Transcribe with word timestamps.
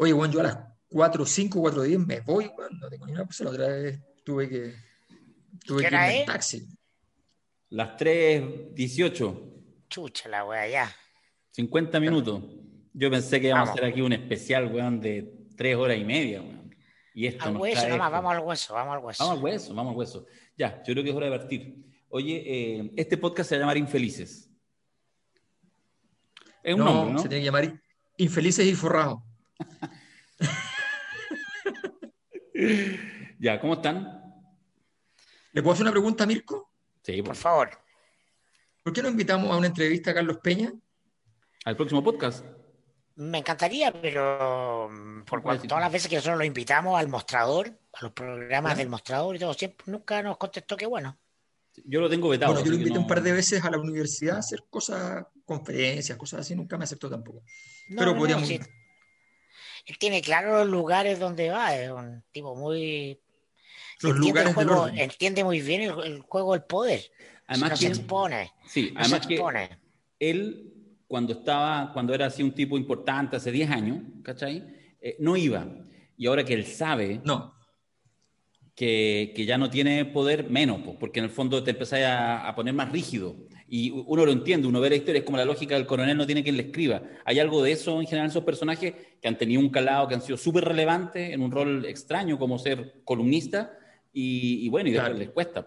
Oye, 0.00 0.12
bueno, 0.12 0.32
yo 0.32 0.40
a 0.40 0.44
las 0.44 0.58
4, 0.90 1.26
5, 1.26 1.60
4, 1.60 1.82
10 1.82 1.98
me 1.98 2.20
voy, 2.20 2.50
no 2.80 2.88
tengo 2.88 3.06
ni 3.06 3.12
una 3.12 3.26
cosa. 3.26 3.44
La 3.44 3.50
otra 3.50 3.66
vez 3.66 4.00
tuve 4.24 4.48
que, 4.48 4.74
tuve 5.66 5.82
que 5.82 5.88
irme 5.88 6.20
en 6.20 6.26
taxi. 6.26 6.68
Las 7.70 7.96
3, 7.96 8.74
18. 8.74 9.54
Chucha 9.88 10.28
la 10.28 10.44
wea, 10.44 10.68
ya. 10.68 10.96
50 11.50 11.98
minutos. 11.98 12.44
Yo 12.92 13.10
pensé 13.10 13.40
que 13.40 13.48
íbamos 13.48 13.70
a 13.70 13.72
hacer 13.72 13.84
aquí 13.86 14.00
un 14.00 14.12
especial, 14.12 14.72
weón, 14.72 15.00
de 15.00 15.46
3 15.56 15.76
horas 15.76 15.98
y 15.98 16.04
media, 16.04 16.42
weón. 16.42 16.74
Y 17.12 17.26
esto 17.26 17.46
al 17.46 17.56
hueso, 17.56 17.88
nomás, 17.88 18.12
vamos 18.12 18.32
al 18.32 18.40
hueso, 18.40 18.74
vamos 18.74 18.96
al 18.96 19.04
hueso. 19.04 19.24
Vamos 19.24 19.38
al 19.38 19.44
hueso, 19.44 19.74
vamos 19.74 19.90
al 19.90 19.98
hueso. 19.98 20.26
Ya, 20.56 20.80
yo 20.84 20.92
creo 20.94 21.02
que 21.02 21.10
es 21.10 21.16
hora 21.16 21.28
de 21.28 21.36
partir. 21.36 21.76
Oye, 22.10 22.44
eh, 22.46 22.92
este 22.96 23.18
podcast 23.18 23.48
se 23.48 23.56
va 23.56 23.58
a 23.58 23.62
llamar 23.62 23.78
Infelices. 23.78 24.48
Es 26.62 26.74
un 26.74 26.84
nombre, 26.84 27.14
¿no? 27.14 27.18
Se 27.18 27.28
tiene 27.28 27.40
que 27.42 27.46
llamar 27.46 27.82
Infelices 28.16 28.64
y 28.64 28.74
Forrados. 28.74 29.27
ya, 33.38 33.60
¿cómo 33.60 33.74
están? 33.74 34.22
¿Le 35.52 35.62
puedo 35.62 35.74
hacer 35.74 35.84
una 35.84 35.92
pregunta 35.92 36.24
a 36.24 36.26
Mirko? 36.26 36.72
Sí, 37.02 37.22
por 37.22 37.36
favor. 37.36 37.70
¿Por 38.82 38.92
qué 38.92 39.02
no 39.02 39.08
invitamos 39.08 39.50
a 39.50 39.56
una 39.56 39.66
entrevista 39.66 40.10
a 40.10 40.14
Carlos 40.14 40.38
Peña? 40.42 40.72
Al 41.64 41.76
próximo 41.76 42.02
podcast. 42.02 42.44
Me 43.16 43.38
encantaría, 43.38 43.92
pero 43.92 44.90
por 45.26 45.42
todas 45.42 45.80
las 45.80 45.92
veces 45.92 46.08
que 46.08 46.16
nosotros 46.16 46.38
lo 46.38 46.44
invitamos 46.44 46.98
al 46.98 47.08
mostrador, 47.08 47.76
a 47.94 48.04
los 48.04 48.12
programas 48.12 48.76
del 48.76 48.88
mostrador 48.88 49.34
y 49.34 49.40
todo, 49.40 49.54
siempre 49.54 49.84
nunca 49.86 50.22
nos 50.22 50.36
contestó 50.36 50.76
que 50.76 50.86
bueno. 50.86 51.18
Yo 51.84 52.00
lo 52.00 52.08
tengo 52.08 52.28
vetado. 52.28 52.52
Bueno, 52.52 52.64
yo 52.64 52.72
lo 52.72 52.78
invité 52.78 52.98
un 52.98 53.06
par 53.06 53.22
de 53.22 53.32
veces 53.32 53.64
a 53.64 53.70
la 53.70 53.78
universidad 53.78 54.36
a 54.36 54.38
hacer 54.38 54.64
cosas, 54.70 55.26
conferencias, 55.44 56.16
cosas 56.16 56.40
así, 56.40 56.54
nunca 56.54 56.78
me 56.78 56.84
aceptó 56.84 57.10
tampoco. 57.10 57.42
pero 57.96 58.16
podríamos. 58.16 58.48
Él 59.88 59.98
tiene 59.98 60.22
claro 60.22 60.58
los 60.58 60.68
lugares 60.68 61.18
donde 61.18 61.50
va, 61.50 61.74
es 61.74 61.90
un 61.90 62.22
tipo 62.30 62.54
muy. 62.54 63.18
Los 64.00 64.16
lugares 64.16 64.54
entiende 64.94 65.42
muy 65.42 65.60
bien 65.60 65.82
el, 65.82 66.20
juego 66.20 66.52
del 66.52 66.62
poder. 66.62 67.02
Además, 67.48 67.80
se 67.80 67.88
expone. 67.88 68.52
Sí, 68.66 68.92
además 68.94 69.26
que 69.26 69.42
él, 70.20 70.72
cuando 71.08 71.32
estaba, 71.32 71.90
cuando 71.92 72.14
era 72.14 72.26
así 72.26 72.44
un 72.44 72.54
tipo 72.54 72.78
importante 72.78 73.36
hace 73.36 73.50
10 73.50 73.70
años, 73.70 74.02
¿cachai? 74.22 74.62
Eh, 75.00 75.16
no 75.18 75.36
iba. 75.36 75.66
Y 76.16 76.26
ahora 76.26 76.44
que 76.44 76.54
él 76.54 76.64
sabe. 76.64 77.20
No 77.24 77.58
que, 78.78 79.44
ya 79.44 79.58
no 79.58 79.70
tiene 79.70 80.04
poder, 80.04 80.48
menos, 80.50 80.80
porque 81.00 81.18
en 81.18 81.24
el 81.24 81.30
fondo 81.30 81.64
te 81.64 81.72
empezás 81.72 82.00
a, 82.04 82.54
poner 82.54 82.74
más 82.74 82.92
rígido. 82.92 83.34
Y 83.70 83.90
uno 83.90 84.24
lo 84.24 84.32
entiende, 84.32 84.66
uno 84.66 84.80
ve 84.80 84.88
la 84.88 84.96
historia, 84.96 85.18
es 85.18 85.24
como 85.24 85.36
la 85.36 85.44
lógica 85.44 85.74
del 85.74 85.86
coronel 85.86 86.16
no 86.16 86.24
tiene 86.24 86.42
quien 86.42 86.56
le 86.56 86.64
escriba. 86.64 87.02
Hay 87.24 87.38
algo 87.38 87.62
de 87.62 87.72
eso 87.72 88.00
en 88.00 88.06
general 88.06 88.26
en 88.26 88.30
esos 88.30 88.44
personajes 88.44 88.94
que 89.20 89.28
han 89.28 89.36
tenido 89.36 89.60
un 89.60 89.68
calado, 89.68 90.08
que 90.08 90.14
han 90.14 90.22
sido 90.22 90.38
súper 90.38 90.64
relevantes 90.64 91.32
en 91.32 91.42
un 91.42 91.50
rol 91.50 91.84
extraño 91.84 92.38
como 92.38 92.58
ser 92.58 93.02
columnista, 93.04 93.78
y, 94.12 94.68
bueno, 94.70 94.88
y 94.88 94.92
después 94.92 95.18
les 95.18 95.30
cuesta. 95.30 95.66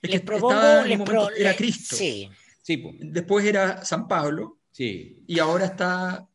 les 0.00 0.20
propongo, 0.20 0.82
les 0.86 1.00
era 1.38 1.54
Cristo. 1.54 1.96
Sí. 1.96 2.30
sí 2.62 2.82
Después 3.00 3.44
era 3.44 3.84
San 3.84 4.08
Pablo. 4.08 4.58
Sí. 4.70 5.22
Y 5.26 5.38
ahora 5.38 5.66
está, 5.66 6.28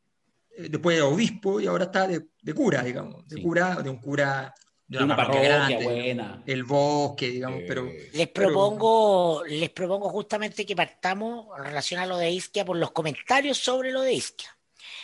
eh, 0.57 0.67
después 0.69 0.97
de 0.97 1.01
obispo, 1.01 1.59
y 1.59 1.67
ahora 1.67 1.85
está 1.85 2.07
de, 2.07 2.53
cura, 2.53 2.83
digamos, 2.83 3.27
de 3.27 3.41
cura, 3.41 3.75
de 3.75 3.89
un 3.89 3.97
cura 3.97 4.53
de 4.89 5.03
una, 5.03 5.15
parroquia, 5.15 5.79
buena. 5.83 6.41
El 6.47 6.63
bosque, 6.63 7.29
digamos, 7.29 7.61
pero... 7.67 7.87
Les 8.11 8.27
propongo, 8.27 9.43
les 9.45 9.69
propongo 9.69 10.09
justamente 10.09 10.65
que 10.65 10.75
partamos 10.75 11.45
en 11.59 11.65
relación 11.65 11.99
a 12.01 12.07
lo 12.07 12.17
de 12.17 12.31
Isquia 12.31 12.65
por 12.65 12.75
los 12.75 12.91
comentarios 12.91 13.59
sobre 13.59 13.91
lo 13.91 14.01
de 14.01 14.13
Isquia. 14.13 14.57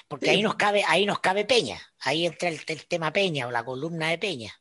Porque 0.07 0.31
ahí 0.31 0.41
nos 0.41 0.55
cabe, 0.55 0.83
ahí 0.87 1.05
nos 1.05 1.19
cabe 1.19 1.45
Peña, 1.45 1.79
ahí 1.99 2.25
entra 2.25 2.49
el, 2.49 2.65
tema 2.87 3.13
Peña 3.13 3.47
o 3.47 3.51
la 3.51 3.63
columna 3.63 4.09
de 4.09 4.17
Peña. 4.17 4.59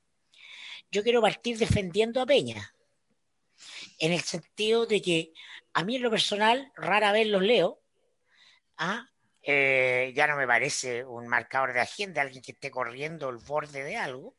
Yo 0.91 1.03
quiero 1.03 1.23
partir 1.23 1.57
defendiendo 1.57 2.21
a 2.21 2.27
Peña, 2.27 2.75
en 3.99 4.13
el 4.13 4.21
sentido 4.21 4.85
de 4.85 5.01
que 5.01 5.33
a 5.73 5.85
mí 5.85 5.97
en 5.97 6.03
lo 6.03 6.11
personal 6.11 6.71
rara 6.77 7.13
vez 7.13 7.27
los 7.29 7.43
leo, 7.43 7.81
¿ah? 8.77 9.09
Eh, 9.47 10.13
ya 10.15 10.27
no 10.27 10.37
me 10.37 10.47
parece 10.47 11.05
un 11.05 11.29
marcador 11.29 11.75
de 11.75 11.81
agenda, 11.81 12.23
alguien 12.23 12.43
que 12.43 12.53
esté 12.53 12.71
corriendo 12.71 13.29
el 13.29 13.37
borde 13.37 13.85
de 13.85 13.97
algo, 13.97 14.37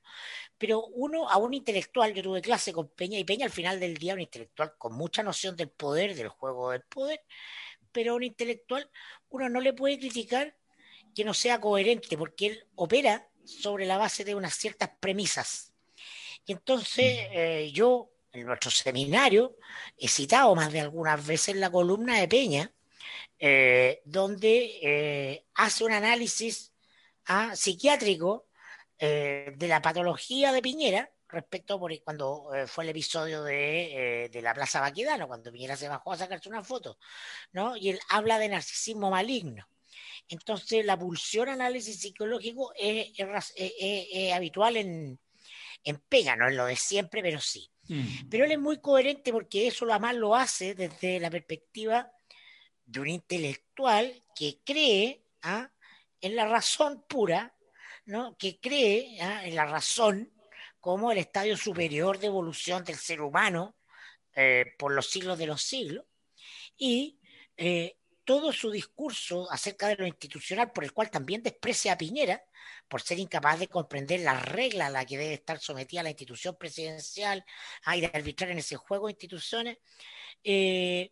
pero 0.58 0.86
uno, 0.86 1.30
a 1.30 1.38
un 1.38 1.54
intelectual, 1.54 2.14
yo 2.14 2.24
tuve 2.24 2.42
clase 2.42 2.72
con 2.72 2.88
Peña, 2.90 3.20
y 3.20 3.24
Peña 3.24 3.46
al 3.46 3.52
final 3.52 3.80
del 3.80 3.98
día, 3.98 4.14
un 4.14 4.22
intelectual 4.22 4.74
con 4.78 4.94
mucha 4.94 5.24
noción 5.24 5.56
del 5.56 5.70
poder, 5.70 6.16
del 6.16 6.30
juego 6.30 6.72
del 6.72 6.84
poder, 6.84 7.22
pero 7.92 8.14
a 8.14 8.16
un 8.16 8.24
intelectual 8.24 8.90
uno 9.30 9.50
no 9.50 9.62
le 9.62 9.74
puede 9.74 10.00
criticar 10.00 10.56
que 11.14 11.24
no 11.24 11.34
sea 11.34 11.60
coherente, 11.60 12.18
porque 12.18 12.48
él 12.48 12.68
opera 12.76 13.30
sobre 13.46 13.86
la 13.86 13.98
base 13.98 14.24
de 14.24 14.36
unas 14.36 14.54
ciertas 14.56 14.90
premisas. 15.00 15.74
Y 16.46 16.54
entonces 16.54 17.30
mm. 17.30 17.34
eh, 17.34 17.72
yo, 17.74 18.12
en 18.32 18.46
nuestro 18.46 18.72
seminario, 18.72 19.58
he 19.98 20.08
citado 20.08 20.54
más 20.56 20.72
de 20.72 20.82
algunas 20.82 21.26
veces 21.26 21.56
la 21.56 21.72
columna 21.72 22.20
de 22.20 22.28
Peña, 22.28 22.72
eh, 23.40 24.02
donde 24.06 24.80
eh, 24.82 25.46
hace 25.56 25.84
un 25.84 25.92
análisis 25.92 26.74
ah, 27.26 27.56
psiquiátrico 27.56 28.46
eh, 28.98 29.54
de 29.56 29.68
la 29.68 29.82
patología 29.82 30.52
de 30.52 30.62
Piñera 30.62 31.12
respecto 31.28 31.80
por 31.80 31.92
cuando 32.04 32.54
eh, 32.54 32.68
fue 32.68 32.86
el 32.86 32.92
episodio 32.92 33.46
eh, 33.48 34.30
de, 34.32 34.42
la 34.42 34.54
Plaza 34.54 34.80
Baquedano, 34.80 35.28
cuando 35.28 35.52
Piñera 35.52 35.76
se 35.76 35.90
bajó 35.90 36.14
a 36.14 36.18
sacarse 36.18 36.48
una 36.48 36.64
foto, 36.64 36.98
¿no? 37.52 37.76
Y 37.76 37.90
él 37.90 38.00
habla 38.10 38.40
de 38.40 38.50
narcisismo 38.50 39.10
maligno. 39.10 39.68
Entonces, 40.30 40.86
la 40.86 40.98
pulsión 40.98 41.50
análisis 41.50 42.00
psicológico 42.00 42.74
es, 42.78 43.12
habitual 44.34 44.78
en, 44.78 45.20
en 45.84 46.00
Pega, 46.08 46.36
no 46.36 46.48
es 46.48 46.56
lo 46.56 46.66
de 46.66 46.76
siempre, 46.76 47.22
pero 47.22 47.40
sí. 47.40 47.70
Mm. 47.88 48.30
Pero 48.30 48.46
él 48.46 48.52
es 48.54 48.60
muy 48.60 48.80
coherente 48.80 49.32
porque 49.32 49.68
eso 49.68 49.86
lo 49.86 50.00
más 50.00 50.16
lo 50.16 50.36
hace 50.36 50.74
desde 50.74 51.20
la 51.20 51.30
perspectiva 51.30 52.12
de 52.86 53.00
un 53.00 53.08
intelectual 53.08 54.24
que 54.36 54.60
cree 54.64 55.24
¿ah? 55.42 55.70
en 56.22 56.36
la 56.36 56.48
razón 56.48 57.04
pura 57.08 57.56
que 58.38 58.60
cree 58.60 59.18
¿ah? 59.22 59.46
en 59.46 59.56
la 59.56 59.66
razón 59.66 60.32
como 60.80 61.12
el 61.12 61.18
estadio 61.18 61.58
superior 61.58 62.20
de 62.20 62.28
evolución 62.28 62.84
del 62.84 62.98
ser 62.98 63.22
humano 63.22 63.76
eh, 64.36 64.76
por 64.78 64.92
los 64.92 65.10
siglos 65.10 65.38
de 65.38 65.48
los 65.48 65.62
siglos, 65.62 66.06
y 66.78 67.18
eh, 67.58 67.96
todo 68.26 68.52
su 68.52 68.70
discurso 68.70 69.50
acerca 69.50 69.88
de 69.88 69.96
lo 69.96 70.06
institucional, 70.06 70.72
por 70.72 70.84
el 70.84 70.92
cual 70.92 71.10
también 71.10 71.42
desprecia 71.42 71.94
a 71.94 71.98
Piñera, 71.98 72.44
por 72.88 73.02
ser 73.02 73.18
incapaz 73.18 73.60
de 73.60 73.68
comprender 73.68 74.20
la 74.20 74.40
regla 74.40 74.88
a 74.88 74.90
la 74.90 75.06
que 75.06 75.18
debe 75.18 75.34
estar 75.34 75.60
sometida 75.60 76.04
la 76.04 76.10
institución 76.10 76.56
presidencial 76.58 77.46
ah, 77.86 77.98
y 77.98 78.02
de 78.02 78.12
arbitrar 78.14 78.52
en 78.52 78.60
ese 78.60 78.76
juego 78.76 79.08
de 79.08 79.14
instituciones, 79.14 79.78
eh, 80.44 81.12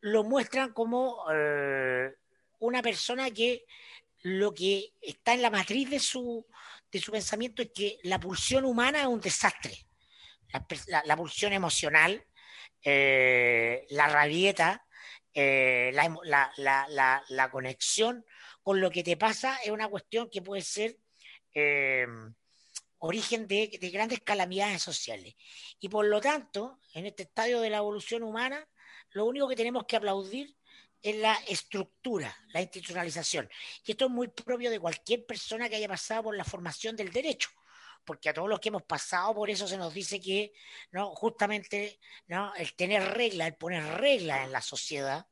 lo 0.00 0.24
muestran 0.24 0.72
como 0.72 1.24
una 2.60 2.80
persona 2.80 3.30
que 3.30 3.64
lo 4.22 4.54
que 4.54 4.92
está 5.00 5.34
en 5.34 5.42
la 5.42 5.50
matriz 5.50 5.90
de 5.90 5.98
su, 5.98 6.46
de 6.90 7.00
su 7.00 7.12
pensamiento 7.12 7.62
es 7.62 7.70
que 7.74 7.98
la 8.04 8.20
pulsión 8.20 8.64
humana 8.64 9.00
es 9.00 9.06
un 9.06 9.20
desastre. 9.20 9.76
La, 11.06 11.16
pulsión 11.16 11.54
emocional, 11.54 12.26
eh, 12.84 13.86
la 13.88 14.06
rabieta, 14.08 14.86
eh, 15.32 15.90
la, 15.94 17.50
conexión 17.50 18.26
con 18.62 18.80
lo 18.80 18.90
que 18.90 19.02
te 19.02 19.16
pasa 19.16 19.56
es 19.64 19.70
una 19.70 19.88
cuestión 19.88 20.28
que 20.30 20.42
puede 20.42 20.60
ser 20.60 20.98
eh, 21.54 22.06
origen 22.98 23.48
de, 23.48 23.78
de, 23.80 23.90
grandes 23.90 24.20
calamidades 24.20 24.82
sociales. 24.82 25.34
Y 25.80 25.88
por 25.88 26.04
lo 26.04 26.20
tanto, 26.20 26.78
en 26.92 27.06
este 27.06 27.22
estadio 27.22 27.60
de 27.60 27.70
la 27.70 27.78
evolución 27.78 28.22
humana, 28.22 28.68
lo 29.12 29.24
único 29.24 29.48
que 29.48 29.56
tenemos 29.56 29.84
que 29.86 29.96
aplaudir 29.96 30.54
en 31.02 31.20
la 31.20 31.34
estructura, 31.48 32.34
la 32.52 32.60
institucionalización. 32.60 33.48
Y 33.84 33.92
esto 33.92 34.06
es 34.06 34.10
muy 34.10 34.28
propio 34.28 34.70
de 34.70 34.80
cualquier 34.80 35.26
persona 35.26 35.68
que 35.68 35.76
haya 35.76 35.88
pasado 35.88 36.24
por 36.24 36.36
la 36.36 36.44
formación 36.44 36.96
del 36.96 37.10
derecho, 37.10 37.50
porque 38.04 38.28
a 38.28 38.34
todos 38.34 38.48
los 38.48 38.60
que 38.60 38.68
hemos 38.68 38.82
pasado 38.82 39.34
por 39.34 39.50
eso 39.50 39.66
se 39.66 39.76
nos 39.76 39.92
dice 39.92 40.20
que 40.20 40.52
no 40.90 41.14
justamente 41.14 41.98
¿no? 42.26 42.54
el 42.54 42.74
tener 42.74 43.02
reglas, 43.02 43.48
el 43.48 43.54
poner 43.54 43.84
reglas 44.00 44.44
en 44.44 44.52
la 44.52 44.62
sociedad, 44.62 45.26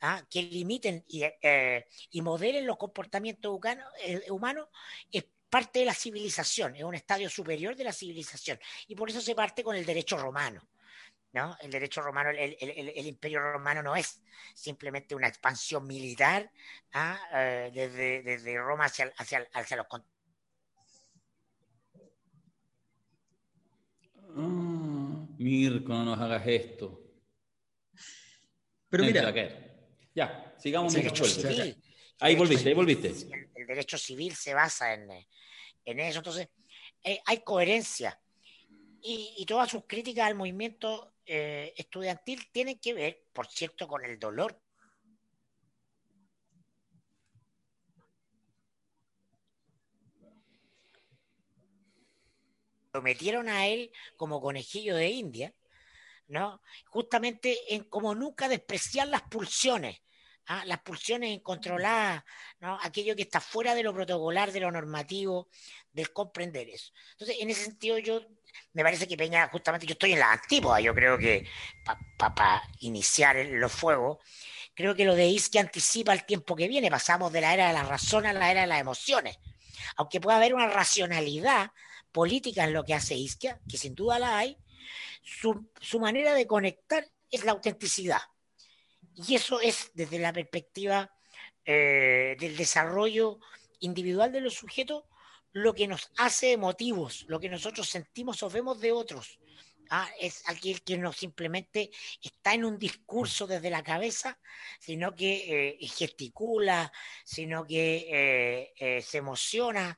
¿ah? 0.00 0.22
que 0.28 0.42
limiten 0.42 1.04
y, 1.08 1.22
eh, 1.22 1.86
y, 2.10 2.20
modelen 2.22 2.66
los 2.66 2.76
comportamientos 2.76 3.58
eh, 4.04 4.30
humanos, 4.30 4.68
es 5.10 5.24
parte 5.48 5.80
de 5.80 5.84
la 5.84 5.94
civilización, 5.94 6.76
es 6.76 6.82
un 6.82 6.94
estadio 6.94 7.28
superior 7.28 7.76
de 7.76 7.84
la 7.84 7.92
civilización. 7.92 8.58
Y 8.88 8.94
por 8.94 9.10
eso 9.10 9.20
se 9.20 9.34
parte 9.34 9.62
con 9.62 9.76
el 9.76 9.84
derecho 9.84 10.16
romano. 10.16 10.66
¿No? 11.32 11.56
El 11.60 11.70
derecho 11.70 12.02
romano, 12.02 12.30
el, 12.30 13.06
imperio 13.06 13.40
romano 13.40 13.82
no 13.82 13.96
es 13.96 14.22
simplemente 14.54 15.14
una 15.14 15.28
expansión 15.28 15.86
militar 15.86 16.50
¿ah? 16.92 17.18
eh, 17.34 17.70
desde, 18.24 18.58
Roma 18.58 18.84
hacia, 18.84 19.12
hacia, 19.16 19.46
hacia 19.52 19.76
los 19.78 19.86
ah, 24.36 25.26
Mirko, 25.38 25.92
no 25.92 26.04
nos 26.04 26.20
hagas 26.20 26.46
esto. 26.46 27.02
Pero 28.88 29.04
mira. 29.04 29.32
Ya, 30.14 30.54
sigamos. 30.58 30.92
Sí, 30.92 31.76
Ahí 32.20 32.36
volviste, 32.36 32.68
ahí 32.68 32.74
volviste. 32.74 33.08
El, 33.54 33.66
derecho 33.66 33.96
civil 33.96 34.34
se 34.34 34.54
basa 34.54 34.92
en, 34.94 35.08
en 35.84 36.00
eso. 36.00 36.18
Entonces, 36.18 36.48
eh, 37.02 37.20
hay 37.24 37.42
coherencia. 37.42 38.21
Y, 39.04 39.44
todas 39.46 39.70
sus 39.70 39.84
críticas 39.86 40.26
al 40.28 40.36
movimiento 40.36 41.14
eh, 41.26 41.74
estudiantil 41.76 42.48
tienen 42.52 42.78
que 42.78 42.94
ver, 42.94 43.24
por 43.32 43.48
cierto, 43.48 43.88
con 43.88 44.04
el 44.04 44.18
dolor 44.18 44.60
lo 52.92 53.02
metieron 53.02 53.48
a 53.48 53.66
él 53.66 53.90
como 54.16 54.40
conejillo 54.40 54.96
de 54.96 55.08
India, 55.08 55.54
¿no? 56.28 56.60
Justamente 56.86 57.74
en 57.74 57.84
como 57.84 58.14
nunca 58.14 58.48
despreciar 58.48 59.08
las 59.08 59.22
pulsiones, 59.22 60.00
¿ah? 60.46 60.64
las 60.66 60.80
pulsiones 60.80 61.30
incontroladas, 61.30 62.24
¿no? 62.60 62.78
Aquello 62.82 63.16
que 63.16 63.22
está 63.22 63.40
fuera 63.40 63.74
de 63.74 63.82
lo 63.82 63.92
protocolar, 63.92 64.52
de 64.52 64.60
lo 64.60 64.70
normativo, 64.70 65.48
del 65.92 66.12
comprender 66.12 66.68
eso. 66.68 66.92
Entonces, 67.12 67.36
en 67.40 67.50
ese 67.50 67.64
sentido, 67.64 67.98
yo 67.98 68.20
me 68.72 68.82
parece 68.82 69.06
que 69.06 69.16
Peña, 69.16 69.48
justamente, 69.48 69.86
yo 69.86 69.92
estoy 69.92 70.12
en 70.12 70.20
la 70.20 70.32
antípoda, 70.32 70.80
yo 70.80 70.94
creo 70.94 71.18
que 71.18 71.46
para 72.18 72.62
iniciar 72.80 73.36
los 73.36 73.72
fuegos, 73.72 74.18
creo 74.74 74.94
que 74.94 75.04
lo 75.04 75.14
de 75.14 75.26
Isque 75.26 75.58
anticipa 75.58 76.12
el 76.12 76.24
tiempo 76.24 76.56
que 76.56 76.68
viene, 76.68 76.90
pasamos 76.90 77.32
de 77.32 77.40
la 77.40 77.54
era 77.54 77.68
de 77.68 77.74
la 77.74 77.84
razón 77.84 78.26
a 78.26 78.32
la 78.32 78.50
era 78.50 78.62
de 78.62 78.66
las 78.66 78.80
emociones. 78.80 79.38
Aunque 79.96 80.20
pueda 80.20 80.36
haber 80.36 80.54
una 80.54 80.68
racionalidad 80.68 81.72
política 82.12 82.64
en 82.64 82.72
lo 82.72 82.84
que 82.84 82.94
hace 82.94 83.14
Isquia, 83.14 83.60
que 83.68 83.78
sin 83.78 83.94
duda 83.94 84.18
la 84.18 84.38
hay, 84.38 84.58
su, 85.22 86.00
manera 86.00 86.34
de 86.34 86.46
conectar 86.46 87.06
es 87.30 87.44
la 87.44 87.52
autenticidad. 87.52 88.20
Y 89.14 89.34
eso 89.34 89.60
es 89.60 89.90
desde 89.94 90.18
la 90.18 90.32
perspectiva 90.32 91.14
eh, 91.64 92.36
del 92.38 92.56
desarrollo 92.56 93.38
individual 93.80 94.32
de 94.32 94.40
los 94.40 94.54
sujetos 94.54 95.04
lo 95.52 95.74
que 95.74 95.86
nos 95.86 96.10
hace 96.16 96.52
emotivos, 96.52 97.24
lo 97.28 97.38
que 97.38 97.48
nosotros 97.48 97.88
sentimos 97.88 98.42
o 98.42 98.48
vemos 98.48 98.80
de 98.80 98.92
otros. 98.92 99.38
Ah, 99.90 100.08
es 100.18 100.42
aquel 100.48 100.82
que 100.82 100.96
no 100.96 101.12
simplemente 101.12 101.90
está 102.22 102.54
en 102.54 102.64
un 102.64 102.78
discurso 102.78 103.46
desde 103.46 103.68
la 103.68 103.82
cabeza, 103.82 104.38
sino 104.80 105.14
que 105.14 105.78
eh, 105.82 105.86
gesticula, 105.86 106.90
sino 107.24 107.66
que 107.66 108.06
eh, 108.08 108.72
eh, 108.76 109.02
se 109.02 109.18
emociona, 109.18 109.96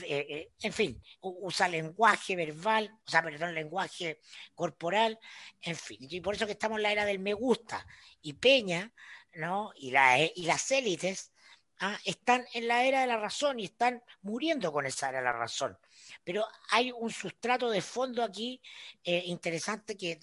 en 0.00 0.72
fin, 0.72 1.02
usa 1.20 1.68
lenguaje 1.68 2.36
verbal, 2.36 2.90
o 3.06 3.10
sea, 3.10 3.22
perdón, 3.22 3.54
lenguaje 3.54 4.20
corporal, 4.54 5.18
en 5.60 5.76
fin. 5.76 5.98
Y 6.00 6.22
por 6.22 6.34
eso 6.34 6.46
que 6.46 6.52
estamos 6.52 6.78
en 6.78 6.84
la 6.84 6.92
era 6.92 7.04
del 7.04 7.18
me 7.18 7.34
gusta. 7.34 7.86
Y 8.22 8.34
Peña, 8.34 8.94
¿no? 9.34 9.72
Y, 9.76 9.92
y 10.36 10.46
las 10.46 10.70
élites 10.70 11.33
ah, 11.80 11.98
están 12.04 12.44
en 12.54 12.68
la 12.68 12.84
era 12.84 13.00
de 13.02 13.06
la 13.06 13.16
razón 13.16 13.60
y 13.60 13.64
están 13.64 14.02
muriendo 14.22 14.72
con 14.72 14.86
esa 14.86 15.08
era 15.08 15.18
de 15.18 15.24
la 15.24 15.32
razón. 15.32 15.76
Pero 16.22 16.46
hay 16.70 16.92
un 16.92 17.10
sustrato 17.10 17.70
de 17.70 17.82
fondo 17.82 18.22
aquí 18.22 18.60
eh, 19.02 19.22
interesante 19.26 19.96
que, 19.96 20.18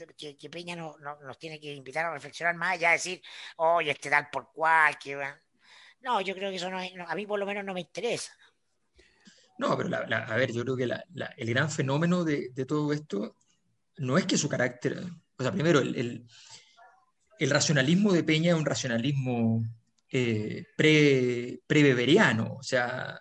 Peña 0.49 0.75
no, 0.75 0.97
nos 0.97 1.37
tiene 1.37 1.59
que 1.59 1.73
invitar 1.73 2.05
a 2.05 2.13
reflexionar 2.13 2.55
más 2.55 2.73
allá 2.73 2.89
de 2.89 2.93
decir, 2.93 3.21
oye, 3.57 3.91
este 3.91 4.09
tal 4.09 4.29
por 4.29 4.51
cual, 4.51 4.97
que... 4.97 5.17
No, 6.01 6.19
yo 6.21 6.33
creo 6.33 6.49
que 6.49 6.55
eso 6.55 6.69
no, 6.69 6.79
a 6.79 7.15
mí 7.15 7.25
por 7.27 7.39
lo 7.39 7.45
menos 7.45 7.63
no 7.63 7.73
me 7.73 7.81
interesa. 7.81 8.33
No, 9.61 9.77
pero 9.77 9.95
a 9.95 10.35
ver, 10.35 10.51
yo 10.51 10.63
creo 10.63 10.75
que 10.75 10.85
el 10.85 11.49
gran 11.49 11.69
fenómeno 11.69 12.23
de, 12.23 12.51
todo 12.67 12.91
esto 12.91 13.37
no 13.97 14.17
es 14.17 14.25
que 14.25 14.35
su 14.35 14.49
carácter, 14.49 15.03
o 15.37 15.43
sea, 15.43 15.51
primero, 15.51 15.79
el, 15.79 16.25
racionalismo 17.39 18.11
de 18.11 18.23
Peña 18.23 18.53
es 18.53 18.57
un 18.57 18.65
racionalismo 18.65 19.63
eh, 20.11 20.65
pre-beberiano, 20.75 22.55
o 22.59 22.63
sea, 22.63 23.19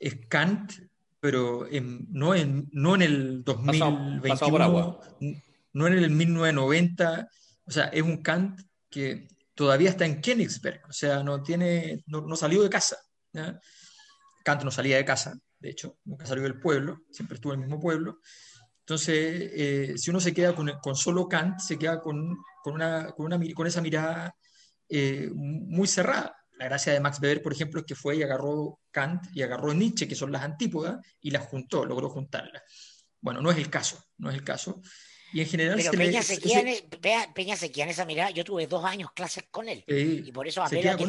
es 0.00 0.16
Kant 0.28 0.72
pero 1.20 1.66
no, 2.10 2.34
en, 2.34 2.68
no 2.72 2.94
en 2.94 3.02
el 3.02 3.44
2021, 3.44 5.00
no 5.72 5.86
en 5.86 5.92
el 5.92 6.10
1990, 6.10 7.28
o 7.64 7.70
sea, 7.70 7.84
es 7.86 8.02
un 8.02 8.22
Kant 8.22 8.60
que 8.88 9.28
todavía 9.54 9.90
está 9.90 10.06
en 10.06 10.20
Königsberg, 10.20 10.82
o 10.88 10.92
sea, 10.92 11.22
no, 11.22 11.42
tiene, 11.42 12.04
no, 12.06 12.36
salió 12.36 12.62
de 12.62 12.70
casa. 12.70 12.96
Kant 14.44 14.62
no 14.62 14.70
salía 14.70 14.96
de 14.96 15.04
casa, 15.04 15.36
de 15.58 15.70
hecho, 15.70 15.98
nunca 16.04 16.24
salió 16.24 16.44
del 16.44 16.60
pueblo, 16.60 17.00
siempre 17.10 17.34
estuvo 17.34 17.52
en 17.52 17.60
el 17.60 17.66
mismo 17.66 17.80
pueblo. 17.80 18.20
Entonces, 18.80 19.50
eh, 19.54 19.94
si 19.96 20.10
uno 20.10 20.20
se 20.20 20.32
queda 20.32 20.54
con, 20.54 20.70
con, 20.80 20.96
solo 20.96 21.28
Kant, 21.28 21.58
se 21.58 21.78
queda 21.78 22.00
con, 22.00 22.36
con, 22.62 22.74
una, 22.74 23.10
con, 23.10 23.26
una, 23.26 23.38
con 23.54 23.66
esa 23.66 23.82
mirada 23.82 24.34
eh, 24.88 25.30
muy 25.34 25.86
cerrada. 25.86 26.36
La 26.58 26.64
gracia 26.64 26.92
de 26.92 27.00
Max 27.00 27.20
Weber, 27.20 27.42
por 27.42 27.52
ejemplo, 27.52 27.80
es 27.80 27.86
que 27.86 27.94
fue 27.94 28.16
y 28.16 28.22
agarró 28.22 28.80
Kant 28.90 29.26
y 29.32 29.42
agarró 29.42 29.72
Nietzsche, 29.72 30.08
que 30.08 30.16
son 30.16 30.32
las 30.32 30.42
antípodas, 30.42 30.98
y 31.20 31.30
las 31.30 31.46
juntó, 31.46 31.84
logró 31.84 32.10
juntarlas. 32.10 32.62
Bueno, 33.20 33.40
no 33.40 33.50
es 33.50 33.58
el 33.58 33.70
caso, 33.70 34.02
no 34.16 34.30
es 34.30 34.36
el 34.36 34.44
caso. 34.44 34.80
Y 35.32 35.40
en 35.40 35.46
general... 35.46 35.76
Pero 35.76 35.92
Peña, 35.92 36.22
se 36.22 36.38
queda 36.38 36.60
en, 36.60 37.32
Peña 37.34 37.56
se 37.56 37.70
queda 37.70 37.84
en 37.84 37.90
esa 37.90 38.04
mirada. 38.04 38.30
Yo 38.30 38.44
tuve 38.44 38.66
dos 38.66 38.84
años 38.84 39.10
clases 39.12 39.44
con 39.50 39.68
él. 39.68 39.84
y 39.86 40.32
por 40.32 40.48
eso 40.48 40.62
apelo 40.62 40.90
a 40.90 40.96
que 40.96 41.04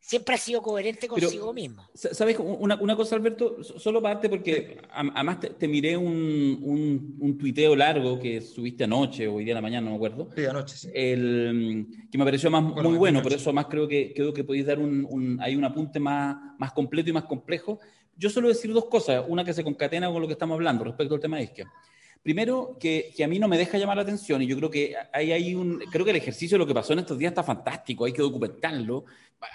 siempre 0.00 0.34
ha 0.34 0.38
sido 0.38 0.62
coherente 0.62 1.08
consigo 1.08 1.52
mismo. 1.52 1.88
¿Sabes? 1.94 2.38
Una, 2.38 2.76
una, 2.76 2.96
cosa, 2.96 3.16
Alberto, 3.16 3.62
solo 3.62 4.00
parte 4.00 4.28
porque 4.28 4.78
además 4.92 5.38
te, 5.40 5.68
miré 5.68 5.96
un, 5.96 6.58
un, 6.62 7.16
un, 7.20 7.38
tuiteo 7.38 7.74
largo 7.74 8.18
que 8.18 8.40
subiste 8.40 8.84
anoche 8.84 9.26
o 9.26 9.34
hoy 9.34 9.44
día 9.44 9.52
de 9.52 9.56
la 9.56 9.62
mañana, 9.62 9.84
no 9.84 9.90
me 9.90 9.96
acuerdo. 9.96 10.28
Sí, 10.34 10.44
anoche, 10.44 10.76
sí. 10.76 10.90
El, 10.94 11.86
que 12.10 12.18
me 12.18 12.24
pareció 12.24 12.50
más, 12.50 12.62
muy 12.62 12.98
bueno, 12.98 13.22
por 13.22 13.32
eso 13.32 13.52
más 13.52 13.66
creo 13.66 13.88
que, 13.88 14.12
creo 14.14 14.32
que 14.32 14.44
podéis 14.44 14.66
dar 14.66 14.78
un, 14.78 15.06
un, 15.08 15.40
hay 15.40 15.56
un 15.56 15.64
apunte 15.64 15.98
más, 15.98 16.36
más 16.58 16.72
completo 16.72 17.10
y 17.10 17.12
más 17.12 17.24
complejo. 17.24 17.80
Yo 18.16 18.30
suelo 18.30 18.48
decir 18.48 18.72
dos 18.72 18.86
cosas, 18.86 19.24
una 19.26 19.44
que 19.44 19.52
se 19.52 19.64
concatena 19.64 20.10
con 20.10 20.20
lo 20.20 20.28
que 20.28 20.34
estamos 20.34 20.54
hablando 20.54 20.84
respecto 20.84 21.14
al 21.14 21.20
tema 21.20 21.38
de 21.38 21.44
izquierda. 21.44 21.72
Primero, 22.22 22.76
que, 22.78 23.14
a 23.24 23.26
mí 23.26 23.38
no 23.38 23.48
me 23.48 23.56
deja 23.56 23.78
llamar 23.78 23.96
la 23.96 24.02
atención 24.02 24.42
y 24.42 24.46
yo 24.46 24.56
creo 24.56 24.70
que 24.70 24.94
hay, 25.12 25.54
un, 25.54 25.78
creo 25.90 26.04
que 26.04 26.10
el 26.10 26.18
ejercicio 26.18 26.56
de 26.56 26.58
lo 26.58 26.66
que 26.66 26.74
pasó 26.74 26.92
en 26.92 26.98
estos 26.98 27.16
días 27.16 27.30
está 27.30 27.42
fantástico, 27.42 28.04
hay 28.04 28.12
que 28.12 28.20
documentarlo. 28.20 29.06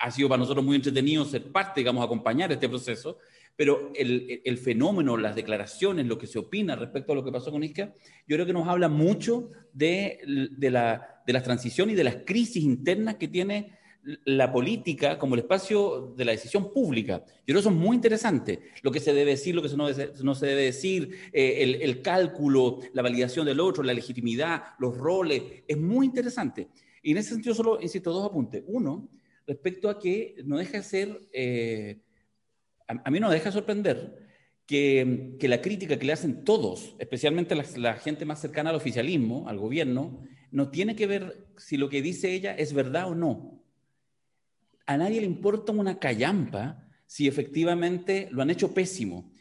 Ha 0.02 0.10
sido 0.10 0.28
para 0.28 0.40
nosotros 0.40 0.66
muy 0.66 0.76
entretenido 0.76 1.26
ser 1.26 1.52
parte, 1.52 1.82
digamos, 1.82 2.04
acompañar 2.04 2.52
este 2.52 2.68
proceso, 2.68 3.20
pero 3.56 3.92
el, 3.94 4.42
el 4.44 4.58
fenómeno, 4.58 5.16
las 5.16 5.36
declaraciones, 5.36 6.08
lo 6.08 6.18
que 6.18 6.26
se 6.26 6.40
opina 6.40 6.76
respecto 6.76 7.12
a 7.12 7.16
lo 7.16 7.24
que 7.24 7.32
pasó 7.32 7.52
con 7.52 7.64
Isca, 7.64 7.94
yo 8.28 8.36
creo 8.36 8.48
que 8.48 8.54
nos 8.54 8.68
habla 8.68 8.90
mucho 8.90 9.52
de, 9.72 10.50
de, 10.58 10.72
la, 10.72 11.22
de 11.28 11.34
las 11.34 11.44
transiciones 11.44 11.94
y 11.94 11.98
de 11.98 12.04
las 12.04 12.18
crisis 12.26 12.64
internas 12.64 13.16
que 13.16 13.28
tiene 13.28 13.78
la 14.26 14.52
política 14.52 15.18
como 15.18 15.34
el 15.34 15.42
espacio 15.42 16.14
de 16.16 16.26
la 16.26 16.32
decisión 16.32 16.72
pública. 16.72 17.24
Yo 17.26 17.46
creo 17.46 17.56
que 17.56 17.60
eso 17.62 17.70
es 17.70 17.76
muy 17.76 17.96
interesante. 17.96 18.60
Lo 18.84 18.92
que 18.92 19.00
se 19.00 19.14
debe 19.14 19.32
decir, 19.32 19.56
lo 19.56 19.64
que 19.64 19.70
no, 19.76 20.36
se 20.36 20.46
debe 20.46 20.64
decir, 20.64 21.10
eh, 21.34 21.80
el, 21.82 22.02
cálculo, 22.02 22.80
la 22.94 23.02
validación 23.02 23.46
del 23.46 23.60
otro, 23.60 23.84
la 23.84 23.94
legitimidad, 23.94 24.64
los 24.78 24.96
roles, 24.96 25.42
es 25.68 25.78
muy 25.78 26.06
interesante. 26.06 26.68
Y 27.02 27.12
en 27.12 27.18
ese 27.18 27.32
sentido 27.32 27.56
solo 27.56 27.82
insisto 27.82 28.12
dos 28.12 28.26
apuntes. 28.26 28.64
Uno, 28.68 29.10
respecto 29.48 29.90
a 29.90 30.00
que 30.00 30.36
no 30.46 30.58
deja 30.58 30.78
de 30.78 30.84
ser, 30.84 31.22
eh, 31.34 32.02
a, 32.88 33.10
mí 33.10 33.20
no 33.20 33.32
deja 33.32 33.46
de 33.46 33.54
sorprender 33.54 34.20
que, 34.68 35.36
la 35.42 35.62
crítica 35.62 35.98
que 35.98 36.06
le 36.06 36.14
hacen 36.14 36.44
todos, 36.44 36.96
especialmente 37.00 37.56
la 37.56 37.94
gente 37.96 38.26
más 38.26 38.40
cercana 38.40 38.70
al 38.70 38.76
oficialismo, 38.76 39.50
al 39.50 39.58
gobierno, 39.58 40.22
no 40.52 40.70
tiene 40.70 40.96
que 40.96 41.08
ver 41.08 41.48
si 41.58 41.78
lo 41.78 41.90
que 41.90 42.04
dice 42.04 42.34
ella 42.34 42.54
es 42.56 42.72
verdad 42.74 43.10
o 43.10 43.16
no 43.16 43.65
a 44.86 44.98
nadie 44.98 45.22
le 45.22 45.28
importa 45.28 45.72
una 45.72 46.00
callampa 46.00 46.84
si 47.06 47.28
efectivamente 47.28 48.28
lo 48.32 48.42
han 48.42 48.50
hecho 48.50 48.74
pésimo, 48.74 49.32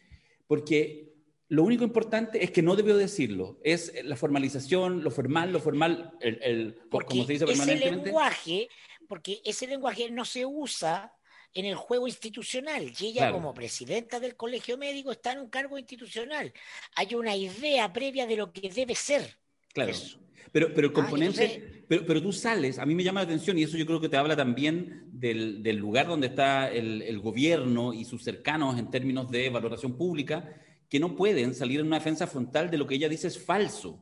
porque 0.46 1.14
lo 1.48 1.62
único 1.62 1.84
importante 1.84 2.42
es 2.42 2.50
que 2.50 2.62
no 2.62 2.76
debió 2.76 2.96
decirlo, 2.96 3.58
es 3.62 3.92
la 4.04 4.16
formalización, 4.16 5.04
lo 5.04 5.10
formal, 5.10 5.52
lo 5.52 5.60
formal, 5.60 6.12
el, 6.20 6.78
como 6.90 7.24
se 7.24 7.34
dice 7.34 7.46
permanentemente. 7.46 7.96
Ese 7.96 8.06
lenguaje, 8.06 8.68
porque 9.08 9.40
ese 9.44 9.66
lenguaje 9.66 10.10
no 10.10 10.24
se 10.24 10.46
usa 10.46 11.14
en 11.52 11.66
el 11.66 11.76
juego 11.76 12.08
institucional 12.08 12.92
y 12.98 13.06
ella 13.06 13.30
como 13.30 13.54
presidenta 13.54 14.18
del 14.18 14.36
colegio 14.36 14.76
médico 14.76 15.12
está 15.12 15.32
en 15.32 15.40
un 15.40 15.48
cargo 15.48 15.78
institucional. 15.78 16.52
Hay 16.96 17.14
una 17.14 17.36
idea 17.36 17.92
previa 17.92 18.26
de 18.26 18.36
lo 18.36 18.52
que 18.52 18.68
debe 18.68 18.94
ser. 18.94 19.38
Claro. 19.74 19.92
Pero, 20.52 20.72
pero 20.72 20.86
el 20.86 20.92
ah, 20.92 20.94
componente, 20.94 21.84
pero, 21.88 22.06
pero, 22.06 22.22
tú 22.22 22.32
sales, 22.32 22.78
a 22.78 22.86
mí 22.86 22.94
me 22.94 23.02
llama 23.02 23.20
la 23.20 23.24
atención 23.24 23.58
y 23.58 23.64
eso 23.64 23.76
yo 23.76 23.84
creo 23.84 24.00
que 24.00 24.08
te 24.08 24.16
habla 24.16 24.36
también 24.36 25.08
del, 25.12 25.64
del 25.64 25.76
lugar 25.76 26.06
donde 26.06 26.28
está 26.28 26.70
el, 26.70 27.02
el, 27.02 27.18
gobierno 27.18 27.92
y 27.92 28.04
sus 28.04 28.22
cercanos 28.22 28.78
en 28.78 28.88
términos 28.88 29.28
de 29.30 29.50
valoración 29.50 29.98
pública, 29.98 30.48
que 30.88 31.00
no 31.00 31.16
pueden 31.16 31.54
salir 31.54 31.80
en 31.80 31.88
una 31.88 31.98
defensa 31.98 32.28
frontal 32.28 32.70
de 32.70 32.78
lo 32.78 32.86
que 32.86 32.94
ella 32.94 33.08
dice 33.08 33.26
es 33.26 33.44
falso. 33.44 34.00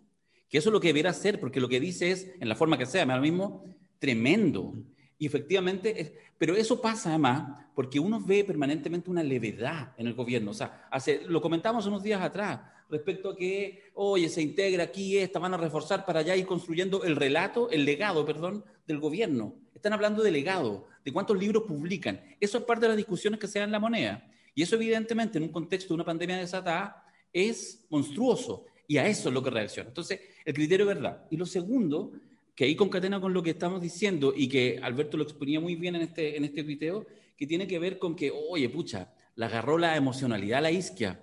Que 0.51 0.59
eso 0.59 0.69
es 0.69 0.75
lo 0.75 0.81
que 0.81 0.89
debería 0.89 1.11
hacer, 1.11 1.41
porque 1.41 1.59
lo 1.59 1.71
que 1.71 1.81
dice 1.81 2.11
es, 2.11 2.31
en 2.39 2.47
la 2.51 2.55
forma 2.55 2.77
que 2.77 2.85
sea, 2.85 3.05
ahora 3.05 3.21
mismo, 3.21 3.65
tremendo. 3.99 4.75
Y 5.17 5.25
efectivamente, 5.25 6.19
pero 6.37 6.55
eso 6.55 6.83
pasa 6.83 7.09
además 7.09 7.67
porque 7.75 7.99
uno 7.99 8.21
ve 8.21 8.45
permanentemente 8.45 9.09
una 9.09 9.23
levedad 9.23 9.95
en 9.97 10.07
el 10.07 10.13
gobierno. 10.13 10.51
O 10.51 10.55
sea, 10.55 10.89
hace, 10.91 11.23
lo 11.27 11.41
comentamos 11.41 11.87
unos 11.87 12.03
días 12.03 12.21
atrás 12.21 12.61
respecto 12.93 13.31
a 13.31 13.37
que, 13.37 13.91
oye, 13.95 14.29
se 14.29 14.43
integra 14.43 14.85
aquí 14.85 15.17
esta, 15.17 15.39
van 15.39 15.55
a 15.55 15.57
reforzar 15.57 16.05
para 16.05 16.21
allá 16.21 16.37
ir 16.37 16.47
construyendo 16.47 17.03
el 17.05 17.17
relato, 17.17 17.71
el 17.71 17.85
legado, 17.85 18.25
perdón, 18.25 18.65
del 18.87 19.01
gobierno. 19.01 19.57
Están 19.75 19.95
hablando 19.95 20.23
de 20.23 20.31
legado, 20.31 20.87
de 21.05 21.13
cuántos 21.13 21.39
libros 21.39 21.65
publican. 21.67 22.21
Eso 22.39 22.59
es 22.59 22.65
parte 22.65 22.83
de 22.83 22.89
las 22.89 22.97
discusiones 22.99 23.41
que 23.41 23.49
se 23.49 23.59
dan 23.59 23.71
en 23.71 23.73
la 23.73 23.81
moneda. 23.81 24.31
Y 24.55 24.63
eso 24.63 24.77
evidentemente 24.77 25.39
en 25.39 25.45
un 25.45 25.51
contexto 25.51 25.89
de 25.89 25.95
una 25.95 26.05
pandemia 26.05 26.37
desatada 26.37 27.05
es 27.33 27.87
monstruoso. 27.89 28.67
Y 28.87 28.99
a 28.99 29.07
eso 29.07 29.31
es 29.31 29.35
lo 29.35 29.43
que 29.43 29.51
reacciona. 29.51 29.89
Entonces, 29.89 30.21
el 30.45 30.53
criterio 30.53 30.89
es 30.89 30.95
verdad. 30.95 31.25
Y 31.31 31.39
lo 31.39 31.47
segundo, 31.47 32.13
que 32.55 32.65
ahí 32.65 32.77
concatena 32.77 33.21
con 33.21 33.33
lo 33.33 33.43
que 33.43 33.51
estamos 33.51 33.81
diciendo 33.81 34.35
y 34.37 34.49
que 34.49 34.79
Alberto 34.83 35.17
lo 35.17 35.23
exponía 35.23 35.61
muy 35.61 35.77
bien 35.77 35.97
en 35.97 36.03
este, 36.03 36.37
en 36.37 36.45
este 36.45 36.63
video, 36.63 37.07
que 37.39 37.47
tiene 37.47 37.67
que 37.67 37.79
ver 37.79 37.99
con 37.99 38.15
que, 38.15 38.31
oye, 38.31 38.69
pucha, 38.69 39.15
la 39.35 39.47
agarró 39.47 39.79
la 39.79 39.97
emocionalidad 39.97 40.61
la 40.61 40.71
isquia. 40.71 41.19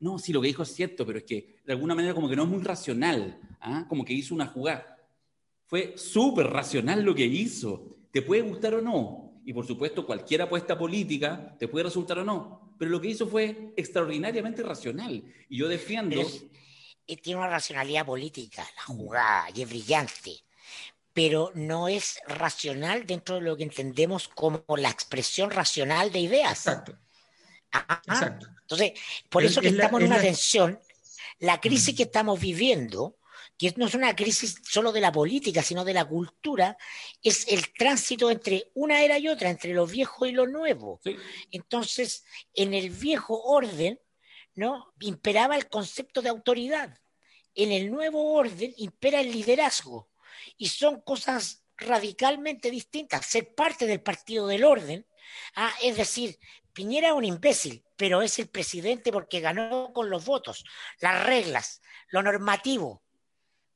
No, 0.00 0.18
sí, 0.18 0.32
lo 0.32 0.40
que 0.40 0.48
dijo 0.48 0.62
es 0.62 0.74
cierto, 0.74 1.06
pero 1.06 1.18
es 1.18 1.24
que 1.24 1.56
de 1.64 1.72
alguna 1.72 1.94
manera 1.94 2.14
como 2.14 2.28
que 2.28 2.34
no 2.34 2.44
es 2.44 2.48
muy 2.48 2.62
racional, 2.62 3.38
¿ah? 3.60 3.84
como 3.88 4.04
que 4.04 4.14
hizo 4.14 4.34
una 4.34 4.46
jugada. 4.46 4.98
Fue 5.66 5.94
súper 5.96 6.46
racional 6.46 7.02
lo 7.02 7.14
que 7.14 7.26
hizo. 7.26 7.98
Te 8.10 8.22
puede 8.22 8.42
gustar 8.42 8.74
o 8.74 8.80
no. 8.80 9.40
Y 9.44 9.52
por 9.52 9.66
supuesto, 9.66 10.06
cualquier 10.06 10.42
apuesta 10.42 10.76
política 10.76 11.54
te 11.58 11.68
puede 11.68 11.84
resultar 11.84 12.18
o 12.18 12.24
no. 12.24 12.74
Pero 12.78 12.90
lo 12.90 13.00
que 13.00 13.08
hizo 13.08 13.26
fue 13.26 13.72
extraordinariamente 13.76 14.62
racional. 14.62 15.22
Y 15.48 15.58
yo 15.58 15.68
defiendo... 15.68 16.20
tiene 17.22 17.38
una 17.38 17.50
racionalidad 17.50 18.06
política, 18.06 18.66
la 18.76 18.82
jugada, 18.82 19.48
y 19.54 19.62
es 19.62 19.68
brillante 19.68 20.42
pero 21.12 21.50
no 21.54 21.88
es 21.88 22.20
racional 22.26 23.06
dentro 23.06 23.34
de 23.36 23.40
lo 23.42 23.56
que 23.56 23.64
entendemos 23.64 24.28
como 24.28 24.62
la 24.76 24.90
expresión 24.90 25.50
racional 25.50 26.12
de 26.12 26.20
ideas. 26.20 26.66
Exacto. 26.66 26.96
Exacto. 27.72 28.46
Entonces, 28.62 28.92
por 29.28 29.44
eso 29.44 29.60
que 29.60 29.68
estamos 29.68 30.00
en 30.00 30.06
una 30.06 30.20
tensión, 30.20 30.78
la 31.38 31.60
crisis 31.60 31.96
que 31.96 32.04
estamos 32.04 32.40
viviendo, 32.40 33.16
que 33.56 33.74
no 33.76 33.86
es 33.86 33.94
una 33.94 34.16
crisis 34.16 34.56
solo 34.64 34.90
de 34.90 35.00
la 35.00 35.12
política, 35.12 35.62
sino 35.62 35.84
de 35.84 35.92
la 35.92 36.04
cultura, 36.04 36.76
es 37.22 37.46
el 37.48 37.72
tránsito 37.74 38.30
entre 38.30 38.70
una 38.74 39.02
era 39.02 39.18
y 39.18 39.28
otra, 39.28 39.50
entre 39.50 39.74
lo 39.74 39.86
viejo 39.86 40.24
y 40.26 40.32
lo 40.32 40.46
nuevo. 40.46 41.00
Entonces, 41.50 42.24
en 42.54 42.72
el 42.72 42.90
viejo 42.90 43.42
orden, 43.42 44.00
¿no? 44.54 44.92
Imperaba 45.00 45.56
el 45.56 45.68
concepto 45.68 46.22
de 46.22 46.30
autoridad. 46.30 46.98
En 47.54 47.72
el 47.72 47.90
nuevo 47.90 48.32
orden 48.32 48.72
impera 48.76 49.20
el 49.20 49.30
liderazgo 49.30 50.10
y 50.56 50.68
son 50.68 51.00
cosas 51.02 51.64
radicalmente 51.76 52.70
distintas. 52.70 53.26
Ser 53.26 53.54
parte 53.54 53.86
del 53.86 54.00
partido 54.00 54.46
del 54.46 54.64
orden, 54.64 55.06
ah, 55.56 55.72
es 55.82 55.96
decir, 55.96 56.38
Piñera 56.72 57.08
es 57.08 57.14
un 57.14 57.24
imbécil, 57.24 57.84
pero 57.96 58.22
es 58.22 58.38
el 58.38 58.48
presidente 58.48 59.12
porque 59.12 59.40
ganó 59.40 59.92
con 59.92 60.08
los 60.10 60.24
votos, 60.24 60.64
las 61.00 61.24
reglas, 61.24 61.82
lo 62.08 62.22
normativo. 62.22 63.02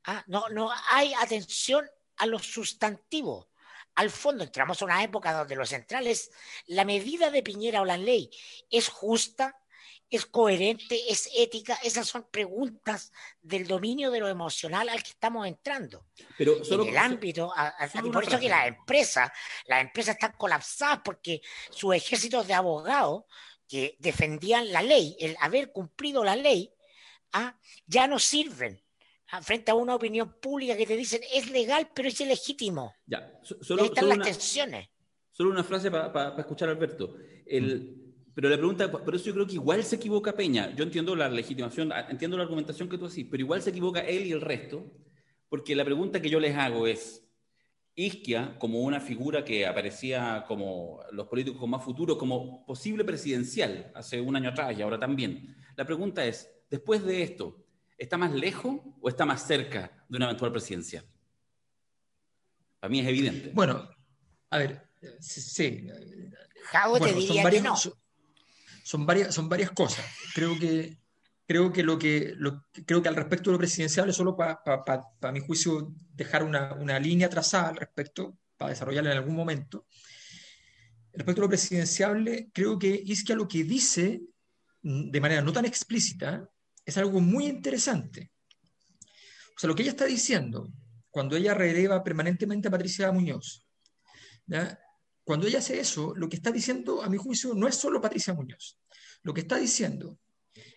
Ah, 0.04 0.22
no, 0.26 0.48
no 0.50 0.70
hay 0.90 1.14
atención 1.14 1.88
a 2.16 2.26
lo 2.26 2.38
sustantivo. 2.38 3.50
Al 3.94 4.10
fondo 4.10 4.44
entramos 4.44 4.80
a 4.80 4.84
una 4.84 5.02
época 5.02 5.32
donde 5.32 5.56
lo 5.56 5.66
central 5.66 6.06
es 6.06 6.30
la 6.66 6.84
medida 6.84 7.30
de 7.30 7.42
Piñera 7.42 7.80
o 7.80 7.84
la 7.84 7.96
ley 7.96 8.30
es 8.70 8.88
justa, 8.88 9.56
es 10.10 10.26
coherente, 10.26 10.98
es 11.08 11.28
ética, 11.36 11.78
esas 11.82 12.06
son 12.06 12.26
preguntas 12.30 13.12
del 13.42 13.66
dominio 13.66 14.10
de 14.10 14.20
lo 14.20 14.28
emocional 14.28 14.88
al 14.88 15.02
que 15.02 15.10
estamos 15.10 15.46
entrando. 15.46 16.06
Pero 16.38 16.56
en 16.62 16.88
el 16.88 16.96
ámbito, 16.96 17.52
por 18.12 18.24
eso 18.24 18.38
que 18.38 18.48
las 18.48 18.68
empresas, 18.68 19.30
las 19.66 19.82
empresas 19.82 20.14
están 20.14 20.32
colapsadas 20.36 21.00
porque 21.04 21.42
sus 21.70 21.94
ejércitos 21.94 22.46
de 22.46 22.54
abogados 22.54 23.24
que 23.68 23.96
defendían 23.98 24.70
la 24.70 24.82
ley, 24.82 25.16
el 25.18 25.36
haber 25.40 25.72
cumplido 25.72 26.22
la 26.22 26.36
ley, 26.36 26.72
¿ah? 27.32 27.58
ya 27.86 28.06
no 28.06 28.18
sirven 28.18 28.80
¿ah? 29.30 29.42
frente 29.42 29.70
a 29.70 29.74
una 29.74 29.94
opinión 29.94 30.38
pública 30.40 30.76
que 30.76 30.86
te 30.86 30.96
dicen 30.96 31.22
es 31.32 31.50
legal 31.50 31.90
pero 31.94 32.08
es 32.08 32.20
ilegítimo. 32.20 32.94
Ya, 33.06 33.40
solo, 33.42 33.84
están 33.84 34.08
las 34.08 34.20
tensiones. 34.20 34.88
Solo 35.32 35.50
una 35.50 35.64
frase 35.64 35.90
para 35.90 36.38
escuchar 36.38 36.68
a 36.68 36.72
Alberto. 36.72 37.16
El, 37.46 38.03
pero 38.34 38.48
la 38.48 38.56
pregunta, 38.56 38.90
por 38.90 39.14
eso 39.14 39.26
yo 39.26 39.34
creo 39.34 39.46
que 39.46 39.54
igual 39.54 39.84
se 39.84 39.96
equivoca 39.96 40.34
Peña. 40.34 40.74
Yo 40.74 40.82
entiendo 40.82 41.14
la 41.14 41.28
legitimación, 41.28 41.92
entiendo 42.08 42.36
la 42.36 42.42
argumentación 42.42 42.88
que 42.88 42.98
tú 42.98 43.06
haces, 43.06 43.26
pero 43.30 43.42
igual 43.42 43.62
se 43.62 43.70
equivoca 43.70 44.00
él 44.00 44.26
y 44.26 44.32
el 44.32 44.40
resto, 44.40 44.92
porque 45.48 45.76
la 45.76 45.84
pregunta 45.84 46.20
que 46.20 46.28
yo 46.28 46.40
les 46.40 46.56
hago 46.56 46.88
es, 46.88 47.24
Isquia, 47.94 48.58
como 48.58 48.80
una 48.80 49.00
figura 49.00 49.44
que 49.44 49.64
aparecía 49.66 50.44
como 50.48 51.00
los 51.12 51.28
políticos 51.28 51.60
con 51.60 51.70
más 51.70 51.84
futuro, 51.84 52.18
como 52.18 52.66
posible 52.66 53.04
presidencial 53.04 53.92
hace 53.94 54.20
un 54.20 54.34
año 54.34 54.50
atrás 54.50 54.76
y 54.76 54.82
ahora 54.82 54.98
también. 54.98 55.54
La 55.76 55.84
pregunta 55.84 56.24
es, 56.26 56.50
después 56.68 57.04
de 57.04 57.22
esto, 57.22 57.64
¿está 57.96 58.18
más 58.18 58.32
lejos 58.32 58.80
o 59.00 59.08
está 59.08 59.24
más 59.24 59.46
cerca 59.46 60.04
de 60.08 60.16
una 60.16 60.26
eventual 60.26 60.50
presidencia? 60.50 61.04
Para 62.80 62.90
mí 62.90 62.98
es 62.98 63.06
evidente. 63.06 63.52
Bueno, 63.54 63.88
a 64.50 64.58
ver, 64.58 64.88
sí. 65.20 65.86
te 67.00 67.12
diría 67.12 67.48
que 67.48 67.60
no 67.60 67.76
son 67.76 67.92
varias, 69.06 69.34
son 69.34 69.48
varias 69.48 69.70
cosas. 69.70 70.04
Creo 70.34 70.58
que, 70.58 70.98
creo 71.46 71.72
que, 71.72 71.82
lo 71.82 71.98
que, 71.98 72.34
creo 72.86 73.02
que 73.02 73.08
al 73.08 73.16
respecto 73.16 73.50
de 73.50 73.54
lo 73.54 73.58
presidencial 73.58 74.08
es 74.08 74.16
solo 74.16 74.36
para, 74.36 74.62
para, 74.62 75.32
mi 75.32 75.40
juicio, 75.40 75.92
dejar 76.12 76.42
una, 76.44 76.74
una, 76.74 76.98
línea 76.98 77.28
trazada 77.28 77.70
al 77.70 77.76
respecto, 77.76 78.38
para 78.56 78.70
desarrollarla 78.70 79.12
en 79.12 79.18
algún 79.18 79.34
momento. 79.34 79.86
Respecto 81.12 81.40
a 81.40 81.44
lo 81.44 81.48
presidenciable, 81.48 82.50
creo 82.52 82.78
que 82.78 82.88
Isquia 82.88 83.36
lo 83.36 83.48
que 83.48 83.64
dice 83.64 84.22
mm, 84.82 85.10
de 85.10 85.20
manera 85.20 85.42
no 85.42 85.52
tan 85.52 85.64
explícita 85.64 86.48
es 86.84 86.96
algo 86.98 87.20
muy 87.20 87.46
interesante. 87.46 88.32
O 89.56 89.58
sea, 89.58 89.68
lo 89.68 89.74
que 89.74 89.82
ella 89.82 89.92
está 89.92 90.04
diciendo, 90.04 90.68
cuando 91.10 91.36
ella 91.36 91.54
releva 91.54 92.02
permanentemente 92.02 92.68
a 92.68 92.70
Patricia 92.70 93.12
Muñoz, 93.12 93.66
¿ya? 94.46 94.78
Cuando 95.24 95.46
ella 95.46 95.58
hace 95.58 95.80
eso, 95.80 96.14
lo 96.14 96.28
que 96.28 96.36
está 96.36 96.52
diciendo, 96.52 97.02
a 97.02 97.08
mi 97.08 97.16
juicio, 97.16 97.54
no 97.54 97.66
es 97.66 97.74
solo 97.74 98.00
Patricia 98.00 98.34
Muñoz. 98.34 98.78
Lo 99.22 99.32
que 99.32 99.40
está 99.40 99.56
diciendo 99.56 100.18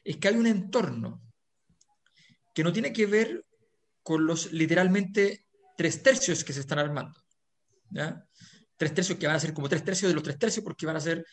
es 0.03 0.17
que 0.17 0.29
hay 0.29 0.35
un 0.35 0.47
entorno 0.47 1.21
que 2.55 2.63
no 2.63 2.71
tiene 2.71 2.93
que 2.93 3.05
ver 3.05 3.45
con 4.01 4.25
los 4.25 4.53
literalmente 4.53 5.45
tres 5.77 6.01
tercios 6.01 6.43
que 6.43 6.53
se 6.53 6.61
están 6.61 6.79
armando. 6.79 7.21
Tres 8.77 8.93
tercios 8.93 9.19
que 9.19 9.27
van 9.27 9.35
a 9.35 9.39
ser 9.39 9.53
como 9.53 9.67
tres 9.67 9.83
tercios 9.83 10.09
de 10.09 10.15
los 10.15 10.23
tres 10.23 10.39
tercios 10.39 10.63
porque 10.63 10.85
van 10.85 10.95
a 10.95 11.01
ser 11.01 11.25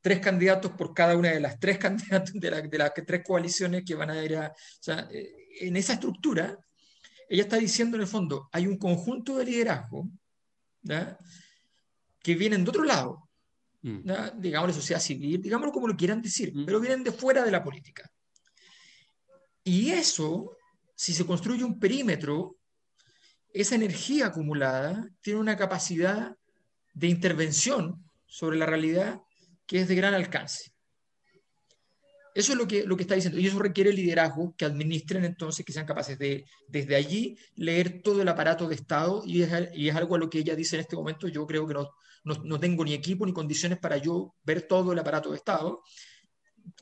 tres 0.00 0.18
candidatos 0.18 0.72
por 0.72 0.94
cada 0.94 1.16
una 1.16 1.30
de 1.30 1.40
las 1.40 1.60
tres 1.60 1.78
candidatos 1.86 2.32
de, 2.34 2.50
las 2.78 2.92
tres 2.94 3.22
coaliciones 3.22 3.84
que 3.84 3.94
van 3.94 4.10
a 4.10 4.24
ir 4.24 4.36
a... 4.36 4.52
Eh, 5.10 5.34
en 5.60 5.76
esa 5.76 5.92
estructura, 5.92 6.58
ella 7.28 7.42
está 7.42 7.56
diciendo 7.56 7.96
en 7.96 8.02
el 8.02 8.08
fondo, 8.08 8.48
hay 8.52 8.66
un 8.66 8.78
conjunto 8.78 9.36
de 9.36 9.44
liderazgo. 9.44 10.08
Que 12.22 12.34
vienen 12.34 12.64
de 12.64 12.70
otro 12.70 12.84
lado, 12.84 13.28
mm. 13.82 14.10
digamos 14.38 14.68
la 14.68 14.74
sociedad 14.74 15.00
civil, 15.00 15.42
digámoslo 15.42 15.72
como 15.72 15.88
lo 15.88 15.96
quieran 15.96 16.22
decir, 16.22 16.54
mm. 16.54 16.64
pero 16.64 16.80
vienen 16.80 17.04
de 17.04 17.12
fuera 17.12 17.44
de 17.44 17.50
la 17.50 17.62
política. 17.62 18.10
Y 19.64 19.90
eso, 19.90 20.56
si 20.94 21.12
se 21.12 21.26
construye 21.26 21.64
un 21.64 21.78
perímetro, 21.78 22.56
esa 23.52 23.74
energía 23.74 24.26
acumulada 24.26 25.08
tiene 25.20 25.40
una 25.40 25.56
capacidad 25.56 26.36
de 26.94 27.06
intervención 27.06 28.02
sobre 28.26 28.56
la 28.56 28.66
realidad 28.66 29.20
que 29.66 29.80
es 29.80 29.88
de 29.88 29.94
gran 29.94 30.14
alcance. 30.14 30.71
Eso 32.34 32.52
es 32.52 32.58
lo 32.58 32.66
que, 32.66 32.84
lo 32.84 32.96
que 32.96 33.02
está 33.02 33.14
diciendo. 33.14 33.38
Y 33.38 33.46
eso 33.46 33.58
requiere 33.58 33.92
liderazgo 33.92 34.54
que 34.56 34.64
administren 34.64 35.24
entonces, 35.24 35.64
que 35.64 35.72
sean 35.72 35.86
capaces 35.86 36.18
de 36.18 36.46
desde 36.66 36.96
allí 36.96 37.36
leer 37.56 38.02
todo 38.02 38.22
el 38.22 38.28
aparato 38.28 38.68
de 38.68 38.74
Estado. 38.74 39.22
Y 39.26 39.42
es, 39.42 39.94
algo 39.94 40.14
a 40.14 40.18
lo 40.18 40.30
que 40.30 40.38
ella 40.38 40.56
dice 40.56 40.76
en 40.76 40.80
este 40.80 40.96
momento. 40.96 41.28
Yo 41.28 41.46
creo 41.46 41.66
que 41.66 41.74
no, 41.74 41.90
no, 42.24 42.60
tengo 42.60 42.84
ni 42.84 42.94
equipo 42.94 43.26
ni 43.26 43.32
condiciones 43.32 43.78
para 43.78 43.98
yo 43.98 44.34
ver 44.44 44.62
todo 44.62 44.92
el 44.92 44.98
aparato 44.98 45.30
de 45.30 45.36
Estado. 45.36 45.82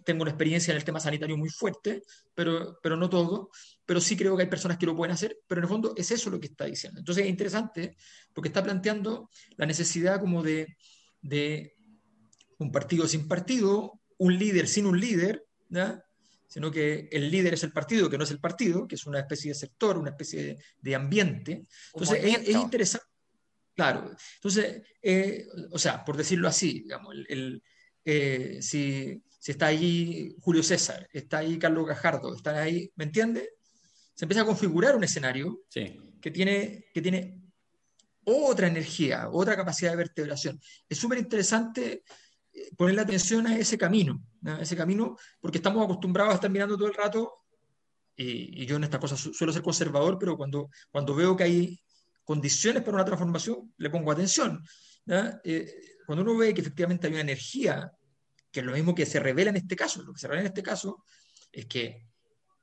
Tengo 0.04 0.22
una 0.22 0.30
experiencia 0.30 0.72
en 0.72 0.76
el 0.76 0.84
tema 0.84 1.00
sanitario 1.00 1.36
muy 1.36 1.48
fuerte, 1.48 2.02
pero, 2.34 2.78
pero 2.82 2.96
no 2.96 3.10
todo. 3.10 3.50
Pero 3.84 4.00
sí 4.00 4.16
creo 4.16 4.36
que 4.36 4.44
hay 4.44 4.48
personas 4.48 4.78
que 4.78 4.86
lo 4.86 4.94
pueden 4.94 5.14
hacer, 5.14 5.38
pero 5.48 5.60
en 5.60 5.64
el 5.64 5.68
fondo 5.68 5.94
es 5.96 6.10
eso 6.12 6.30
lo 6.30 6.38
que 6.38 6.46
está 6.46 6.66
diciendo. 6.66 7.00
Entonces 7.00 7.24
es 7.24 7.30
interesante 7.30 7.96
porque 8.32 8.48
está 8.48 8.62
planteando 8.62 9.30
la 9.56 9.66
necesidad 9.66 10.20
como 10.20 10.42
de, 10.42 10.76
de 11.22 11.74
un 12.58 12.70
partido 12.70 13.08
sin 13.08 13.26
partido, 13.26 13.99
un 14.20 14.38
líder 14.38 14.68
sin 14.68 14.86
un 14.86 15.00
líder, 15.00 15.46
sino 16.46 16.70
que 16.70 17.08
el 17.10 17.30
líder 17.30 17.54
es 17.54 17.62
el 17.64 17.72
partido, 17.72 18.10
que 18.10 18.18
no 18.18 18.24
es 18.24 18.30
el 18.30 18.38
partido, 18.38 18.86
que 18.86 18.94
es 18.94 19.06
una 19.06 19.20
especie 19.20 19.50
de 19.50 19.54
sector, 19.54 19.96
una 19.96 20.10
especie 20.10 20.58
de, 20.80 20.94
ambiente. 20.94 21.64
Entonces 21.94 22.22
es, 22.22 22.48
es, 22.48 22.56
interesante. 22.56 23.06
Claro, 23.74 24.10
entonces, 24.34 24.82
eh, 25.00 25.46
o 25.70 25.78
sea, 25.78 26.04
por 26.04 26.18
decirlo 26.18 26.48
así, 26.48 26.80
digamos, 26.82 27.14
el, 27.28 27.62
eh, 28.04 28.58
si, 28.60 29.22
si, 29.38 29.52
está 29.52 29.66
ahí 29.66 30.34
Julio 30.40 30.62
César, 30.62 31.08
está 31.12 31.38
ahí 31.38 31.58
Carlos 31.58 31.86
Gajardo, 31.86 32.34
están 32.34 32.56
ahí, 32.56 32.92
¿me 32.96 33.04
entiende? 33.04 33.48
Se 34.14 34.26
empieza 34.26 34.42
a 34.42 34.46
configurar 34.46 34.96
un 34.96 35.04
escenario 35.04 35.62
que, 35.70 36.30
tiene, 36.30 36.84
que 36.92 37.00
tiene 37.00 37.40
otra 38.24 38.66
energía, 38.66 39.30
otra 39.30 39.56
capacidad 39.56 39.92
de 39.92 39.96
vertebración. 39.96 40.60
Es 40.86 40.98
súper 40.98 41.18
interesante 41.18 42.02
poner 42.76 42.94
la 42.94 43.02
atención 43.02 43.46
a 43.46 43.56
ese 43.56 43.78
camino, 43.78 44.22
a 44.44 44.60
ese 44.60 44.76
camino, 44.76 45.16
porque 45.40 45.58
estamos 45.58 45.84
acostumbrados 45.84 46.32
a 46.32 46.34
estar 46.36 46.50
mirando 46.50 46.76
todo 46.76 46.88
el 46.88 46.94
rato, 46.94 47.44
y, 48.16 48.66
yo 48.66 48.76
en 48.76 48.84
esta 48.84 48.98
cosa 48.98 49.16
suelo 49.16 49.52
ser 49.52 49.62
conservador, 49.62 50.18
pero 50.18 50.36
cuando, 50.36 50.70
cuando 50.90 51.14
veo 51.14 51.36
que 51.36 51.44
hay 51.44 51.80
condiciones 52.24 52.82
para 52.82 52.96
una 52.96 53.04
transformación, 53.04 53.72
le 53.78 53.90
pongo 53.90 54.12
atención. 54.12 54.62
eh, 55.44 55.74
cuando 56.06 56.22
uno 56.22 56.36
ve 56.36 56.52
que 56.52 56.60
efectivamente 56.60 57.06
hay 57.06 57.14
una 57.14 57.22
energía, 57.22 57.90
que 58.50 58.60
es 58.60 58.66
lo 58.66 58.72
mismo 58.72 58.94
que 58.94 59.06
se 59.06 59.20
revela 59.20 59.50
en 59.50 59.56
este 59.56 59.76
caso, 59.76 60.02
lo 60.02 60.12
que 60.12 60.20
se 60.20 60.26
revela 60.26 60.42
en 60.42 60.48
este 60.48 60.62
caso 60.62 61.04
es 61.52 61.66
que 61.66 62.06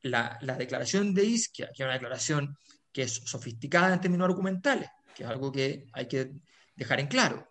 la, 0.02 0.38
la 0.42 0.56
declaración 0.56 1.14
de 1.14 1.26
Isquia, 1.26 1.68
que 1.68 1.84
es 1.84 1.86
una 1.86 1.94
declaración 1.94 2.58
que 2.92 3.04
es 3.04 3.14
sofisticada 3.14 3.94
en 3.94 4.02
términos 4.02 4.30
argumentales, 4.30 4.90
que 5.16 5.24
es 5.24 5.30
algo 5.30 5.52
que 5.52 5.88
hay 5.94 6.08
que 6.08 6.32
dejar 6.76 7.00
en 7.00 7.08
claro, 7.08 7.48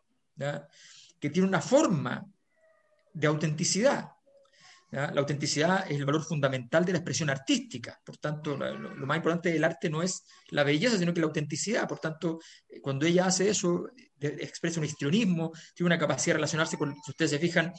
que 1.21 1.31
tiene 1.31 1.49
una 1.49 1.61
forma 1.61 2.27
de 3.13 3.27
autenticidad. 3.27 4.13
La 4.91 5.09
autenticidad 5.09 5.85
es 5.91 5.97
el 5.97 6.07
valor 6.07 6.25
fundamental 6.25 6.85
de 6.85 6.93
la 6.93 6.99
expresión 6.99 7.29
artística. 7.29 8.01
Por 8.05 8.17
tanto, 8.19 8.57
lo, 8.57 9.07
más 9.07 9.17
importante 9.17 9.53
del 9.53 9.65
arte 9.65 9.91
no 9.91 10.03
es 10.03 10.25
la 10.51 10.63
belleza, 10.63 10.97
sino 10.97 11.13
que 11.13 11.21
la 11.21 11.27
autenticidad. 11.27 11.89
Por 11.89 11.99
tanto, 11.99 12.39
eh, 12.69 12.81
cuando 12.81 13.05
ella 13.05 13.27
hace 13.27 13.51
eso, 13.51 13.91
expresa 14.21 14.81
un 14.81 14.87
histrionismo, 14.87 15.53
tiene 15.75 15.89
una 15.89 15.99
capacidad 15.99 16.35
de 16.35 16.39
relacionarse 16.39 16.79
con, 16.79 16.95
si 17.05 17.11
ustedes 17.11 17.33
se 17.33 17.39
fijan, 17.39 17.73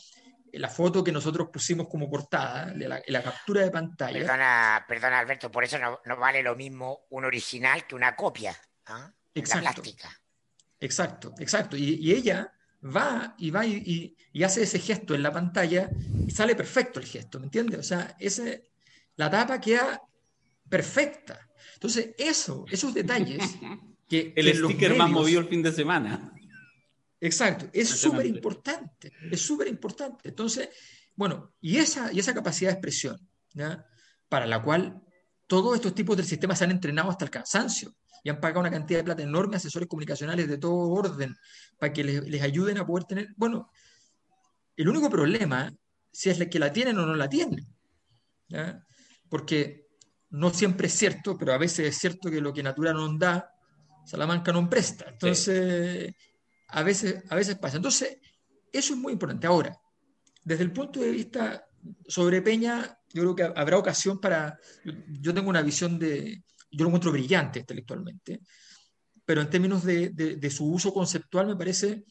la 0.52 0.70
foto 0.70 1.04
que 1.04 1.12
nosotros 1.12 1.50
pusimos 1.52 1.88
como 1.88 2.10
portada, 2.10 2.74
la, 2.76 3.02
la 3.08 3.24
captura 3.24 3.62
de 3.62 3.72
pantalla. 3.72 4.20
Perdona, 4.20 4.86
perdona, 4.88 5.20
Alberto, 5.20 5.50
por 5.50 5.64
eso 5.64 5.78
no, 5.80 6.18
vale 6.18 6.44
lo 6.44 6.56
mismo 6.56 7.06
un 7.10 7.26
original 7.26 7.88
que 7.88 7.96
una 7.96 8.16
copia. 8.16 8.56
¿ah? 8.88 9.12
Exacto. 9.34 9.66
La 9.66 9.72
plástica. 9.72 10.22
Exacto, 10.80 11.34
exacto. 11.40 11.78
Y, 11.78 12.12
ella 12.12 12.52
va 12.96 13.36
y 13.38 13.52
va 13.52 13.66
y, 13.66 14.16
hace 14.44 14.64
ese 14.64 14.80
gesto 14.80 15.16
en 15.16 15.24
la 15.24 15.32
pantalla 15.32 15.90
y 16.26 16.32
sale 16.32 16.56
perfecto 16.56 17.00
el 17.00 17.06
gesto, 17.06 17.40
¿me 17.40 17.46
entiendes? 17.46 17.80
O 17.80 17.84
sea, 17.84 18.16
ese, 18.20 18.70
la 19.16 19.30
tapa 19.30 19.60
queda 19.60 20.02
perfecta. 20.70 21.50
Entonces, 21.74 22.12
eso, 22.18 22.66
esos 22.70 22.94
detalles 22.94 23.44
que... 24.10 24.34
el 24.36 24.56
sticker 24.56 24.96
más 24.96 25.10
movido 25.10 25.40
el 25.42 25.48
fin 25.48 25.64
de 25.64 25.72
semana. 25.72 26.34
Exacto, 27.20 27.68
es 27.74 27.90
súper 27.90 28.28
importante, 28.28 29.12
es 29.32 29.42
súper 29.42 29.68
importante. 29.68 30.30
Entonces, 30.30 30.70
bueno, 31.16 31.54
y 31.60 31.78
esa, 31.78 32.14
y 32.14 32.20
esa 32.20 32.34
capacidad 32.34 32.70
de 32.70 32.74
expresión, 32.74 33.18
para 34.30 34.46
la 34.46 34.62
cual 34.62 35.02
todos 35.48 35.76
estos 35.76 35.96
tipos 35.96 36.16
del 36.18 36.26
sistema 36.26 36.56
se 36.56 36.66
han 36.66 36.72
entrenado 36.72 37.10
hasta 37.10 37.26
el 37.26 37.32
cansancio 37.32 37.96
y 38.24 38.30
han 38.30 38.40
pagado 38.40 38.60
una 38.60 38.72
cantidad 38.72 39.00
de 39.00 39.06
plata 39.06 39.24
enorme 39.24 39.56
a 39.56 39.58
asesores 39.58 39.88
comunicacionales 39.88 40.48
de 40.48 40.58
todo 40.58 40.90
orden 40.90 41.36
para 41.80 41.94
que 41.94 42.04
les, 42.04 42.42
ayuden 42.42 42.78
a 42.78 42.86
poder 42.86 43.06
tener, 43.06 43.30
bueno, 43.38 43.72
el 44.76 44.90
único 44.90 45.10
problema 45.10 45.74
si 46.12 46.30
es 46.30 46.48
que 46.48 46.60
la 46.60 46.72
tienen 46.74 46.98
o 46.98 47.06
no 47.06 47.16
la 47.16 47.30
tienen, 47.30 47.66
porque 49.30 49.88
no 50.32 50.50
siempre 50.50 50.88
es 50.88 50.94
cierto, 50.94 51.38
pero 51.38 51.54
a 51.54 51.58
veces 51.58 51.88
es 51.88 51.98
cierto 51.98 52.30
que 52.30 52.42
lo 52.42 52.52
que 52.54 52.64
Natura 52.64 52.92
no 52.92 53.18
da, 53.18 53.54
Salamanca 54.06 54.52
no 54.52 54.70
presta. 54.70 55.06
Entonces, 55.10 56.14
a 56.70 56.84
veces, 56.84 57.24
a 57.30 57.36
veces 57.36 57.58
pasa. 57.58 57.78
Entonces, 57.78 58.18
eso 58.72 58.94
es 58.94 59.00
muy 59.00 59.14
importante. 59.14 59.48
Ahora, 59.48 59.78
desde 60.44 60.64
el 60.64 60.72
punto 60.72 61.02
de 61.02 61.12
vista 61.12 61.67
sobre 62.08 62.42
Peña, 62.42 62.98
yo 63.14 63.22
creo 63.24 63.36
que 63.36 63.60
habrá 63.60 63.78
ocasión 63.78 64.20
para... 64.20 64.58
Yo 65.22 65.34
tengo 65.34 65.50
una 65.50 65.62
visión 65.62 65.98
de... 66.00 66.44
Yo 66.70 66.84
lo 66.84 66.88
encuentro 66.88 67.12
brillante 67.12 67.60
intelectualmente, 67.60 68.42
pero 69.26 69.42
en 69.42 69.50
términos 69.50 69.84
de, 69.84 70.10
de, 70.10 70.50
su 70.50 70.70
uso 70.70 70.94
conceptual 70.94 71.48
me 71.48 71.56
parece, 71.56 72.04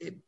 eh, 0.00 0.20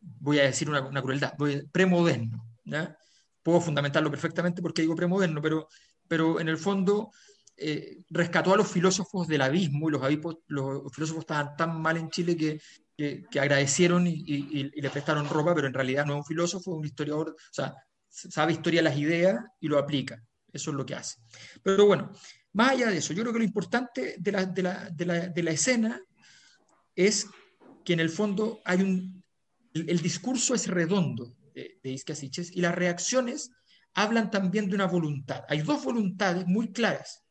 voy 0.00 0.38
a 0.38 0.44
decir 0.44 0.68
una, 0.70 0.80
una 0.80 1.02
crueldad, 1.02 1.34
premoderno. 1.70 2.46
¿ya? 2.64 2.96
Puedo 3.42 3.60
fundamentarlo 3.60 4.10
perfectamente 4.10 4.62
porque 4.62 4.82
digo 4.82 4.94
premoderno, 4.94 5.42
pero, 5.42 5.68
pero 6.08 6.40
en 6.40 6.48
el 6.48 6.56
fondo 6.56 7.10
eh, 7.56 8.02
rescató 8.10 8.54
a 8.54 8.56
los 8.56 8.68
filósofos 8.68 9.28
del 9.28 9.42
abismo 9.42 9.88
y 9.88 9.92
los, 9.92 10.02
los 10.48 10.92
filósofos 10.92 11.20
estaban 11.20 11.54
tan 11.56 11.80
mal 11.80 11.96
en 11.96 12.10
Chile 12.10 12.36
que, 12.36 12.60
que, 12.96 13.26
agradecieron 13.40 14.06
y, 14.06 14.70
le 14.80 14.90
prestaron 14.90 15.28
ropa, 15.28 15.54
pero 15.54 15.66
en 15.66 15.74
realidad 15.74 16.06
no 16.06 16.14
es 16.14 16.18
un 16.18 16.24
filósofo, 16.24 16.72
es 16.72 16.78
un 16.78 16.84
historiador, 16.84 17.30
o 17.30 17.52
sea, 17.52 17.74
sabe 18.08 18.52
historia 18.52 18.82
las 18.82 18.96
ideas 18.96 19.44
y 19.60 19.68
lo 19.68 19.78
aplica. 19.78 20.22
Eso 20.52 20.70
es 20.70 20.76
lo 20.76 20.86
que 20.86 20.94
hace. 20.94 21.16
Pero 21.62 21.86
bueno, 21.86 22.12
más 22.52 22.72
allá 22.72 22.88
de 22.88 22.98
eso, 22.98 23.12
yo 23.12 23.22
creo 23.22 23.32
que 23.32 23.40
lo 23.40 23.44
importante 23.44 24.14
de 24.18 24.32
la, 24.32 24.44
de 24.44 24.62
la, 24.62 24.90
de 24.90 25.06
la, 25.06 25.28
de 25.28 25.42
la 25.42 25.50
escena 25.50 26.00
es 26.94 27.26
que 27.84 27.92
en 27.92 28.00
el 28.00 28.10
fondo 28.10 28.60
hay 28.64 28.82
un... 28.82 29.24
El, 29.72 30.00
discurso 30.00 30.54
es 30.54 30.68
redondo 30.68 31.36
de, 31.52 31.80
de 31.82 32.50
y 32.52 32.60
las 32.60 32.74
reacciones 32.74 33.50
hablan 33.94 34.30
también 34.30 34.68
de 34.68 34.76
una 34.76 34.86
voluntad. 34.86 35.44
Hay 35.48 35.62
dos 35.62 35.82
voluntades 35.82 36.46
muy 36.46 36.72
claras 36.72 37.24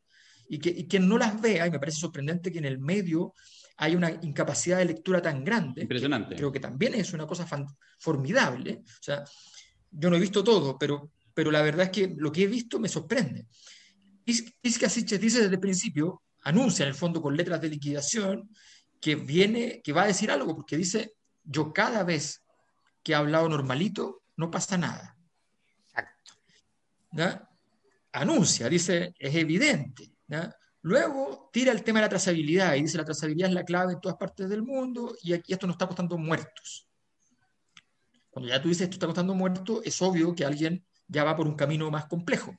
y 0.49 0.59
que, 0.59 0.85
quien 0.87 1.07
no 1.07 1.17
las 1.17 1.39
vea, 1.39 1.67
y 1.67 1.71
me 1.71 1.79
parece 1.79 1.99
sorprendente 1.99 2.51
que 2.51 2.59
en 2.59 2.65
el 2.65 2.79
medio 2.79 3.33
hay 3.77 3.95
una 3.95 4.09
incapacidad 4.09 4.77
de 4.77 4.85
lectura 4.85 5.21
tan 5.21 5.43
grande. 5.43 5.81
Impresionante. 5.81 6.35
creo 6.35 6.51
que 6.51 6.59
también 6.59 6.93
es 6.95 7.13
una 7.13 7.25
cosa 7.25 7.47
formidable. 7.99 8.83
O 8.85 9.03
sea, 9.03 9.23
yo 9.89 10.09
no 10.09 10.15
he 10.15 10.19
visto 10.19 10.43
todo, 10.43 10.77
pero, 10.77 11.11
pero 11.33 11.51
la 11.51 11.61
verdad 11.61 11.85
es 11.85 11.91
que 11.91 12.13
lo 12.17 12.31
que 12.31 12.43
he 12.43 12.47
visto 12.47 12.79
me 12.79 12.89
sorprende. 12.89 13.47
Isca 14.25 14.89
Siches 14.89 15.19
dice 15.19 15.41
desde 15.41 15.55
el 15.55 15.59
principio, 15.59 16.23
anuncia 16.41 16.83
en 16.83 16.89
el 16.89 16.95
fondo 16.95 17.21
con 17.21 17.35
letras 17.35 17.59
de 17.61 17.69
liquidación, 17.69 18.49
que 19.01 19.15
viene, 19.15 19.81
que 19.83 19.91
va 19.91 20.03
a 20.03 20.07
decir 20.07 20.31
algo, 20.31 20.55
porque 20.55 20.77
dice, 20.77 21.15
yo 21.43 21.73
cada 21.73 22.03
vez 22.03 22.41
que 23.03 23.11
he 23.11 23.15
hablado 23.15 23.49
normalito, 23.49 24.23
no 24.37 24.49
pasa 24.49 24.77
nada. 24.77 25.17
Exacto. 25.89 26.33
Anuncia, 28.13 28.69
dice, 28.69 29.13
es 29.17 29.35
evidente. 29.35 30.13
Luego 30.83 31.49
tira 31.53 31.71
el 31.71 31.81
tema 31.81 31.99
de 31.99 32.05
la 32.05 32.09
trazabilidad 32.09 32.75
y 32.75 32.81
dice 32.81 32.97
la 32.97 33.05
trazabilidad 33.05 33.49
es 33.49 33.55
la 33.55 33.63
clave 33.63 33.93
en 33.93 34.01
todas 34.01 34.17
partes 34.17 34.49
del 34.49 34.63
mundo 34.63 35.15
y 35.23 35.31
aquí 35.31 35.53
esto 35.53 35.65
nos 35.65 35.75
está 35.75 35.87
costando 35.87 36.17
muertos. 36.17 36.87
Cuando 38.29 38.49
ya 38.49 38.61
tú 38.61 38.67
dices 38.67 38.83
esto 38.83 38.95
está 38.95 39.05
costando 39.05 39.33
muertos, 39.33 39.81
es 39.85 40.01
obvio 40.01 40.35
que 40.35 40.43
alguien 40.43 40.85
ya 41.07 41.23
va 41.23 41.37
por 41.37 41.47
un 41.47 41.55
camino 41.55 41.89
más 41.89 42.05
complejo. 42.07 42.53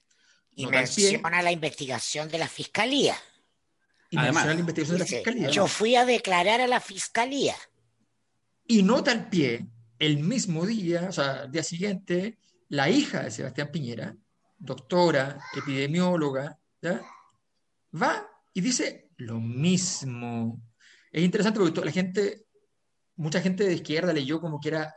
Y 0.54 0.66
menciona 0.66 1.42
la 1.42 1.52
investigación 1.52 2.28
de 2.30 2.38
la 2.38 2.48
fiscalía. 2.48 3.14
Y 4.08 4.16
menciona 4.16 4.54
la 4.54 4.60
investigación 4.60 4.96
de 4.96 5.04
la 5.04 5.06
fiscalía. 5.06 5.50
Yo 5.50 5.66
fui 5.66 5.96
a 5.96 6.06
declarar 6.06 6.62
a 6.62 6.66
la 6.66 6.80
fiscalía. 6.80 7.56
Y 8.66 8.82
nota 8.82 9.10
al 9.10 9.28
pie, 9.28 9.66
el 9.98 10.18
mismo 10.18 10.64
día, 10.64 11.08
o 11.10 11.12
sea, 11.12 11.42
el 11.42 11.50
día 11.50 11.62
siguiente, 11.62 12.38
la 12.68 12.88
hija 12.88 13.24
de 13.24 13.30
Sebastián 13.30 13.70
Piñera, 13.70 14.16
doctora, 14.56 15.38
epidemióloga, 15.54 16.58
¿ya? 16.80 17.04
Va 18.00 18.26
y 18.52 18.60
dice 18.60 19.10
lo 19.18 19.40
mismo. 19.40 20.60
Es 21.10 21.22
interesante 21.22 21.60
porque 21.60 21.80
la 21.84 21.92
gente, 21.92 22.46
mucha 23.16 23.40
gente 23.40 23.64
de 23.64 23.74
izquierda 23.74 24.12
leyó 24.12 24.40
como 24.40 24.60
que 24.60 24.68
era 24.68 24.94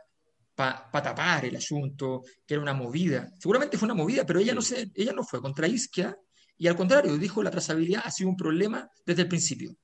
para 0.54 0.90
tapar 0.90 1.44
el 1.44 1.54
asunto, 1.54 2.22
que 2.44 2.54
era 2.54 2.62
una 2.62 2.74
movida. 2.74 3.30
Seguramente 3.38 3.78
fue 3.78 3.86
una 3.86 3.94
movida, 3.94 4.26
pero 4.26 4.40
ella 4.40 4.54
no, 4.54 4.62
se, 4.62 4.90
ella 4.94 5.12
no 5.12 5.22
fue 5.22 5.40
contra 5.40 5.68
Isquia 5.68 6.16
y 6.56 6.66
al 6.66 6.76
contrario, 6.76 7.16
dijo 7.16 7.42
la 7.42 7.52
trazabilidad 7.52 8.02
ha 8.04 8.10
sido 8.10 8.28
un 8.28 8.36
problema 8.36 8.90
desde 9.06 9.22
el 9.22 9.28
principio. 9.28 9.76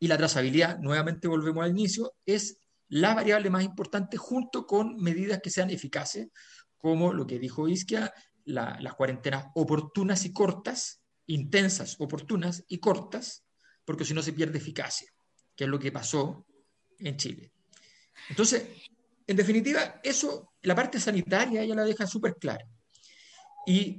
Y 0.00 0.08
la 0.08 0.16
trazabilidad, 0.16 0.78
nuevamente 0.80 1.28
volvemos 1.28 1.64
al 1.64 1.70
inicio, 1.70 2.14
es 2.26 2.58
la 2.88 3.14
variable 3.14 3.50
más 3.50 3.62
importante 3.62 4.16
junto 4.16 4.66
con 4.66 4.96
medidas 4.96 5.40
que 5.40 5.50
sean 5.50 5.70
eficaces, 5.70 6.28
como 6.76 7.12
lo 7.12 7.26
que 7.26 7.38
dijo 7.38 7.68
Isquia, 7.68 8.12
las 8.44 8.94
cuarentenas 8.94 9.46
oportunas 9.54 10.24
y 10.24 10.32
cortas, 10.32 11.02
intensas, 11.28 11.96
oportunas 11.98 12.64
y 12.68 12.78
cortas, 12.78 13.44
porque 13.84 14.04
si 14.04 14.14
no 14.14 14.22
se 14.22 14.32
pierde 14.32 14.58
eficacia, 14.58 15.08
que 15.54 15.64
es 15.64 15.70
lo 15.70 15.78
que 15.78 15.92
pasó 15.92 16.46
en 16.98 17.16
Chile. 17.16 17.52
Entonces, 18.28 18.66
en 19.26 19.36
definitiva, 19.36 20.00
eso, 20.02 20.54
la 20.62 20.74
parte 20.74 20.98
sanitaria 20.98 21.62
ella 21.62 21.74
la 21.74 21.84
deja 21.84 22.06
súper 22.06 22.36
clara. 22.36 22.64
Y, 23.66 23.98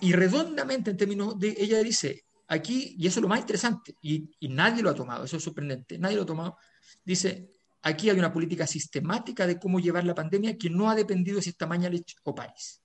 y, 0.00 0.12
redondamente 0.12 0.90
en 0.90 0.96
términos 0.96 1.38
de, 1.38 1.54
ella 1.58 1.82
dice, 1.82 2.24
aquí, 2.48 2.96
y 2.98 3.06
eso 3.06 3.20
es 3.20 3.22
lo 3.22 3.28
más 3.28 3.40
interesante, 3.40 3.94
y, 4.00 4.30
y 4.40 4.48
nadie 4.48 4.82
lo 4.82 4.90
ha 4.90 4.94
tomado, 4.94 5.24
eso 5.24 5.36
es 5.36 5.42
sorprendente, 5.42 5.98
nadie 5.98 6.16
lo 6.16 6.22
ha 6.22 6.26
tomado, 6.26 6.56
dice, 7.04 7.50
aquí 7.82 8.08
hay 8.08 8.18
una 8.18 8.32
política 8.32 8.66
sistemática 8.66 9.46
de 9.46 9.58
cómo 9.58 9.78
llevar 9.78 10.04
la 10.04 10.14
pandemia 10.14 10.56
que 10.56 10.70
no 10.70 10.88
ha 10.88 10.94
dependido 10.94 11.36
de 11.36 11.42
si 11.42 11.50
está 11.50 11.66
Mañalich 11.66 12.16
o 12.24 12.34
París 12.34 12.80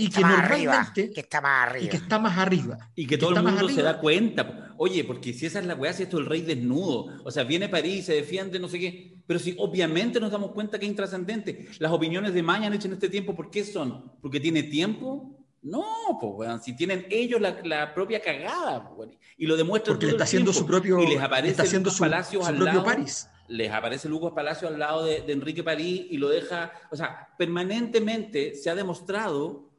y 0.00 0.10
que 0.10 0.20
normalmente 0.20 1.10
que 1.12 1.20
está 1.20 1.40
más 1.40 1.68
arriba. 1.68 1.84
Y 1.84 1.88
que 1.88 1.96
está 1.96 2.18
más 2.18 2.38
arriba. 2.38 2.78
Y 2.94 3.06
que, 3.06 3.18
todo 3.18 3.36
el 3.36 3.42
mundo 3.42 3.68
se 3.68 3.82
da 3.82 3.98
cuenta. 3.98 4.74
Oye, 4.78 5.04
porque 5.04 5.32
si 5.32 5.46
esa 5.46 5.58
es 5.58 5.66
la 5.66 5.74
weá, 5.74 5.92
si 5.92 6.04
esto 6.04 6.16
es 6.16 6.22
el 6.22 6.30
rey 6.30 6.42
desnudo. 6.42 7.12
O 7.24 7.30
sea, 7.30 7.44
viene 7.44 7.68
París, 7.68 8.06
se 8.06 8.14
defiende, 8.14 8.58
no 8.58 8.68
sé 8.68 8.78
qué. 8.78 9.14
Pero 9.26 9.38
si 9.38 9.54
obviamente 9.58 10.18
nos 10.20 10.32
damos 10.32 10.52
cuenta 10.52 10.78
que 10.78 10.86
es 10.86 10.90
intrascendente. 10.90 11.68
Las 11.78 11.92
opiniones 11.92 12.34
de 12.34 12.42
Maña 12.42 12.66
han 12.66 12.74
hecho 12.74 12.88
en 12.88 12.94
este 12.94 13.08
tiempo, 13.08 13.34
¿por 13.34 13.50
qué 13.50 13.64
son? 13.64 14.12
¿Porque 14.20 14.40
tiene 14.40 14.62
tiempo? 14.62 15.36
No, 15.62 15.84
pues, 16.18 16.32
weón, 16.34 16.62
si 16.62 16.74
tienen 16.74 17.06
ellos 17.10 17.40
la, 17.40 17.94
propia 17.94 18.20
cagada, 18.20 18.88
pues, 18.96 19.10
y 19.36 19.46
lo 19.46 19.56
demuestran 19.56 19.94
Porque 19.94 20.06
le 20.06 20.12
está 20.12 20.24
haciendo 20.24 20.52
su 20.52 20.66
propio. 20.66 21.02
Y 21.02 21.06
les 21.06 21.20
aparece 21.20 21.60
haciendo 21.62 21.90
su, 21.90 22.00
Palacios 22.00 22.46
al 22.46 22.64
lado. 22.64 22.82
París. 22.82 23.28
Les 23.48 23.70
aparece 23.70 24.08
Lucas 24.08 24.32
Palacio 24.32 24.68
al 24.68 24.78
lado 24.78 25.04
de, 25.04 25.22
de 25.22 25.32
Enrique 25.32 25.62
París 25.62 26.06
y 26.08 26.16
lo 26.16 26.28
deja. 26.28 26.72
O 26.90 26.96
sea, 26.96 27.28
permanentemente 27.36 28.54
se 28.54 28.70
ha 28.70 28.74
demostrado 28.74 29.69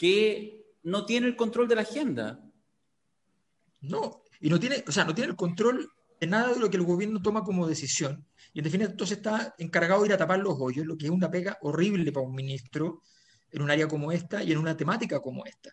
que 0.00 0.64
no 0.84 1.04
tiene 1.04 1.26
el 1.26 1.36
control 1.36 1.68
de 1.68 1.74
la 1.74 1.82
agenda. 1.82 2.42
No, 3.82 4.22
y 4.40 4.48
no 4.48 4.58
tiene, 4.58 4.82
o 4.88 4.92
sea, 4.92 5.04
no 5.04 5.14
tiene 5.14 5.32
el 5.32 5.36
control 5.36 5.92
de 6.18 6.26
nada 6.26 6.54
de 6.54 6.58
lo 6.58 6.70
que 6.70 6.78
el 6.78 6.84
gobierno 6.84 7.20
toma 7.20 7.44
como 7.44 7.68
decisión. 7.68 8.26
Y 8.54 8.60
en 8.60 8.64
definitiva, 8.64 8.92
entonces 8.92 9.18
está 9.18 9.54
encargado 9.58 10.00
de 10.00 10.08
ir 10.08 10.14
a 10.14 10.16
tapar 10.16 10.38
los 10.38 10.56
hoyos, 10.58 10.86
lo 10.86 10.96
que 10.96 11.04
es 11.04 11.10
una 11.10 11.30
pega 11.30 11.58
horrible 11.60 12.10
para 12.12 12.24
un 12.24 12.34
ministro 12.34 13.02
en 13.50 13.60
un 13.60 13.70
área 13.70 13.86
como 13.88 14.10
esta 14.10 14.42
y 14.42 14.52
en 14.52 14.56
una 14.56 14.74
temática 14.74 15.20
como 15.20 15.44
esta. 15.44 15.70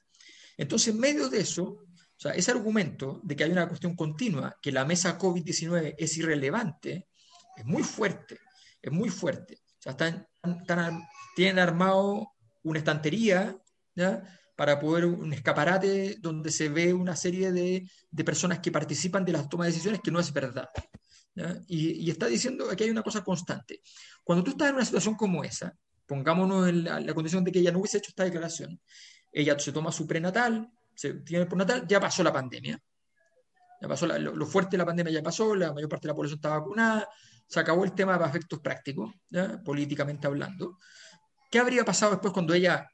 Entonces, 0.58 0.94
en 0.94 1.00
medio 1.00 1.30
de 1.30 1.40
eso, 1.40 1.64
o 1.64 2.20
sea, 2.20 2.34
ese 2.34 2.52
argumento 2.52 3.22
de 3.24 3.34
que 3.34 3.46
hay 3.46 3.52
una 3.52 3.70
cuestión 3.70 3.96
continua, 3.96 4.58
que 4.62 4.74
la 4.74 4.84
mesa 4.84 5.18
COVID-19 5.18 5.96
es 5.98 6.18
irrelevante, 6.18 7.08
es 7.56 7.64
muy 7.64 7.84
fuerte, 7.84 8.42
es 8.82 8.92
muy 8.92 9.10
fuerte. 9.10 9.62
O 9.80 9.82
sea, 9.82 9.92
están, 9.94 11.08
tienen 11.34 11.60
armado 11.60 12.34
una 12.64 12.80
estantería 12.80 13.58
para 14.56 14.80
poder 14.80 15.06
un 15.06 15.32
escaparate 15.34 16.18
donde 16.20 16.52
se 16.52 16.70
ve 16.70 16.94
una 16.94 17.16
serie 17.16 17.52
de, 17.52 17.90
de 18.10 18.24
personas 18.24 18.60
que 18.60 18.72
participan 18.72 19.24
de 19.24 19.34
las 19.34 19.48
tomas 19.48 19.68
de 19.68 19.72
decisiones 19.74 20.02
que 20.04 20.12
no 20.12 20.20
es 20.20 20.34
verdad. 20.34 20.70
Y, 21.68 22.06
y, 22.06 22.10
está 22.10 22.26
diciendo 22.26 22.68
que 22.76 22.84
hay 22.84 22.90
una 22.90 23.04
cosa 23.04 23.24
constante. 23.24 23.82
Cuando 24.24 24.44
tú 24.44 24.52
estás 24.52 24.70
en 24.70 24.76
una 24.76 24.86
situación 24.86 25.14
como 25.14 25.44
esa, 25.44 25.78
pongámonos 26.08 26.68
en 26.68 26.86
la, 26.86 27.14
condición 27.14 27.44
de 27.44 27.52
que 27.52 27.60
ella 27.60 27.72
no 27.72 27.80
hubiese 27.80 28.00
hecho 28.00 28.10
esta 28.10 28.24
declaración, 28.24 28.80
ella 29.32 29.60
se 29.60 29.72
toma 29.72 29.92
su 29.92 30.08
prenatal, 30.08 30.68
se 30.96 31.14
tiene 31.16 31.44
el 31.44 31.48
prenatal, 31.48 31.86
ya 31.88 32.00
pasó 32.00 32.24
la 32.24 32.34
pandemia. 32.34 32.82
Ya 33.80 33.88
pasó 33.88 34.08
lo, 34.08 34.46
fuerte 34.48 34.72
de 34.72 34.78
la 34.80 34.86
pandemia 34.86 35.14
ya 35.14 35.22
pasó, 35.22 35.54
la 35.54 35.72
mayor 35.72 35.90
parte 35.90 36.08
de 36.08 36.14
la 36.14 36.16
población 36.16 36.40
está 36.40 36.50
vacunada, 36.50 37.08
se 37.46 37.60
acabó 37.60 37.84
el 37.84 37.94
tema 37.94 38.18
de 38.18 38.26
efectos 38.26 38.60
prácticos, 38.60 39.14
políticamente 39.64 40.26
hablando. 40.26 40.80
¿Qué 41.52 41.60
habría 41.60 41.86
pasado 41.86 42.14
después 42.14 42.34
cuando 42.34 42.54
ella, 42.54 42.90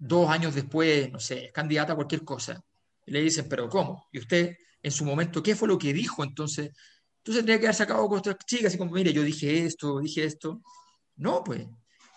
dos 0.00 0.28
años 0.28 0.54
después, 0.54 1.12
no 1.12 1.20
sé, 1.20 1.46
es 1.46 1.52
candidata 1.52 1.92
a 1.92 1.96
cualquier 1.96 2.24
cosa? 2.24 2.60
Y 3.06 3.12
le 3.12 3.20
dicen, 3.20 3.46
pero 3.48 3.68
¿cómo? 3.68 4.08
Y 4.12 4.18
usted, 4.18 4.56
en 4.82 4.90
su 4.90 5.04
momento, 5.04 5.42
¿qué 5.42 5.54
fue 5.54 5.68
lo 5.68 5.78
que 5.78 5.92
dijo? 5.92 6.24
Entonces, 6.24 6.72
entonces 7.18 7.40
tendría 7.40 7.60
que 7.60 7.66
haber 7.66 7.76
sacado 7.76 8.08
con 8.08 8.18
otras 8.18 8.36
chicas, 8.46 8.66
así 8.68 8.78
como, 8.78 8.92
mire, 8.92 9.12
yo 9.12 9.22
dije 9.22 9.64
esto, 9.64 10.00
dije 10.00 10.24
esto. 10.24 10.62
No, 11.16 11.44
pues, 11.44 11.66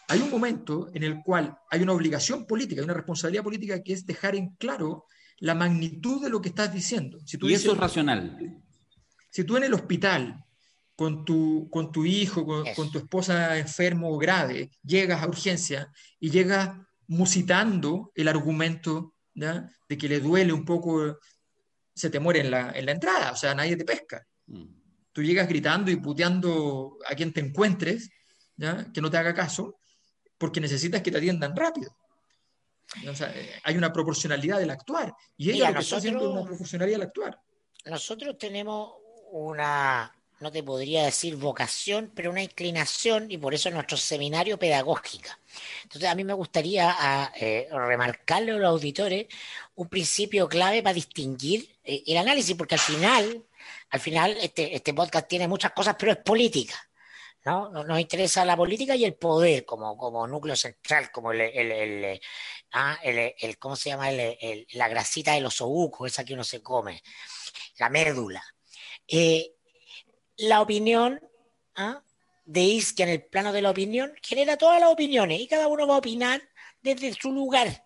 hay 0.07 0.21
un 0.21 0.31
momento 0.31 0.89
en 0.93 1.03
el 1.03 1.21
cual 1.21 1.57
hay 1.69 1.81
una 1.81 1.93
obligación 1.93 2.45
política, 2.45 2.81
hay 2.81 2.85
una 2.85 2.93
responsabilidad 2.93 3.43
política 3.43 3.83
que 3.83 3.93
es 3.93 4.05
dejar 4.05 4.35
en 4.35 4.55
claro 4.55 5.05
la 5.39 5.55
magnitud 5.55 6.21
de 6.23 6.29
lo 6.29 6.41
que 6.41 6.49
estás 6.49 6.73
diciendo. 6.73 7.19
Si 7.25 7.37
tú 7.37 7.49
y 7.49 7.53
eso 7.53 7.73
es 7.73 7.77
racional. 7.77 8.61
Si 9.29 9.43
tú 9.43 9.57
en 9.57 9.63
el 9.63 9.73
hospital 9.73 10.43
con 10.95 11.25
tu, 11.25 11.69
con 11.69 11.91
tu 11.91 12.05
hijo, 12.05 12.45
con, 12.45 12.91
tu 12.91 12.97
esposa 12.97 13.57
enfermo 13.57 14.09
o 14.09 14.17
grave, 14.17 14.69
llegas 14.83 15.21
a 15.21 15.27
urgencia 15.27 15.91
y 16.19 16.29
llegas 16.29 16.77
musitando 17.07 18.11
el 18.15 18.27
argumento 18.27 19.13
de 19.33 19.97
que 19.97 20.07
le 20.07 20.19
duele 20.19 20.53
un 20.53 20.65
poco, 20.65 21.19
se 21.93 22.09
te 22.09 22.19
muere 22.19 22.41
en 22.41 22.51
la, 22.51 22.71
en 22.71 22.85
la 22.85 22.91
entrada, 22.91 23.31
o 23.31 23.35
sea, 23.35 23.55
nadie 23.55 23.75
te 23.75 23.85
pesca. 23.85 24.25
Mm. 24.47 24.65
Tú 25.11 25.21
llegas 25.21 25.47
gritando 25.47 25.91
y 25.91 25.97
puteando 25.97 26.97
a 27.07 27.15
quien 27.15 27.33
te 27.33 27.41
encuentres, 27.41 28.09
¿ya? 28.55 28.91
que 28.91 29.01
no 29.01 29.09
te 29.09 29.17
haga 29.17 29.33
caso, 29.33 29.77
porque 30.37 30.59
necesitas 30.59 31.01
que 31.01 31.11
te 31.11 31.17
atiendan 31.17 31.55
rápido. 31.55 31.95
Eh, 33.03 33.59
hay 33.63 33.77
una 33.77 33.91
proporcionalidad 33.91 34.59
del 34.59 34.69
actuar. 34.69 35.13
Y 35.37 35.51
ella 35.51 35.69
lo 35.69 35.75
que 35.75 35.81
está 35.81 35.97
haciendo 35.97 36.21
es 36.21 36.31
una 36.31 36.45
proporcionalidad 36.45 36.99
del 36.99 37.07
actuar. 37.07 37.39
Nosotros 37.85 38.37
tenemos 38.37 38.93
una, 39.31 40.13
no 40.43 40.51
te 40.51 40.61
podría 40.61 41.05
decir 41.05 41.37
vocación, 41.37 42.11
pero 42.13 42.29
una 42.29 42.43
inclinación, 42.43 43.31
y 43.31 43.37
por 43.37 43.53
eso 43.53 43.71
nuestro 43.71 43.97
seminario 43.97 44.59
pedagógica. 44.59 45.39
Entonces, 45.83 46.09
a 46.09 46.15
mí 46.15 46.23
me 46.23 46.33
gustaría 46.33 47.31
eh, 47.35 47.67
remarcarle 47.71 48.51
a 48.51 48.55
los 48.55 48.69
auditores 48.69 49.27
un 49.75 49.87
principio 49.87 50.47
clave 50.49 50.83
para 50.83 50.93
distinguir 50.93 51.69
eh, 51.83 52.03
el 52.05 52.17
análisis, 52.17 52.55
porque 52.55 52.75
al 52.75 52.81
final, 52.81 53.43
al 53.89 53.99
final 53.99 54.37
este, 54.41 54.75
este 54.75 54.93
podcast 54.93 55.27
tiene 55.27 55.47
muchas 55.47 55.71
cosas, 55.71 55.95
pero 55.97 56.11
es 56.11 56.17
política. 56.19 56.75
¿no? 57.45 57.69
Nos 57.69 57.99
interesa 57.99 58.45
la 58.45 58.57
política 58.57 58.95
y 58.95 59.05
el 59.05 59.15
poder 59.15 59.65
como, 59.65 59.97
como 59.97 60.27
núcleo 60.27 60.55
central, 60.55 61.09
como 61.11 61.31
el, 61.31 61.41
el, 61.41 61.71
el, 61.71 62.21
ah, 62.73 62.97
¿cómo 63.59 63.75
se 63.75 63.89
llama? 63.89 64.11
la 64.11 64.87
grasita 64.89 65.33
de 65.33 65.41
los 65.41 65.59
obucos, 65.61 66.11
esa 66.11 66.23
que 66.23 66.33
uno 66.33 66.43
se 66.43 66.61
come, 66.61 67.01
la 67.77 67.89
médula. 67.89 68.43
Eh, 69.07 69.52
la 70.43 70.61
opinión 70.61 71.21
¿ah? 71.75 72.03
de 72.45 72.61
Isquia 72.61 73.05
en 73.05 73.11
el 73.11 73.23
plano 73.23 73.53
de 73.53 73.61
la 73.61 73.69
opinión 73.69 74.13
genera 74.21 74.57
todas 74.57 74.79
las 74.79 74.89
opiniones 74.89 75.39
y 75.39 75.47
cada 75.47 75.67
uno 75.67 75.87
va 75.87 75.95
a 75.95 75.99
opinar 75.99 76.41
desde 76.81 77.13
su 77.13 77.31
lugar. 77.31 77.85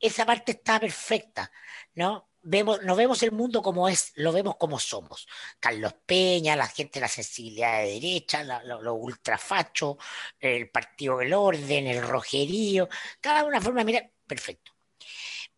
Esa 0.00 0.26
parte 0.26 0.52
está 0.52 0.78
perfecta, 0.80 1.50
¿no? 1.94 2.28
vemos, 2.46 2.82
no 2.82 2.94
vemos 2.96 3.22
el 3.22 3.32
mundo 3.32 3.60
como 3.60 3.88
es, 3.88 4.12
lo 4.16 4.32
vemos 4.32 4.56
como 4.56 4.78
somos. 4.78 5.26
Carlos 5.58 5.94
Peña, 6.06 6.56
la 6.56 6.68
gente 6.68 6.94
de 6.94 7.02
la 7.02 7.08
sensibilidad 7.08 7.80
de 7.80 7.94
derecha, 7.94 8.44
los 8.64 8.96
ultrafachos, 8.98 9.96
el 10.38 10.70
partido 10.70 11.18
del 11.18 11.34
orden, 11.34 11.86
el 11.86 12.02
rojerío, 12.02 12.88
cada 13.20 13.44
una 13.44 13.60
forma 13.60 13.80
de 13.80 13.84
mirar, 13.84 14.10
perfecto. 14.26 14.72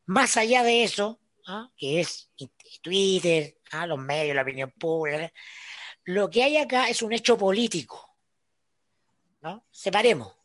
Más 0.06 0.36
allá 0.36 0.62
de 0.62 0.84
eso, 0.84 1.20
¿ah? 1.46 1.70
que 1.76 2.00
es 2.00 2.30
Twitter, 2.80 3.58
¿ah? 3.72 3.86
los 3.86 3.98
medios, 3.98 4.34
la 4.34 4.42
opinión 4.42 4.70
pública, 4.70 5.30
lo 6.08 6.30
que 6.30 6.42
hay 6.42 6.56
acá 6.56 6.88
es 6.88 7.02
un 7.02 7.12
hecho 7.12 7.36
político. 7.36 8.16
¿no? 9.42 9.64
Separemos 9.70 10.38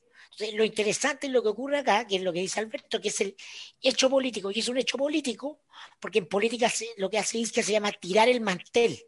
lo 0.53 0.63
interesante 0.63 1.27
es 1.27 1.33
lo 1.33 1.41
que 1.41 1.49
ocurre 1.49 1.79
acá, 1.79 2.07
que 2.07 2.17
es 2.17 2.21
lo 2.21 2.33
que 2.33 2.39
dice 2.39 2.59
Alberto, 2.59 2.99
que 2.99 3.09
es 3.09 3.21
el 3.21 3.35
hecho 3.81 4.09
político, 4.09 4.51
y 4.51 4.59
es 4.59 4.67
un 4.67 4.77
hecho 4.77 4.97
político, 4.97 5.61
porque 5.99 6.19
en 6.19 6.27
política 6.27 6.71
lo 6.97 7.09
que 7.09 7.19
hace 7.19 7.39
es 7.39 7.49
se 7.49 7.71
llama 7.71 7.91
tirar 7.91 8.27
el 8.29 8.41
mantel. 8.41 8.99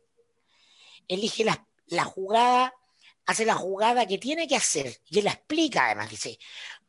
Elige 1.08 1.44
la, 1.44 1.68
la 1.88 2.04
jugada, 2.04 2.74
hace 3.26 3.46
la 3.46 3.56
jugada 3.56 4.06
que 4.06 4.18
tiene 4.18 4.48
que 4.48 4.56
hacer, 4.56 5.02
y 5.10 5.20
él 5.20 5.26
la 5.26 5.32
explica 5.32 5.88
además, 5.88 6.10
dice, 6.10 6.38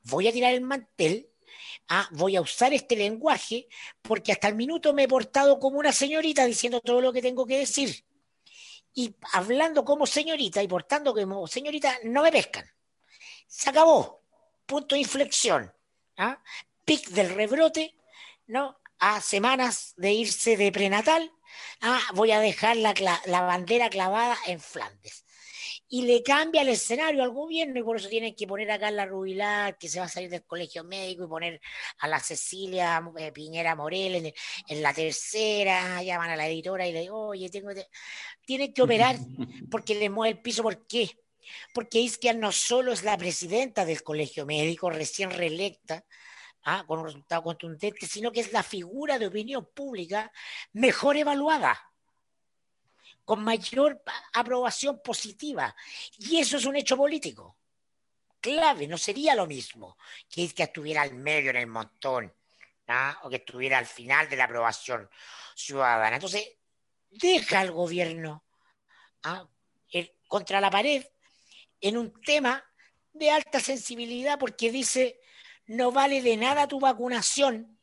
voy 0.02 0.28
a 0.28 0.32
tirar 0.32 0.54
el 0.54 0.60
mantel, 0.60 1.30
ah, 1.88 2.08
voy 2.12 2.36
a 2.36 2.42
usar 2.42 2.74
este 2.74 2.94
lenguaje, 2.94 3.68
porque 4.02 4.32
hasta 4.32 4.48
el 4.48 4.54
minuto 4.54 4.92
me 4.92 5.04
he 5.04 5.08
portado 5.08 5.58
como 5.58 5.78
una 5.78 5.92
señorita 5.92 6.44
diciendo 6.44 6.80
todo 6.80 7.00
lo 7.00 7.12
que 7.12 7.22
tengo 7.22 7.46
que 7.46 7.58
decir. 7.58 8.04
Y 8.98 9.14
hablando 9.34 9.84
como 9.84 10.06
señorita 10.06 10.62
y 10.62 10.68
portando 10.68 11.12
como 11.12 11.46
señorita, 11.46 11.98
no 12.04 12.22
me 12.22 12.32
pescan. 12.32 12.64
Se 13.46 13.68
acabó 13.68 14.22
punto 14.64 14.94
de 14.94 15.02
inflexión, 15.02 15.70
¿ah? 16.16 16.42
pic 16.86 17.08
del 17.10 17.34
rebrote, 17.34 17.94
¿no? 18.46 18.80
A 18.98 19.20
semanas 19.20 19.92
de 19.98 20.12
irse 20.12 20.56
de 20.56 20.72
prenatal, 20.72 21.30
¿ah? 21.82 22.00
voy 22.14 22.32
a 22.32 22.40
dejar 22.40 22.78
la, 22.78 22.94
bandera 23.42 23.90
clavada 23.90 24.38
en 24.46 24.60
Flandes. 24.60 25.25
Y 25.88 26.02
le 26.02 26.22
cambia 26.22 26.62
el 26.62 26.68
escenario 26.70 27.22
al 27.22 27.30
gobierno 27.30 27.78
y 27.78 27.82
por 27.82 27.96
eso 27.96 28.08
tienen 28.08 28.34
que 28.34 28.46
poner 28.46 28.70
acá 28.70 28.90
la 28.90 29.06
Rubilar, 29.06 29.78
que 29.78 29.88
se 29.88 30.00
va 30.00 30.06
a 30.06 30.08
salir 30.08 30.28
del 30.30 30.44
colegio 30.44 30.82
médico 30.82 31.24
y 31.24 31.28
poner 31.28 31.60
a 31.98 32.08
la 32.08 32.18
Cecilia 32.18 33.02
eh, 33.18 33.30
Piñera 33.32 33.76
Morel 33.76 34.32
en, 34.68 34.82
la 34.82 34.92
tercera, 34.92 36.02
llaman 36.02 36.30
a 36.30 36.36
la 36.36 36.48
editora 36.48 36.86
y 36.86 36.92
le 36.92 37.02
digo, 37.02 37.28
oye, 37.28 37.48
tengo 37.50 37.72
que... 37.72 37.86
Tienen 38.44 38.72
que 38.72 38.82
operar 38.82 39.16
porque 39.70 39.94
le 39.94 40.10
mueve 40.10 40.36
el 40.36 40.42
piso, 40.42 40.62
¿por 40.62 40.86
qué? 40.86 41.10
porque 41.72 42.00
Isquia 42.00 42.32
no 42.32 42.52
solo 42.52 42.92
es 42.92 43.02
la 43.02 43.16
presidenta 43.16 43.84
del 43.84 44.02
colegio 44.02 44.46
médico 44.46 44.90
recién 44.90 45.30
reelecta, 45.30 46.04
ah, 46.64 46.84
con 46.86 47.00
un 47.00 47.06
resultado 47.06 47.42
contundente, 47.42 48.06
sino 48.06 48.32
que 48.32 48.40
es 48.40 48.52
la 48.52 48.62
figura 48.62 49.18
de 49.18 49.26
opinión 49.26 49.68
pública 49.74 50.32
mejor 50.72 51.16
evaluada, 51.16 51.80
con 53.26 53.42
mayor 53.42 54.02
aprobación 54.32 55.02
positiva. 55.02 55.74
Y 56.16 56.38
eso 56.38 56.56
es 56.56 56.64
un 56.64 56.76
hecho 56.76 56.96
político. 56.96 57.58
Clave, 58.40 58.86
no 58.86 58.96
sería 58.96 59.34
lo 59.34 59.46
mismo 59.46 59.98
que 60.30 60.44
estuviera 60.56 61.02
al 61.02 61.12
medio 61.12 61.50
en 61.50 61.56
el 61.56 61.66
montón, 61.66 62.32
¿ah? 62.86 63.18
o 63.24 63.28
que 63.28 63.36
estuviera 63.36 63.78
al 63.78 63.86
final 63.86 64.30
de 64.30 64.36
la 64.36 64.44
aprobación 64.44 65.10
ciudadana. 65.56 66.16
Entonces, 66.16 66.48
deja 67.10 67.60
al 67.60 67.72
gobierno 67.72 68.44
¿ah? 69.24 69.44
contra 70.28 70.60
la 70.60 70.70
pared 70.70 71.04
en 71.80 71.96
un 71.96 72.12
tema 72.22 72.64
de 73.12 73.32
alta 73.32 73.58
sensibilidad 73.58 74.38
porque 74.38 74.70
dice, 74.70 75.18
no 75.66 75.90
vale 75.90 76.22
de 76.22 76.36
nada 76.36 76.68
tu 76.68 76.78
vacunación, 76.78 77.75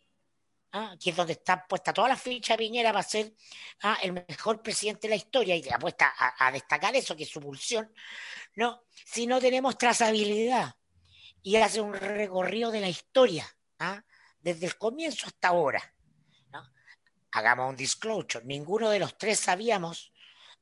¿ah? 0.74 0.96
que 1.00 1.12
es 1.12 1.16
donde 1.16 1.34
está 1.34 1.66
puesta 1.66 1.94
toda 1.94 2.10
la 2.10 2.18
ficha 2.18 2.58
Piñera 2.58 2.92
para 2.92 3.04
ser 3.04 3.34
¿ah? 3.84 3.98
el 4.02 4.14
mejor 4.14 4.62
presidente 4.62 5.08
de 5.08 5.10
la 5.10 5.16
historia 5.16 5.56
y 5.56 5.70
apuesta 5.70 6.14
a, 6.18 6.52
destacar 6.52 6.96
eso, 6.96 7.16
que 7.16 7.24
es 7.24 7.30
su 7.30 7.40
pulsión, 7.40 7.92
¿no? 8.56 8.84
si 9.06 9.26
no 9.26 9.40
tenemos 9.40 9.78
trazabilidad 9.78 10.76
y 11.42 11.56
hace 11.56 11.82
un 11.82 11.94
recorrido 11.94 12.72
de 12.72 12.82
la 12.82 12.90
historia, 12.90 13.48
¿ah? 13.80 14.04
desde 14.42 14.66
el 14.66 14.78
comienzo 14.78 15.28
hasta 15.28 15.50
ahora. 15.50 15.82
Hagamos 17.36 17.72
un 17.72 17.76
disclosure, 17.76 18.46
ninguno 18.46 18.92
de 18.92 19.00
los 19.00 19.18
tres 19.18 19.40
sabíamos 19.40 20.14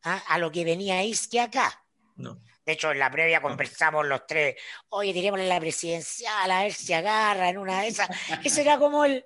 a 0.04 0.38
lo 0.38 0.50
que 0.50 0.64
venía 0.64 1.04
Isque 1.04 1.42
acá. 1.42 1.84
No. 2.16 2.42
De 2.66 2.74
hecho, 2.74 2.92
en 2.92 3.00
la 3.00 3.10
previa 3.10 3.42
conversamos 3.42 4.06
los 4.06 4.26
tres, 4.28 4.56
oye, 4.90 5.14
tirémosle 5.14 5.48
la 5.48 5.60
presidencial, 5.60 6.52
a 6.52 6.64
ver 6.64 6.74
si 6.74 6.94
agarra 6.94 7.50
en 7.50 7.58
una 7.58 7.82
de 7.82 7.88
esas. 7.88 8.10
Ese 8.44 8.62
era 8.62 8.78
como 8.78 9.04
el, 9.04 9.26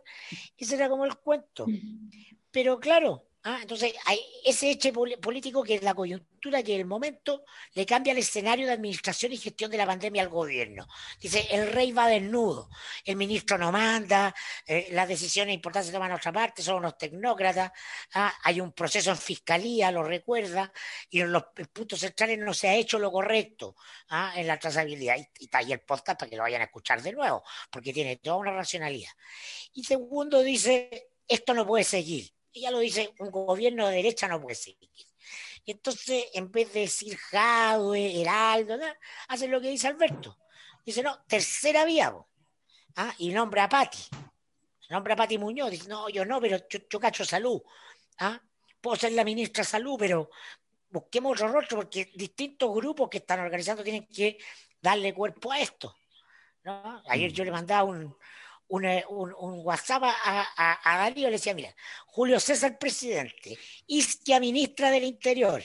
ese 0.58 0.76
era 0.76 0.90
como 0.90 1.06
el 1.06 1.16
cuento. 1.18 1.66
Pero 2.52 2.80
claro, 2.80 3.28
¿ah? 3.46 3.60
Entonces, 3.62 3.94
hay 4.06 4.20
ese 4.44 4.70
hecho 4.70 4.92
político 4.94 5.64
que 5.64 5.76
es 5.76 5.84
la 5.84 5.94
coyuntura 5.94 6.36
en 6.52 6.70
el 6.70 6.86
momento 6.86 7.44
le 7.74 7.86
cambia 7.86 8.12
el 8.12 8.20
escenario 8.20 8.68
de 8.68 8.74
administración 8.74 9.32
y 9.32 9.38
gestión 9.38 9.72
de 9.72 9.78
la 9.78 9.86
pandemia 9.86 10.22
al 10.22 10.30
gobierno. 10.30 10.88
Dice, 11.20 11.48
el 11.50 11.72
rey 11.72 11.92
va 11.92 12.08
desnudo, 12.08 12.70
el 13.04 13.16
ministro 13.16 13.58
no 13.58 13.72
manda, 13.72 14.34
eh, 14.66 14.90
las 14.92 15.08
decisiones 15.08 15.56
importantes 15.56 15.88
se 15.88 15.94
toman 15.94 16.12
a 16.12 16.16
otra 16.16 16.32
parte, 16.32 16.62
son 16.62 16.78
unos 16.78 16.98
tecnócratas, 16.98 17.72
¿ah? 18.14 18.34
hay 18.44 18.62
un 18.62 18.74
proceso 18.74 19.12
en 19.12 19.18
fiscalía, 19.18 19.92
lo 19.92 20.04
recuerda, 20.04 20.72
y 21.10 21.22
en 21.22 21.32
los 21.32 21.46
puntos 21.74 22.00
centrales 22.00 22.38
no 22.40 22.54
se 22.54 22.68
ha 22.68 22.76
hecho 22.76 23.00
lo 23.00 23.12
correcto 23.12 23.76
¿ah? 24.10 24.34
en 24.36 24.48
la 24.48 24.60
trazabilidad. 24.60 25.18
Y, 25.18 25.44
está 25.46 25.60
ahí 25.60 25.72
el 25.72 25.82
podcast 25.82 26.20
para 26.20 26.30
que 26.30 26.36
lo 26.36 26.44
vayan 26.44 26.62
a 26.62 26.66
escuchar 26.66 27.02
de 27.02 27.12
nuevo, 27.12 27.44
porque 27.72 27.94
tiene 27.94 28.18
toda 28.18 28.38
una 28.38 28.52
racionalidad. 28.52 29.12
Y 29.74 29.84
segundo, 29.84 30.42
dice, 30.42 31.10
esto 31.28 31.54
no 31.54 31.66
puede 31.66 31.84
seguir 31.84 32.36
ya 32.62 32.72
lo 32.72 32.80
dice, 32.80 33.14
un 33.20 33.32
gobierno 33.32 33.88
de 33.88 33.98
derecha 33.98 34.28
no 34.28 34.42
puede 34.42 34.56
seguir. 34.56 34.90
Y 35.66 35.72
entonces, 35.72 36.26
en 36.34 36.52
vez 36.52 36.72
de 36.74 36.82
decir 36.82 37.18
Jadwe, 37.18 38.22
Heraldo, 38.22 38.78
hacen 39.28 39.52
lo 39.52 39.60
que 39.60 39.70
dice 39.70 39.88
Alberto. 39.88 40.38
Dice, 40.86 41.02
no, 41.02 41.24
tercera 41.28 41.86
vía, 41.86 42.14
¿Ah? 42.96 43.14
y 43.18 43.30
nombra 43.30 43.64
a 43.64 43.70
Pati. 43.70 44.04
Nombra 44.90 45.16
a 45.16 45.18
Pati 45.18 45.38
Muñoz. 45.40 45.72
Dice, 45.72 45.90
no, 45.90 46.08
yo 46.10 46.24
no, 46.24 46.40
pero 46.40 46.60
yo, 46.70 47.00
cacho 47.00 47.26
salud. 47.26 47.62
¿Ah? 48.20 48.40
Puedo 48.80 48.96
ser 48.96 49.14
la 49.14 49.24
ministra 49.24 49.64
de 49.64 49.70
salud, 49.70 49.96
pero 49.98 50.30
busquemos 50.90 51.34
otro 51.34 51.48
rostro 51.48 51.78
porque 51.78 52.12
distintos 52.14 52.72
grupos 52.74 53.10
que 53.10 53.18
están 53.18 53.40
organizando 53.40 53.84
tienen 53.84 54.06
que 54.06 54.38
darle 54.80 55.14
cuerpo 55.14 55.52
a 55.52 55.60
esto. 55.60 55.96
Ayer 57.10 57.32
yo 57.32 57.44
le 57.44 57.52
mandaba 57.52 57.84
un, 57.84 58.16
un, 58.68 59.62
WhatsApp 59.64 60.04
a, 60.04 60.82
a, 60.84 60.98
Darío, 60.98 61.28
le 61.28 61.34
decía, 61.34 61.54
mira, 61.54 61.76
Julio 62.08 62.40
César 62.40 62.78
presidente, 62.78 63.58
Isquia 63.88 64.40
ministra 64.40 64.90
del 64.90 65.04
Interior, 65.04 65.64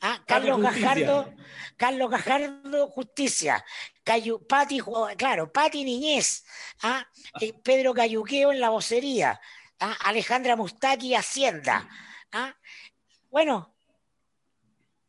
¿ah? 0.00 0.22
Carlos 0.26 0.60
Gajardo, 0.60 1.34
Carlos 1.76 2.10
Gajardo 2.10 2.88
Justicia, 2.88 3.64
Pati, 4.48 4.80
claro, 5.16 5.52
Pati 5.52 5.84
Niñez, 5.84 6.44
¿ah? 6.82 7.06
eh, 7.40 7.52
Pedro 7.52 7.94
Cayuqueo 7.94 8.52
en 8.52 8.60
la 8.60 8.70
vocería, 8.70 9.40
¿ah? 9.80 9.96
Alejandra 10.04 10.56
Mustaki 10.56 11.14
Hacienda. 11.14 11.88
Bueno, 13.30 13.74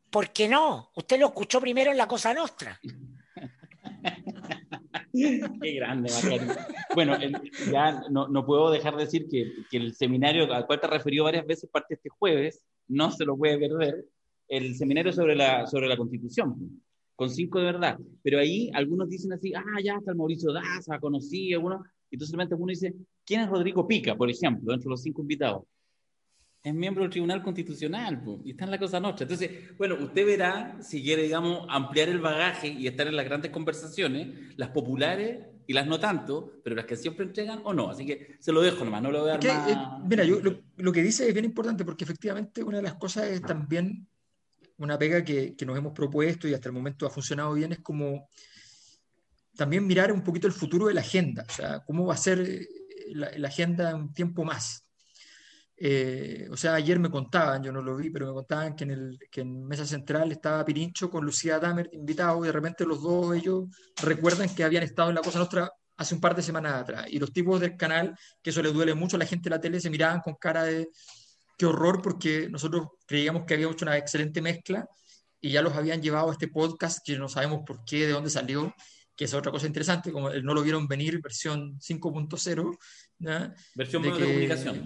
¿por 0.09 0.31
qué 0.31 0.47
no? 0.47 0.91
Usted 0.95 1.19
lo 1.19 1.27
escuchó 1.27 1.61
primero 1.61 1.91
en 1.91 1.97
la 1.97 2.07
Cosa 2.07 2.33
Nostra. 2.33 2.79
Qué 5.61 5.71
grande, 5.73 6.09
Bueno, 6.93 7.17
ya 7.71 8.01
no, 8.09 8.45
puedo 8.45 8.71
dejar 8.71 8.95
de 8.95 9.05
decir 9.05 9.27
que, 9.29 9.51
el 9.71 9.93
seminario 9.93 10.51
al 10.53 10.65
cual 10.65 10.79
te 10.79 10.87
referido 10.87 11.25
varias 11.25 11.45
veces 11.45 11.69
parte 11.69 11.95
este 11.95 12.09
jueves, 12.09 12.63
no 12.87 13.11
se 13.11 13.25
lo 13.25 13.37
puede 13.37 13.57
perder, 13.57 14.05
el 14.47 14.75
seminario 14.75 15.11
sobre 15.11 15.35
la, 15.35 15.67
sobre 15.67 15.87
la 15.87 15.97
Constitución, 15.97 16.81
con 17.15 17.29
cinco 17.29 17.59
de 17.59 17.65
verdad. 17.65 17.99
Pero 18.23 18.39
ahí 18.39 18.69
algunos 18.73 19.09
dicen 19.09 19.33
así, 19.33 19.53
ah, 19.53 19.81
ya 19.83 19.95
está 19.95 20.11
el 20.11 20.17
Mauricio 20.17 20.53
Daza, 20.53 20.99
conocí 20.99 21.53
a 21.53 21.59
uno. 21.59 21.83
Entonces 22.09 22.29
simplemente 22.29 22.55
uno 22.55 22.69
dice, 22.69 22.93
¿quién 23.25 23.41
es 23.41 23.49
Rodrigo 23.49 23.87
Pica, 23.87 24.15
por 24.15 24.29
ejemplo, 24.29 24.73
entre 24.73 24.89
los 24.89 25.01
cinco 25.01 25.21
invitados? 25.21 25.63
Es 26.63 26.73
miembro 26.73 27.03
del 27.03 27.11
Tribunal 27.11 27.43
Constitucional 27.43 28.21
y 28.43 28.51
está 28.51 28.65
en 28.65 28.71
la 28.71 28.79
cosa 28.79 28.99
nuestra. 28.99 29.23
Entonces, 29.23 29.77
bueno, 29.77 29.95
usted 29.99 30.25
verá 30.25 30.77
si 30.81 31.01
quiere, 31.01 31.23
digamos, 31.23 31.65
ampliar 31.69 32.09
el 32.09 32.19
bagaje 32.19 32.67
y 32.67 32.87
estar 32.87 33.07
en 33.07 33.15
las 33.15 33.25
grandes 33.25 33.51
conversaciones, 33.51 34.57
las 34.57 34.69
populares 34.69 35.45
y 35.65 35.73
las 35.73 35.85
no 35.85 35.99
tanto, 35.99 36.61
pero 36.63 36.75
las 36.75 36.85
que 36.85 36.95
siempre 36.95 37.25
entregan 37.25 37.61
o 37.63 37.73
no. 37.73 37.89
Así 37.89 38.05
que 38.05 38.37
se 38.39 38.51
lo 38.51 38.61
dejo 38.61 38.83
nomás, 38.83 39.01
no 39.01 39.11
lo 39.11 39.21
voy 39.21 39.29
a 39.29 39.37
dar 39.37 39.45
más... 39.45 39.69
Eh, 39.69 39.77
mira, 40.07 40.23
yo, 40.23 40.39
lo, 40.77 40.91
que 40.91 41.03
dice 41.03 41.27
es 41.27 41.33
bien 41.33 41.45
importante 41.45 41.85
porque 41.85 42.05
efectivamente 42.05 42.63
una 42.63 42.77
de 42.77 42.83
las 42.83 42.95
cosas 42.95 43.25
es 43.25 43.41
también 43.41 44.07
una 44.77 44.97
pega 44.97 45.23
que, 45.23 45.55
que 45.55 45.65
nos 45.65 45.77
hemos 45.77 45.93
propuesto 45.93 46.47
y 46.47 46.53
hasta 46.53 46.69
el 46.69 46.73
momento 46.73 47.05
ha 47.05 47.09
funcionado 47.09 47.53
bien, 47.53 47.71
es 47.73 47.79
como 47.79 48.29
también 49.55 49.85
mirar 49.85 50.11
un 50.11 50.23
poquito 50.23 50.47
el 50.47 50.53
futuro 50.53 50.87
de 50.87 50.93
la 50.93 51.01
agenda, 51.01 51.45
o 51.47 51.51
sea, 51.51 51.83
cómo 51.85 52.05
va 52.05 52.13
a 52.13 52.17
ser 52.17 52.39
eh, 52.39 52.67
la, 53.09 53.31
la 53.37 53.47
agenda 53.47 53.95
un 53.95 54.13
tiempo 54.13 54.43
más. 54.45 54.86
Eh, 55.79 56.47
o 56.49 56.57
sea, 56.57 56.73
ayer 56.73 56.97
me 56.97 57.11
contaban, 57.11 57.61
yo 57.61 57.71
no 57.71 57.83
lo 57.83 57.95
vi, 57.95 58.09
pero 58.09 58.27
me 58.27 58.33
contaban 58.33 58.75
que 58.75 58.83
en, 58.83 58.91
el, 58.91 59.19
que 59.29 59.41
en 59.41 59.63
Mesa 59.65 59.85
Central 59.85 60.31
estaba 60.31 60.65
Pirincho 60.65 61.09
con 61.11 61.23
Lucía 61.23 61.59
Damer 61.59 61.87
invitado 61.93 62.43
y 62.43 62.47
de 62.47 62.51
repente 62.51 62.83
los 62.83 63.03
dos 63.03 63.35
ellos 63.35 63.65
recuerdan 64.01 64.53
que 64.53 64.63
habían 64.63 64.81
estado 64.83 65.09
en 65.09 65.15
la 65.15 65.21
Cosa 65.21 65.37
Nostra 65.37 65.71
hace 65.95 66.15
un 66.15 66.21
par 66.21 66.35
de 66.35 66.41
semanas 66.41 66.73
atrás. 66.73 67.05
Y 67.09 67.19
los 67.19 67.31
tipos 67.31 67.59
del 67.59 67.77
canal, 67.77 68.17
que 68.41 68.49
eso 68.49 68.61
les 68.63 68.73
duele 68.73 68.95
mucho 68.95 69.17
a 69.17 69.19
la 69.19 69.25
gente 69.25 69.49
de 69.49 69.55
la 69.55 69.61
tele, 69.61 69.79
se 69.79 69.91
miraban 69.91 70.21
con 70.21 70.35
cara 70.35 70.63
de 70.63 70.89
qué 71.57 71.65
horror 71.67 72.01
porque 72.01 72.49
nosotros 72.49 72.87
creíamos 73.05 73.43
que 73.45 73.53
había 73.53 73.69
hecho 73.69 73.85
una 73.85 73.97
excelente 73.97 74.41
mezcla 74.41 74.87
y 75.39 75.51
ya 75.51 75.61
los 75.61 75.73
habían 75.75 76.01
llevado 76.01 76.29
a 76.29 76.33
este 76.33 76.47
podcast 76.47 76.99
que 77.05 77.17
no 77.17 77.29
sabemos 77.29 77.61
por 77.65 77.83
qué, 77.85 78.07
de 78.07 78.13
dónde 78.13 78.31
salió, 78.31 78.73
que 79.15 79.25
es 79.25 79.33
otra 79.33 79.51
cosa 79.51 79.67
interesante, 79.67 80.11
como 80.11 80.31
no 80.31 80.53
lo 80.55 80.63
vieron 80.63 80.87
venir, 80.87 81.21
versión 81.21 81.79
5.0. 81.79 82.77
Versión 83.75 84.01
de, 84.01 84.11
de 84.11 84.19
comunicación 84.19 84.85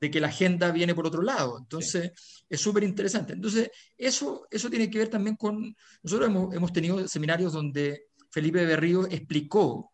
de 0.00 0.10
que 0.10 0.20
la 0.20 0.28
agenda 0.28 0.70
viene 0.70 0.94
por 0.94 1.06
otro 1.06 1.22
lado. 1.22 1.58
Entonces, 1.58 2.12
es 2.48 2.60
súper 2.60 2.84
interesante. 2.84 3.32
Entonces, 3.32 3.70
eso, 3.96 4.46
eso 4.50 4.70
tiene 4.70 4.90
que 4.90 4.98
ver 4.98 5.08
también 5.08 5.36
con... 5.36 5.74
Nosotros 6.02 6.28
hemos, 6.28 6.54
hemos, 6.54 6.72
tenido 6.72 7.06
seminarios 7.08 7.52
donde 7.52 8.08
Felipe 8.30 8.64
Berrío 8.64 9.06
explicó 9.06 9.92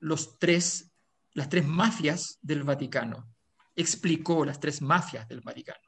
los 0.00 0.38
tres, 0.38 0.92
las 1.32 1.48
tres 1.48 1.66
mafias 1.66 2.38
del 2.42 2.64
Vaticano. 2.64 3.32
Explicó 3.74 4.44
las 4.44 4.58
tres 4.58 4.82
mafias 4.82 5.28
del 5.28 5.40
Vaticano. 5.40 5.80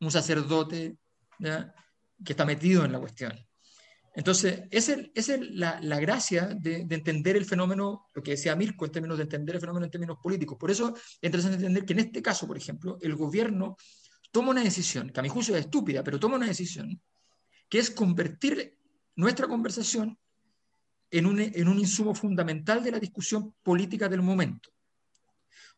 Un 0.00 0.10
sacerdote 0.10 0.96
que 1.38 2.32
está 2.32 2.44
metido 2.44 2.84
en 2.84 2.92
la 2.92 3.00
cuestión. 3.00 3.32
Entonces, 4.16 4.62
esa 4.70 4.96
es, 5.14 5.28
la, 5.50 5.80
gracia 5.98 6.46
de, 6.46 6.86
entender 6.88 7.36
el 7.36 7.44
fenómeno, 7.44 8.06
lo 8.14 8.22
que 8.22 8.32
decía 8.32 8.54
Mirko, 8.54 8.84
en 8.84 8.92
términos 8.92 9.18
de 9.18 9.24
entender 9.24 9.56
el 9.56 9.60
fenómeno 9.60 9.86
en 9.86 9.90
términos 9.90 10.18
políticos. 10.22 10.56
Por 10.58 10.70
eso 10.70 10.94
es 10.96 11.18
interesante 11.22 11.56
entender 11.56 11.84
que 11.84 11.94
en 11.94 11.98
este 11.98 12.22
caso, 12.22 12.46
por 12.46 12.56
ejemplo, 12.56 12.96
el 13.00 13.16
gobierno 13.16 13.76
toma 14.30 14.50
una 14.50 14.62
decisión, 14.62 15.10
que 15.10 15.18
a 15.18 15.22
mi 15.22 15.28
juicio 15.28 15.56
es 15.56 15.64
estúpida, 15.64 16.04
pero 16.04 16.20
toma 16.20 16.36
una 16.36 16.46
decisión, 16.46 17.00
que 17.68 17.78
es 17.80 17.90
convertir 17.90 18.78
nuestra 19.16 19.48
conversación 19.48 20.16
en 21.10 21.26
un, 21.26 21.40
en 21.40 21.68
un 21.68 21.78
insumo 21.80 22.14
fundamental 22.14 22.84
de 22.84 22.92
la 22.92 23.00
discusión 23.00 23.54
política 23.64 24.08
del 24.08 24.22
momento. 24.22 24.70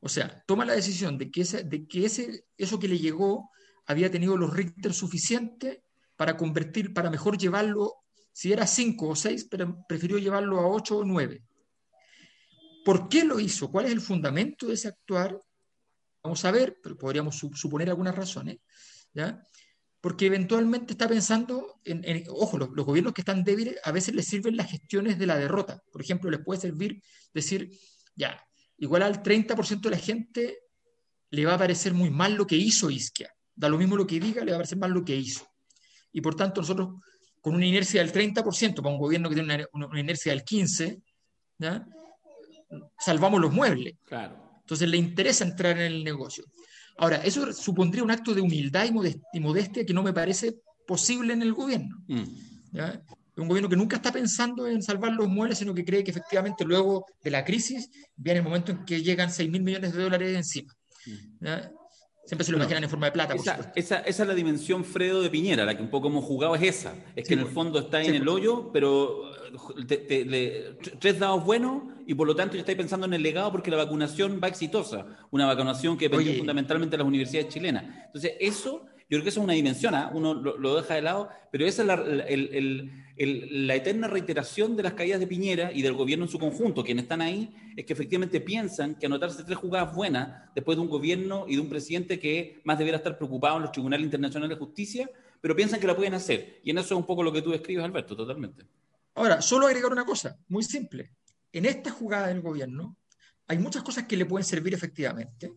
O 0.01 0.11
sea, 0.11 0.43
toma 0.47 0.67
la 0.67 0.75
decisión 0.75 1.17
de 1.17 1.31
que, 1.31 1.41
ese, 1.41 1.65
de 1.65 1.87
que 1.87 2.05
ese, 2.05 2.45
eso 2.59 2.79
que 2.79 2.89
le 2.89 2.99
llegó 2.99 3.51
había 3.87 4.11
tenido 4.11 4.37
los 4.37 4.53
Richter 4.53 4.93
suficientes 4.93 5.79
para 6.17 6.37
convertir, 6.37 6.93
para 6.93 7.11
mejor 7.11 7.39
llevarlo 7.39 8.06
si 8.37 8.53
era 8.53 8.67
cinco 8.67 9.09
o 9.09 9.17
seis, 9.17 9.49
pero 9.51 9.83
prefirió 9.89 10.19
llevarlo 10.19 10.61
a 10.61 10.67
ocho 10.69 10.99
o 10.99 11.05
nueve. 11.07 11.43
¿Por 12.85 13.09
qué 13.09 13.25
lo 13.25 13.41
hizo? 13.41 13.71
¿Cuál 13.71 13.87
es 13.87 13.93
el 13.93 14.03
fundamento 14.03 14.67
de 14.67 14.75
ese 14.75 14.89
actuar? 14.89 15.41
Vamos 16.23 16.45
a 16.45 16.51
ver, 16.51 16.77
pero 16.83 16.99
podríamos 16.99 17.35
suponer 17.39 17.89
algunas 17.89 18.15
razones, 18.15 18.59
¿ya? 19.15 19.43
Porque 20.03 20.27
eventualmente 20.27 20.93
está 20.93 21.09
pensando 21.09 21.81
en, 21.83 22.25
ojo, 22.29 22.59
los, 22.59 22.69
gobiernos 22.75 23.15
que 23.15 23.23
están 23.23 23.43
débiles 23.43 23.79
a 23.83 23.91
veces 23.91 24.15
les 24.15 24.27
sirven 24.27 24.55
las 24.55 24.71
gestiones 24.71 25.19
de 25.19 25.25
la 25.25 25.39
derrota. 25.39 25.83
Por 25.91 26.03
ejemplo, 26.03 26.31
les 26.31 26.45
puede 26.45 26.61
servir 26.61 27.03
decir, 27.33 27.71
ya, 28.15 28.39
igual 28.77 29.03
al 29.03 29.23
30% 29.23 29.81
de 29.81 29.91
la 29.91 29.99
gente 29.99 30.59
le 31.31 31.47
va 31.47 31.55
a 31.55 31.59
parecer 31.59 31.95
muy 31.95 32.11
mal 32.11 32.35
lo 32.35 32.47
que 32.47 32.57
hizo 32.57 32.91
Isquia. 32.91 33.33
Da 33.55 33.71
lo 33.71 33.79
mismo 33.79 33.97
lo 33.97 34.07
que 34.07 34.21
diga, 34.21 34.45
le 34.45 34.51
va 34.51 34.59
a 34.59 34.61
parecer 34.61 34.77
mal 34.77 34.91
lo 34.91 35.07
que 35.07 35.17
hizo. 35.17 35.49
Y 36.13 36.21
por 36.21 36.35
tanto, 36.35 36.61
nosotros 36.61 36.97
con 37.47 37.55
una 37.55 37.65
inercia 37.65 38.03
del 38.03 38.13
30%, 38.13 38.75
para 38.83 38.89
un 38.89 38.99
gobierno 38.99 39.29
que 39.29 39.37
tiene 39.37 39.65
una, 39.73 40.01
inercia 40.01 40.33
del 40.33 40.43
15%, 40.43 41.01
salvamos 42.99 43.41
los 43.41 43.53
muebles. 43.53 43.95
Claro. 44.05 44.37
Entonces 44.63 44.89
le 44.89 44.97
interesa 44.97 45.45
entrar 45.45 45.79
en 45.79 45.85
el 45.85 46.03
negocio. 46.03 46.45
Ahora, 46.99 47.19
eso 47.19 47.53
supondría 47.53 48.03
un 48.03 48.11
acto 48.11 48.35
de 48.35 48.41
humildad 48.41 48.89
y 49.33 49.39
modestia 49.39 49.87
que 49.87 49.95
no 49.95 50.03
me 50.03 50.13
parece 50.13 50.57
posible 50.89 51.35
en 51.35 51.43
el 51.43 51.53
gobierno. 51.53 51.97
Mm. 52.09 52.25
Un 53.37 53.47
gobierno 53.47 53.69
que 53.69 53.77
nunca 53.77 53.95
está 53.95 54.11
pensando 54.11 54.67
en 54.67 54.83
salvar 54.83 55.13
los 55.13 55.29
muebles, 55.29 55.59
sino 55.59 55.73
que 55.73 55.85
cree 55.85 56.03
que 56.03 56.11
efectivamente 56.11 56.65
luego 56.65 57.07
de 57.23 57.31
la 57.31 57.45
crisis 57.45 57.89
viene 58.17 58.39
el 58.41 58.45
momento 58.45 58.73
en 58.73 58.85
que 58.85 59.05
llegan 59.05 59.31
6 59.31 59.49
mil 59.49 59.63
millones 59.63 59.93
de 59.93 60.03
dólares 60.03 60.37
encima. 60.37 60.75
Mm. 61.07 61.45
¿ya? 61.45 61.71
Siempre 62.27 62.45
se 62.45 62.51
lo 62.51 62.59
imaginan 62.59 62.83
en 62.83 62.91
forma 62.91 63.07
de 63.07 63.13
plata. 63.13 63.35
esa, 63.35 63.73
esa, 63.77 64.01
esa, 64.01 64.23
es 64.23 64.29
la 64.29 64.35
dimensión 64.35 64.85
Fredo 64.85 65.23
de 65.23 65.31
Piñera, 65.31 65.65
la 65.65 65.77
que 65.77 65.83
un 65.83 65.91
poco 65.91 66.09
hemos 66.09 66.25
jugado 66.25 66.57
es 66.57 66.63
esa. 66.63 66.95
Es 67.15 67.27
que 67.27 67.35
en 67.35 67.41
el 67.41 67.47
fondo 67.47 67.79
está 67.79 68.03
en 68.03 68.17
el 68.17 68.29
hoyo, 68.29 68.71
pero 68.73 69.23
tres 70.99 71.19
dados 71.19 71.45
buenos 71.45 71.83
y 72.07 72.15
por 72.15 72.27
lo 72.27 72.35
tanto 72.35 72.55
ya 72.55 72.61
estáis 72.61 72.77
pensando 72.77 73.07
en 73.07 73.15
el 73.15 73.23
legado 73.23 73.51
porque 73.53 73.71
la 73.71 73.77
vacunación 73.77 74.41
va 74.43 74.49
exitosa. 74.49 75.07
Una 75.31 75.47
vacunación 75.47 75.97
que 75.97 76.09
depende 76.09 76.35
fundamentalmente 76.35 76.95
de 76.95 76.99
las 76.99 77.07
universidades 77.07 77.49
chilenas. 77.49 77.85
Entonces, 78.07 78.33
eso, 78.41 78.87
yo 79.09 79.17
creo 79.17 79.23
que 79.23 79.29
eso 79.29 79.41
es 79.41 79.45
una 79.45 79.53
dimensión, 79.53 79.95
¿ah? 79.95 80.11
uno 80.13 80.35
lo, 80.35 80.77
deja 80.77 80.95
de 80.95 81.03
lado, 81.03 81.29
pero 81.53 81.65
esa 81.65 81.83
es 81.83 81.89
la, 81.89 81.95
el, 81.95 82.91
la 83.17 83.75
eterna 83.75 84.09
reiteración 84.09 84.77
de 84.77 84.83
las 84.83 84.95
caídas 84.95 85.21
de 85.21 85.27
Piñera 85.27 85.73
y 85.73 85.83
del 85.83 85.95
gobierno 85.95 86.25
en 86.25 86.31
su 86.31 86.39
conjunto, 86.39 86.83
quienes 86.83 87.05
están 87.05 87.23
ahí, 87.23 87.55
es 87.77 87.87
que 87.87 87.93
efectivamente 87.93 88.41
piensan 88.41 88.97
que 88.97 89.07
anotarse 89.07 89.45
tres 89.45 89.57
jugadas 89.59 89.95
buenas 89.95 90.53
después 90.55 90.77
de 90.77 90.83
un 90.83 90.89
gobierno 90.89 91.47
y 91.49 91.55
de 91.55 91.61
un 91.61 91.69
presidente 91.69 92.19
que 92.19 92.61
más 92.65 92.79
debiera 92.79 92.99
estar 92.99 93.17
preocupado 93.17 93.57
en 93.57 93.63
los 93.63 93.73
tribunales 93.73 94.05
internacionales 94.05 94.59
de 94.59 94.65
justicia, 94.65 95.11
pero 95.41 95.55
piensan 95.55 95.79
que 95.79 95.87
la 95.87 95.97
pueden 95.97 96.15
hacer. 96.15 96.61
Y 96.65 96.71
en 96.71 96.79
eso 96.79 96.95
es 96.95 97.01
un 97.01 97.07
poco 97.07 97.23
lo 97.23 97.33
que 97.33 97.43
tú 97.43 97.53
describes, 97.53 97.85
Alberto, 97.85 98.17
totalmente. 98.17 98.67
Ahora, 99.15 99.41
solo 99.41 99.67
agregar 99.67 99.93
una 99.93 100.05
cosa, 100.05 100.37
muy 100.49 100.63
simple. 100.63 101.13
En 101.53 101.65
esta 101.65 101.91
jugada 101.91 102.27
del 102.27 102.43
gobierno 102.43 102.97
hay 103.47 103.59
muchas 103.59 103.83
cosas 103.83 104.05
que 104.05 104.17
le 104.17 104.27
pueden 104.27 104.45
servir 104.45 104.75
efectivamente, 104.75 105.53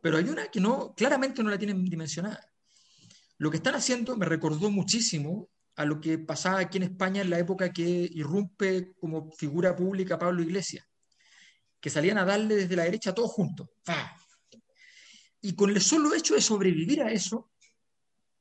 pero 0.00 0.16
hay 0.16 0.24
una 0.24 0.48
que 0.48 0.60
no, 0.60 0.94
claramente 0.94 1.42
no 1.42 1.50
la 1.50 1.58
tienen 1.58 1.84
dimensionada. 1.84 2.50
Lo 3.40 3.50
que 3.50 3.56
están 3.56 3.74
haciendo 3.74 4.18
me 4.18 4.26
recordó 4.26 4.70
muchísimo 4.70 5.48
a 5.76 5.86
lo 5.86 5.98
que 5.98 6.18
pasaba 6.18 6.58
aquí 6.58 6.76
en 6.76 6.82
España 6.82 7.22
en 7.22 7.30
la 7.30 7.38
época 7.38 7.72
que 7.72 7.82
irrumpe 8.12 8.92
como 9.00 9.32
figura 9.32 9.74
pública 9.74 10.18
Pablo 10.18 10.42
Iglesias, 10.42 10.86
que 11.80 11.88
salían 11.88 12.18
a 12.18 12.26
darle 12.26 12.54
desde 12.54 12.76
la 12.76 12.84
derecha 12.84 13.14
todos 13.14 13.30
juntos. 13.30 13.70
Y 15.40 15.54
con 15.54 15.70
el 15.70 15.80
solo 15.80 16.12
hecho 16.12 16.34
de 16.34 16.42
sobrevivir 16.42 17.02
a 17.02 17.12
eso, 17.12 17.50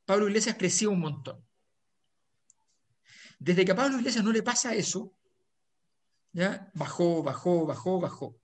Pablo 0.04 0.28
Iglesias 0.28 0.58
crecía 0.60 0.90
un 0.90 1.00
montón. 1.00 1.48
Desde 3.40 3.64
que 3.64 3.72
a 3.72 3.78
Pablo 3.78 4.00
Iglesias 4.00 4.26
no 4.26 4.34
le 4.34 4.44
pasa 4.44 4.76
eso, 4.76 5.16
¿ya? 6.34 6.70
bajó, 6.74 7.24
bajó, 7.24 7.66
bajó, 7.66 8.02
bajó. 8.02 8.42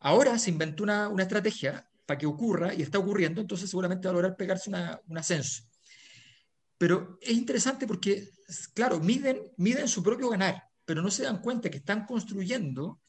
Ahora 0.00 0.38
se 0.38 0.50
inventó 0.50 0.82
una, 0.82 1.08
una 1.08 1.22
estrategia 1.22 1.89
para 2.10 2.18
que 2.18 2.26
ocurra 2.26 2.74
y 2.74 2.82
está 2.82 2.98
ocurriendo, 2.98 3.40
entonces 3.40 3.70
seguramente 3.70 4.08
va 4.08 4.10
a 4.10 4.14
lograr 4.14 4.36
pegarse 4.36 4.68
un 4.68 5.16
ascenso. 5.16 5.62
Pero 6.76 7.20
es 7.20 7.30
interesante 7.30 7.86
porque, 7.86 8.30
claro, 8.74 8.98
miden, 8.98 9.40
miden 9.58 9.86
su 9.86 10.02
propio 10.02 10.28
ganar, 10.28 10.60
pero 10.84 11.02
no 11.02 11.10
se 11.12 11.22
dan 11.22 11.40
cuenta 11.40 11.70
que 11.70 11.76
están 11.76 12.06
construyendo 12.06 13.00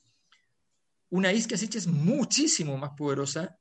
una 1.10 1.34
isquia 1.34 1.58
es 1.58 1.88
muchísimo 1.88 2.78
más 2.78 2.92
poderosa, 2.96 3.58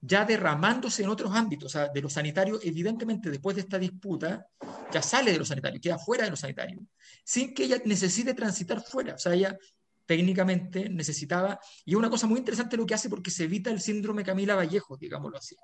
ya 0.00 0.24
derramándose 0.24 1.02
en 1.02 1.08
otros 1.08 1.34
ámbitos. 1.34 1.66
O 1.66 1.68
sea, 1.76 1.88
de 1.88 2.00
lo 2.00 2.08
sanitario, 2.08 2.60
evidentemente, 2.62 3.32
después 3.32 3.56
de 3.56 3.62
esta 3.62 3.80
disputa, 3.80 4.46
ya 4.92 5.02
sale 5.02 5.32
de 5.32 5.38
lo 5.38 5.44
sanitario, 5.44 5.80
queda 5.80 5.98
fuera 5.98 6.22
de 6.22 6.30
lo 6.30 6.36
sanitario, 6.36 6.86
sin 7.24 7.52
que 7.52 7.64
ella 7.64 7.82
necesite 7.84 8.32
transitar 8.32 8.80
fuera. 8.80 9.16
O 9.16 9.18
sea, 9.18 9.34
ella 9.34 9.58
técnicamente 10.06 10.88
necesitaba, 10.88 11.58
y 11.84 11.92
es 11.92 11.96
una 11.96 12.10
cosa 12.10 12.26
muy 12.26 12.38
interesante 12.38 12.76
lo 12.76 12.86
que 12.86 12.94
hace 12.94 13.08
porque 13.08 13.30
se 13.30 13.44
evita 13.44 13.70
el 13.70 13.80
síndrome 13.80 14.24
Camila 14.24 14.54
Vallejo, 14.54 14.96
digámoslo 14.96 15.38
así. 15.38 15.56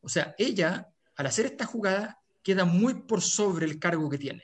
O 0.00 0.08
sea, 0.08 0.34
ella, 0.38 0.88
al 1.16 1.26
hacer 1.26 1.46
esta 1.46 1.64
jugada, 1.64 2.18
queda 2.42 2.64
muy 2.64 3.02
por 3.02 3.22
sobre 3.22 3.66
el 3.66 3.78
cargo 3.78 4.08
que 4.08 4.18
tiene, 4.18 4.42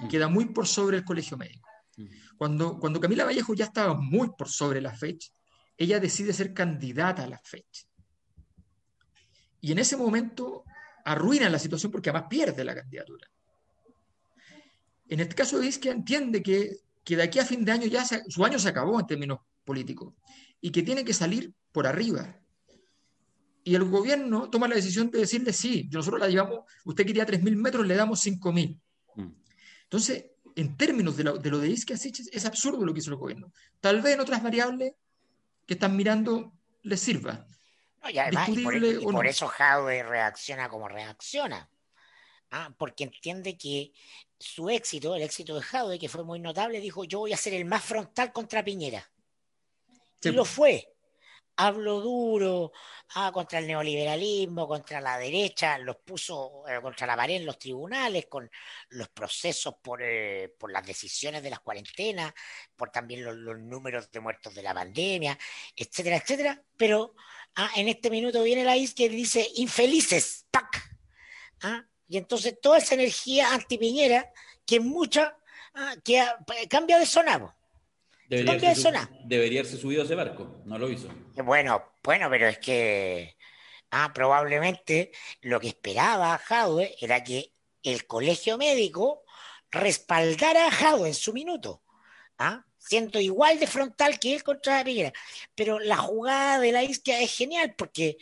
mm. 0.00 0.08
queda 0.08 0.28
muy 0.28 0.46
por 0.46 0.66
sobre 0.66 0.96
el 0.96 1.04
colegio 1.04 1.36
médico. 1.36 1.68
Mm. 1.96 2.06
Cuando, 2.36 2.78
cuando 2.78 3.00
Camila 3.00 3.24
Vallejo 3.24 3.54
ya 3.54 3.66
estaba 3.66 3.94
muy 3.94 4.30
por 4.36 4.48
sobre 4.48 4.80
la 4.80 4.92
fecha, 4.94 5.30
ella 5.76 6.00
decide 6.00 6.32
ser 6.32 6.52
candidata 6.52 7.24
a 7.24 7.28
la 7.28 7.38
fecha. 7.38 7.86
Y 9.60 9.72
en 9.72 9.78
ese 9.78 9.96
momento 9.96 10.64
arruina 11.04 11.48
la 11.48 11.58
situación 11.58 11.90
porque 11.90 12.10
además 12.10 12.28
pierde 12.28 12.64
la 12.64 12.74
candidatura. 12.74 13.30
En 15.08 15.20
este 15.20 15.34
caso, 15.34 15.60
que 15.80 15.90
entiende 15.90 16.42
que 16.42 16.76
que 17.04 17.16
de 17.16 17.22
aquí 17.22 17.38
a 17.38 17.44
fin 17.44 17.64
de 17.64 17.72
año 17.72 17.86
ya 17.86 18.04
su 18.04 18.44
año 18.44 18.58
se 18.58 18.68
acabó 18.68 18.98
en 19.00 19.06
términos 19.06 19.38
políticos 19.64 20.14
y 20.60 20.70
que 20.70 20.82
tiene 20.82 21.04
que 21.04 21.14
salir 21.14 21.52
por 21.72 21.86
arriba. 21.86 22.36
Y 23.62 23.74
el 23.74 23.84
gobierno 23.84 24.48
toma 24.48 24.68
la 24.68 24.74
decisión 24.74 25.10
de 25.10 25.20
decirle, 25.20 25.52
sí, 25.52 25.88
nosotros 25.92 26.20
la 26.20 26.28
llevamos, 26.28 26.60
usted 26.84 27.06
quería 27.06 27.26
3.000 27.26 27.56
metros, 27.56 27.86
le 27.86 27.94
damos 27.94 28.24
5.000. 28.24 28.80
Mm. 29.16 29.32
Entonces, 29.84 30.26
en 30.56 30.76
términos 30.76 31.16
de 31.16 31.24
lo 31.24 31.38
de, 31.38 31.50
lo 31.50 31.58
de 31.58 31.68
Iskia 31.68 31.96
es 31.96 32.46
absurdo 32.46 32.84
lo 32.84 32.92
que 32.92 33.00
hizo 33.00 33.10
el 33.10 33.16
gobierno. 33.16 33.52
Tal 33.80 34.00
vez 34.00 34.14
en 34.14 34.20
otras 34.20 34.42
variables 34.42 34.92
que 35.66 35.74
están 35.74 35.96
mirando 35.96 36.52
les 36.82 37.00
sirva. 37.00 37.46
y, 38.08 39.02
por, 39.04 39.26
eso 39.26 39.46
Jaude 39.46 40.02
reacciona 40.02 40.68
como 40.68 40.88
reacciona. 40.88 41.68
Ah, 42.50 42.74
porque 42.76 43.04
entiende 43.04 43.56
que 43.56 43.92
su 44.38 44.70
éxito, 44.70 45.14
el 45.14 45.22
éxito 45.22 45.54
de 45.54 45.62
Jaude, 45.62 45.98
que 45.98 46.08
fue 46.08 46.24
muy 46.24 46.40
notable, 46.40 46.80
dijo, 46.80 47.04
yo 47.04 47.20
voy 47.20 47.32
a 47.32 47.36
ser 47.36 47.54
el 47.54 47.64
más 47.64 47.84
frontal 47.84 48.32
contra 48.32 48.64
Piñera. 48.64 49.08
Y 50.22 50.30
lo 50.30 50.44
fue. 50.44 50.88
Habló 51.56 52.00
duro 52.00 52.72
ah, 53.14 53.30
contra 53.32 53.58
el 53.58 53.66
neoliberalismo, 53.66 54.66
contra 54.66 55.00
la 55.00 55.18
derecha, 55.18 55.76
los 55.78 55.96
puso 55.96 56.64
eh, 56.66 56.80
contra 56.80 57.06
la 57.06 57.16
pared 57.16 57.36
en 57.36 57.46
los 57.46 57.58
tribunales, 57.58 58.26
con 58.26 58.50
los 58.90 59.08
procesos 59.10 59.74
por, 59.82 60.02
eh, 60.02 60.54
por 60.58 60.72
las 60.72 60.86
decisiones 60.86 61.42
de 61.42 61.50
las 61.50 61.60
cuarentenas, 61.60 62.32
por 62.74 62.90
también 62.90 63.24
los, 63.24 63.58
números 63.58 64.10
de 64.10 64.20
muertos 64.20 64.54
de 64.54 64.62
la 64.62 64.72
pandemia, 64.72 65.38
etcétera, 65.76 66.16
etcétera. 66.16 66.62
Pero 66.76 67.14
ah, 67.56 67.70
en 67.76 67.88
este 67.88 68.10
minuto 68.10 68.42
viene 68.42 68.64
la 68.64 68.76
IS 68.76 68.94
que 68.94 69.08
dice, 69.08 69.46
infelices, 69.56 70.46
¡pac! 70.50 70.96
¿Ah? 71.62 71.84
Y 72.10 72.18
entonces 72.18 72.60
toda 72.60 72.78
esa 72.78 72.96
energía 72.96 73.54
antipiñera, 73.54 74.32
que 74.66 74.80
mucha, 74.80 75.38
ah, 75.74 75.94
que 76.04 76.20
cambia 76.68 76.98
de 76.98 77.06
zona. 77.06 77.54
Debería 78.28 78.52
cambia 78.52 78.68
de 78.70 78.74
zona. 78.74 79.10
Debería 79.24 79.60
haberse 79.60 79.78
subido 79.78 80.02
a 80.02 80.04
ese 80.04 80.16
barco, 80.16 80.60
no 80.64 80.76
lo 80.76 80.90
hizo. 80.90 81.08
Bueno, 81.44 81.94
bueno, 82.02 82.28
pero 82.28 82.48
es 82.48 82.58
que 82.58 83.36
ah, 83.92 84.10
probablemente 84.12 85.12
lo 85.42 85.60
que 85.60 85.68
esperaba 85.68 86.36
Jadwe 86.36 86.96
era 87.00 87.22
que 87.22 87.52
el 87.84 88.04
colegio 88.08 88.58
médico 88.58 89.22
respaldara 89.70 90.66
a 90.66 90.72
Jadwe 90.72 91.08
en 91.08 91.14
su 91.14 91.32
minuto. 91.32 91.80
¿ah? 92.38 92.64
siendo 92.78 93.20
igual 93.20 93.60
de 93.60 93.68
frontal 93.68 94.18
que 94.18 94.34
él 94.34 94.42
contra 94.42 94.78
la 94.78 94.84
Piñera. 94.84 95.12
Pero 95.54 95.78
la 95.78 95.98
jugada 95.98 96.58
de 96.58 96.72
la 96.72 96.82
isquia 96.82 97.20
es 97.20 97.36
genial 97.36 97.74
porque 97.76 98.16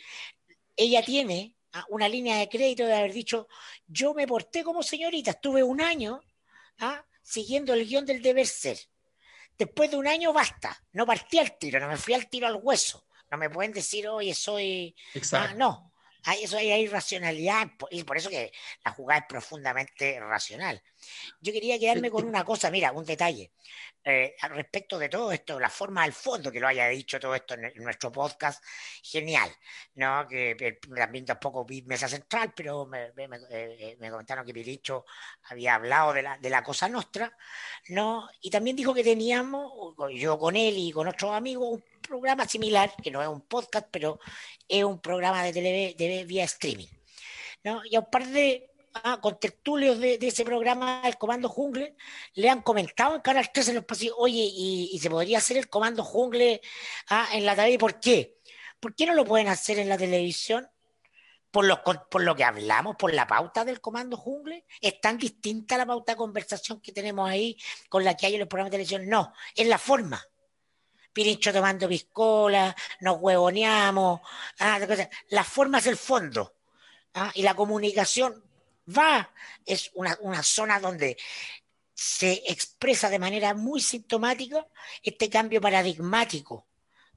ella 0.75 1.01
tiene 1.01 1.55
una 1.89 2.09
línea 2.09 2.37
de 2.37 2.49
crédito 2.49 2.85
de 2.85 2.95
haber 2.95 3.13
dicho, 3.13 3.47
yo 3.87 4.13
me 4.13 4.27
porté 4.27 4.63
como 4.63 4.83
señorita, 4.83 5.31
estuve 5.31 5.63
un 5.63 5.81
año 5.81 6.21
¿ah? 6.79 7.03
siguiendo 7.21 7.73
el 7.73 7.87
guion 7.87 8.05
del 8.05 8.21
deber 8.21 8.47
ser. 8.47 8.77
Después 9.57 9.91
de 9.91 9.97
un 9.97 10.07
año 10.07 10.31
basta, 10.31 10.81
no 10.93 11.05
partí 11.05 11.37
al 11.37 11.57
tiro, 11.57 11.79
no 11.79 11.87
me 11.87 11.97
fui 11.97 12.13
al 12.13 12.29
tiro 12.29 12.47
al 12.47 12.59
hueso. 12.61 13.05
No 13.31 13.37
me 13.37 13.49
pueden 13.49 13.71
decir, 13.73 14.07
oye, 14.07 14.33
soy... 14.33 14.95
Ah, 15.33 15.53
no, 15.55 15.88
hay, 16.25 16.43
eso 16.43 16.57
hay, 16.57 16.87
racionalidad 16.87 17.71
y 17.91 18.03
por 18.03 18.17
eso 18.17 18.29
que 18.29 18.51
la 18.83 18.91
jugada 18.91 19.21
es 19.21 19.25
profundamente 19.27 20.19
racional. 20.19 20.81
Yo 21.39 21.53
quería 21.53 21.79
quedarme 21.79 22.11
con 22.11 22.25
una 22.25 22.43
cosa, 22.43 22.69
mira, 22.69 22.91
un 22.91 23.05
detalle. 23.05 23.51
Eh, 24.03 24.35
respecto 24.49 24.97
de 24.97 25.09
todo 25.09 25.31
esto, 25.31 25.59
la 25.59 25.69
forma 25.69 26.03
al 26.03 26.13
fondo 26.13 26.51
que 26.51 26.59
lo 26.59 26.67
haya 26.67 26.87
dicho 26.87 27.19
todo 27.19 27.35
esto 27.35 27.53
en, 27.55 27.71
nuestro 27.83 28.11
podcast, 28.11 28.63
genial, 29.03 29.49
¿no? 29.95 30.25
Que, 30.27 30.79
también 30.95 31.25
tampoco 31.25 31.65
vi 31.65 31.81
mesa 31.83 32.07
central, 32.07 32.53
pero 32.55 32.85
me, 32.85 33.11
eh, 33.51 33.97
comentaron 33.99 34.45
que 34.45 34.53
Pilicho 34.53 35.05
había 35.43 35.75
hablado 35.75 36.13
de 36.13 36.23
la, 36.23 36.37
de 36.37 36.49
la 36.49 36.63
cosa 36.63 36.87
nuestra, 36.87 37.35
¿no? 37.89 38.29
Y 38.41 38.49
también 38.49 38.75
dijo 38.75 38.93
que 38.93 39.03
teníamos, 39.03 39.95
yo 40.13 40.39
con 40.39 40.55
él 40.55 40.75
y 40.77 40.91
con 40.91 41.07
otros 41.07 41.31
amigos, 41.31 41.67
un 41.73 41.83
programa 41.99 42.47
similar, 42.47 42.93
que 43.01 43.11
no 43.11 43.21
es 43.21 43.27
un 43.27 43.41
podcast, 43.41 43.87
pero 43.91 44.19
es 44.67 44.83
un 44.83 44.99
programa 44.99 45.43
de 45.43 45.95
tele 45.95 46.25
vía 46.25 46.43
streaming, 46.45 46.87
¿no? 47.63 47.81
Y 47.85 47.95
aparte 47.95 48.71
ah, 48.93 49.19
con 49.21 49.39
tertulios 49.39 49.99
de, 49.99 50.17
ese 50.21 50.45
programa, 50.45 51.01
el 51.05 51.17
Comando 51.17 51.49
Jungle, 51.49 51.95
le 52.33 52.49
han 52.49 52.61
comentado 52.61 53.15
en 53.15 53.21
Canal 53.21 53.49
3 53.53 53.69
en 53.69 53.75
los 53.75 53.85
pasillos, 53.85 54.15
oye, 54.17 54.49
y, 54.51 54.99
se 54.99 55.09
podría 55.09 55.39
hacer 55.39 55.57
el 55.57 55.69
Comando 55.69 56.03
Jungle 56.03 56.61
ah, 57.09 57.27
en 57.33 57.45
la 57.45 57.55
tele, 57.55 57.77
¿por 57.77 57.99
qué? 57.99 58.37
¿Por 58.79 58.95
qué 58.95 59.05
no 59.05 59.13
lo 59.13 59.25
pueden 59.25 59.47
hacer 59.47 59.79
en 59.79 59.89
la 59.89 59.97
televisión? 59.97 60.67
Por 61.51 61.65
lo, 61.65 61.81
por 61.83 62.21
lo 62.21 62.35
que 62.35 62.43
hablamos, 62.43 62.95
por 62.95 63.11
la 63.11 63.25
pauta 63.25 63.65
del 63.65 63.81
Comando 63.81 64.17
Jungle, 64.17 64.65
es 64.79 65.01
tan 65.01 65.17
distinta 65.17 65.77
la 65.77 65.85
pauta 65.85 66.11
de 66.11 66.17
conversación 66.17 66.79
que 66.79 66.91
tenemos 66.91 67.27
ahí 67.27 67.57
con 67.89 68.03
la 68.03 68.15
que 68.15 68.27
hay 68.27 68.35
en 68.35 68.41
los 68.41 68.47
programas 68.47 68.69
de 68.71 68.77
televisión. 68.77 69.09
No, 69.09 69.33
es 69.55 69.67
la 69.67 69.79
forma. 69.79 70.23
Pirincho 71.13 71.51
tomando 71.51 71.87
piscola, 71.87 72.75
nos 73.01 73.17
huevoneamos, 73.19 74.21
ah, 74.59 74.79
la 75.29 75.43
forma 75.43 75.79
es 75.79 75.87
el 75.87 75.97
fondo. 75.97 76.55
Ah, 77.13 77.31
y 77.33 77.41
la 77.41 77.55
comunicación 77.55 78.43
va, 78.97 79.31
es 79.65 79.91
una, 79.93 80.43
zona 80.43 80.79
donde 80.79 81.17
se 81.93 82.43
expresa 82.47 83.09
de 83.09 83.19
manera 83.19 83.53
muy 83.53 83.81
sintomática 83.81 84.65
este 85.03 85.29
cambio 85.29 85.59
paradigmático 85.59 86.67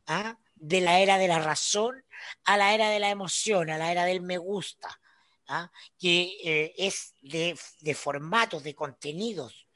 ¿ah? 0.06 0.36
de 0.56 0.80
la 0.80 1.00
era 1.00 1.18
de 1.18 1.28
la 1.28 1.38
razón 1.38 2.04
a 2.44 2.56
la 2.56 2.74
era 2.74 2.90
de 2.90 3.00
la 3.00 3.10
emoción, 3.10 3.70
a 3.70 3.78
la 3.78 3.92
era 3.92 4.04
del 4.04 4.22
me 4.22 4.38
gusta, 4.38 5.00
¿ah? 5.48 5.70
que 5.98 6.36
eh, 6.44 6.74
es 6.76 7.14
de, 7.20 7.94
formatos, 7.94 8.62
de 8.62 8.74
contenidos, 8.74 9.66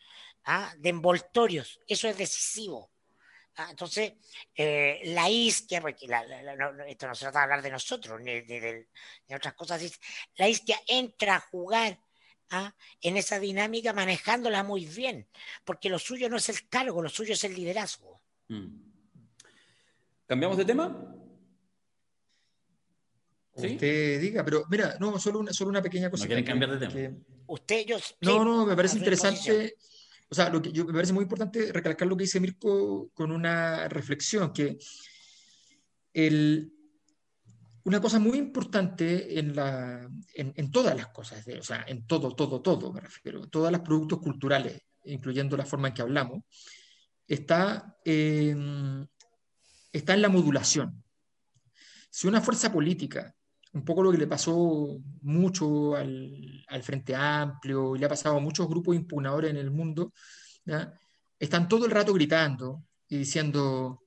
de 0.79 0.89
envoltorios. 0.89 1.81
Eso 1.89 2.09
es 2.09 2.17
decisivo. 2.17 2.91
Entonces, 3.71 4.13
eh, 4.55 5.01
la 5.07 5.31
isquia, 5.31 5.81
porque 5.81 6.07
esto 6.89 7.09
no 7.09 7.15
se 7.15 7.25
trata 7.25 7.39
de 7.39 7.45
hablar 7.45 7.63
de 7.63 7.71
nosotros 7.71 8.21
ni 8.21 8.43
de, 8.43 8.89
otras 9.35 9.55
cosas, 9.55 9.99
la 10.37 10.49
isquia 10.49 10.79
entra 10.87 11.37
a 11.37 11.41
jugar 11.41 11.99
¿ah? 12.51 12.75
en 13.01 13.17
esa 13.17 13.39
dinámica 13.39 13.93
manejándola 13.93 14.63
muy 14.63 14.85
bien, 14.85 15.27
porque 15.65 15.89
lo 15.89 15.99
suyo 15.99 16.29
no 16.29 16.37
es 16.37 16.49
el 16.51 16.69
cargo, 16.69 17.03
lo 17.03 17.09
suyo 17.09 17.33
es 17.33 17.45
el 17.45 17.55
liderazgo. 17.55 18.21
Mm. 18.49 18.87
¿Cambiamos 20.27 20.59
de 20.59 20.65
tema? 20.65 21.15
Usted 23.55 24.21
diga, 24.21 24.45
pero 24.45 24.65
mira, 24.69 24.97
no, 25.01 25.19
solo 25.19 25.39
una, 25.39 25.53
solo 25.53 25.71
una 25.71 25.81
pequeña 25.81 26.11
cosa. 26.11 26.25
¿No 26.25 26.29
quieren 26.29 26.45
cambiar 26.45 26.79
de 26.79 26.87
tema? 26.87 27.17
Usted, 27.47 27.87
yo. 27.87 27.97
No, 28.21 28.45
no, 28.45 28.67
me 28.67 28.77
parece 28.77 28.99
interesante. 28.99 29.77
O 30.29 30.35
sea, 30.35 30.51
lo 30.51 30.61
que 30.61 30.73
yo, 30.73 30.85
me 30.85 30.93
parece 30.93 31.13
muy 31.13 31.23
importante 31.23 31.73
recalcar 31.73 32.09
lo 32.09 32.17
que 32.17 32.25
dice 32.25 32.41
Mirko 32.41 33.11
con 33.15 33.31
una 33.31 33.89
reflexión, 33.89 34.53
que 34.53 34.77
el, 36.13 36.73
una 37.85 38.01
cosa 38.01 38.19
muy 38.19 38.37
importante 38.37 39.39
en, 39.39 39.55
la, 39.55 40.11
en, 40.35 40.73
todas 40.73 40.97
las 40.97 41.09
cosas, 41.09 41.47
o 41.47 41.63
sea, 41.63 41.85
en 41.87 42.05
todo, 42.05 42.35
todo, 42.35 42.61
todo, 42.61 42.93
me 42.93 43.01
refiero, 43.01 43.47
todos 43.47 43.71
los 43.71 43.81
productos 43.83 44.19
culturales, 44.19 44.83
incluyendo 45.05 45.57
la 45.57 45.65
forma 45.65 45.89
en 45.89 45.95
que 45.95 46.03
hablamos, 46.03 46.43
está, 47.29 47.97
está 48.05 50.15
en 50.15 50.23
la 50.23 50.29
modulación. 50.29 51.05
Si 52.11 52.27
una 52.27 52.41
fuerza 52.41 52.73
política, 52.73 53.36
un 53.77 53.85
poco 53.85 54.03
lo 54.03 54.11
que 54.11 54.19
le 54.19 54.27
pasó 54.27 54.99
mucho 55.21 55.95
al, 55.95 56.65
Frente 56.83 57.15
Amplio 57.15 57.95
y 57.95 57.99
le 57.99 58.07
ha 58.07 58.09
pasado 58.09 58.37
a 58.37 58.41
muchos 58.41 58.67
grupos 58.69 58.97
impugnadores 58.97 59.51
en 59.51 59.59
el 59.59 59.71
mundo, 59.71 60.13
están 61.39 61.69
todo 61.69 61.85
el 61.85 61.91
rato 61.91 62.15
gritando 62.15 62.85
y 63.09 63.19
diciendo, 63.19 64.03